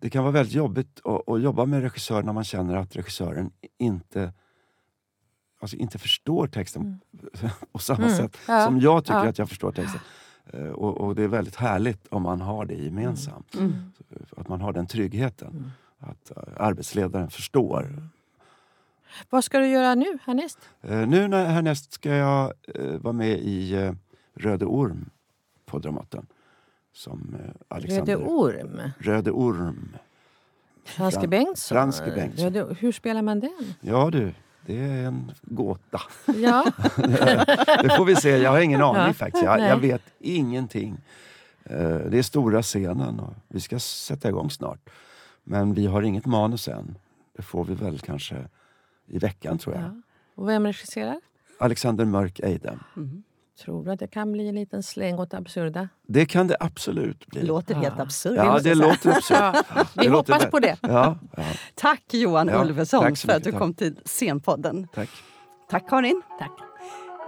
det 0.00 0.10
kan 0.10 0.22
vara 0.22 0.32
väldigt 0.32 0.54
jobbigt 0.54 1.00
att, 1.04 1.28
att 1.28 1.42
jobba 1.42 1.66
med 1.66 1.82
regissör 1.82 2.22
när 2.22 2.32
man 2.32 2.44
känner 2.44 2.76
att 2.76 2.96
regissören 2.96 3.50
inte 3.78 4.32
alltså 5.60 5.76
inte 5.76 5.98
förstår 5.98 6.46
texten 6.46 6.82
mm. 6.82 7.50
på 7.72 7.78
samma 7.78 8.04
mm. 8.04 8.16
sätt 8.16 8.36
ja. 8.48 8.64
som 8.64 8.80
jag 8.80 9.04
tycker 9.04 9.18
ja. 9.18 9.28
att 9.28 9.38
jag 9.38 9.48
förstår 9.48 9.72
texten. 9.72 10.00
Uh, 10.54 10.68
och, 10.68 11.00
och, 11.00 11.14
det 11.14 11.22
är 11.22 11.28
väldigt 11.28 11.56
härligt 11.56 12.06
om 12.06 12.22
man 12.22 12.40
har 12.40 12.64
det 12.64 12.74
gemensamt. 12.74 13.54
Mm. 13.54 13.92
Att 14.36 14.48
man 14.48 14.60
har 14.60 14.72
den 14.72 14.86
tryggheten. 14.86 15.72
Att 16.06 16.32
uh, 16.36 16.42
arbetsledaren 16.56 17.30
förstår 17.30 18.08
vad 19.30 19.44
ska 19.44 19.58
du 19.58 19.66
göra 19.66 19.94
nu 19.94 20.18
härnäst? 20.24 20.58
Uh, 20.90 21.08
nu 21.08 21.28
när, 21.28 21.44
härnäst 21.44 21.92
ska 21.92 22.10
jag 22.10 22.52
uh, 22.78 22.98
vara 22.98 23.12
med 23.12 23.38
i 23.38 23.92
Röde 24.34 24.64
Orm 24.64 25.10
på 25.66 25.78
Dramaten. 25.78 26.26
Som, 26.92 27.36
Alexander... 27.68 28.16
Röde 28.16 28.26
Orm? 28.26 28.80
Röde 28.98 29.30
Orm. 29.30 29.96
Franske 30.84 31.20
Fran 31.20 31.30
Bengtsson? 31.30 31.76
Franske 31.76 32.10
Bengtsson. 32.10 32.54
Röde, 32.54 32.76
hur 32.78 32.92
spelar 32.92 33.22
man 33.22 33.40
den? 33.40 33.74
Ja 33.80 34.10
du, 34.10 34.34
det 34.66 34.78
är 34.78 35.04
en 35.06 35.32
gåta. 35.42 36.02
Ja. 36.26 36.72
det 37.82 37.96
får 37.96 38.04
vi 38.04 38.16
se. 38.16 38.36
Jag 38.36 38.50
har 38.50 38.60
ingen 38.60 38.82
aning 38.82 39.02
Ja. 39.06 39.12
faktiskt. 39.12 39.44
Jag, 39.44 39.60
jag 39.60 39.76
vet 39.76 40.02
ingenting. 40.18 40.96
det 42.10 42.18
är 42.18 42.22
stora 42.22 42.62
scenen 42.62 43.20
och 43.20 43.34
vi 43.48 43.60
ska 43.60 43.78
sätta 43.78 44.28
igång 44.28 44.50
snart. 44.50 44.90
Men 45.48 45.74
vi 45.74 45.86
har 45.86 46.02
inget 46.02 46.26
manus 46.26 46.68
än. 46.68 46.98
Det 47.36 47.42
får 47.42 47.64
vi 47.64 47.74
väl 47.74 47.98
kanske 47.98 48.36
i 49.06 49.18
veckan 49.18 49.58
tror 49.58 49.74
jag. 49.74 49.84
ja. 49.84 49.90
Och 50.34 50.48
vem 50.48 50.66
regisserar? 50.66 51.20
Alexander 51.60 52.04
Mörk 52.04 52.40
Eidem. 52.40 52.80
Mm. 52.96 53.22
Tror 53.64 53.84
du 53.84 53.90
att 53.92 53.98
det 53.98 54.06
kan 54.06 54.32
bli 54.32 54.48
en 54.48 54.54
liten 54.54 54.82
släng 54.82 55.18
åt 55.18 55.34
absurda? 55.34 55.88
Det 56.06 56.26
kan 56.26 56.46
det 56.46 56.56
absolut 56.60 57.26
bli. 57.26 57.40
Det 57.40 57.46
låter 57.46 57.74
helt 57.74 57.94
Ja. 57.96 58.02
absurt. 58.02 58.36
ja, 58.36 58.58
det 58.62 58.74
låter 58.74 59.10
absurt. 59.16 59.36
Ja. 59.40 59.54
Vi 59.96 60.02
Det 60.04 60.08
låter 60.08 60.32
hoppas 60.32 60.44
väl- 60.44 60.50
på 60.50 60.58
det. 60.58 60.76
Ja, 60.82 61.18
ja, 61.36 61.42
Tack 61.74 62.02
Johan 62.14 62.48
Ja, 62.48 62.62
Ulveson 62.64 63.00
för 63.00 63.06
att 63.06 63.12
mycket, 63.24 63.44
du 63.44 63.50
tack. 63.50 63.60
kom 63.60 63.74
till 63.74 63.96
Scenpodden. 64.04 64.88
tack. 64.94 65.08
Tack 65.70 65.88
Karin. 65.88 66.22
Tack. 66.38 66.52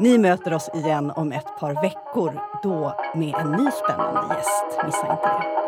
Ni 0.00 0.18
möter 0.18 0.54
oss 0.54 0.70
igen 0.74 1.10
om 1.10 1.32
ett 1.32 1.46
par 1.60 1.82
veckor, 1.82 2.40
då 2.62 2.94
med 3.14 3.34
en 3.34 3.50
ny 3.52 3.70
spännande 3.70 4.34
gäst. 4.34 4.84
Missa 4.86 5.12
inte 5.12 5.22
det. 5.22 5.67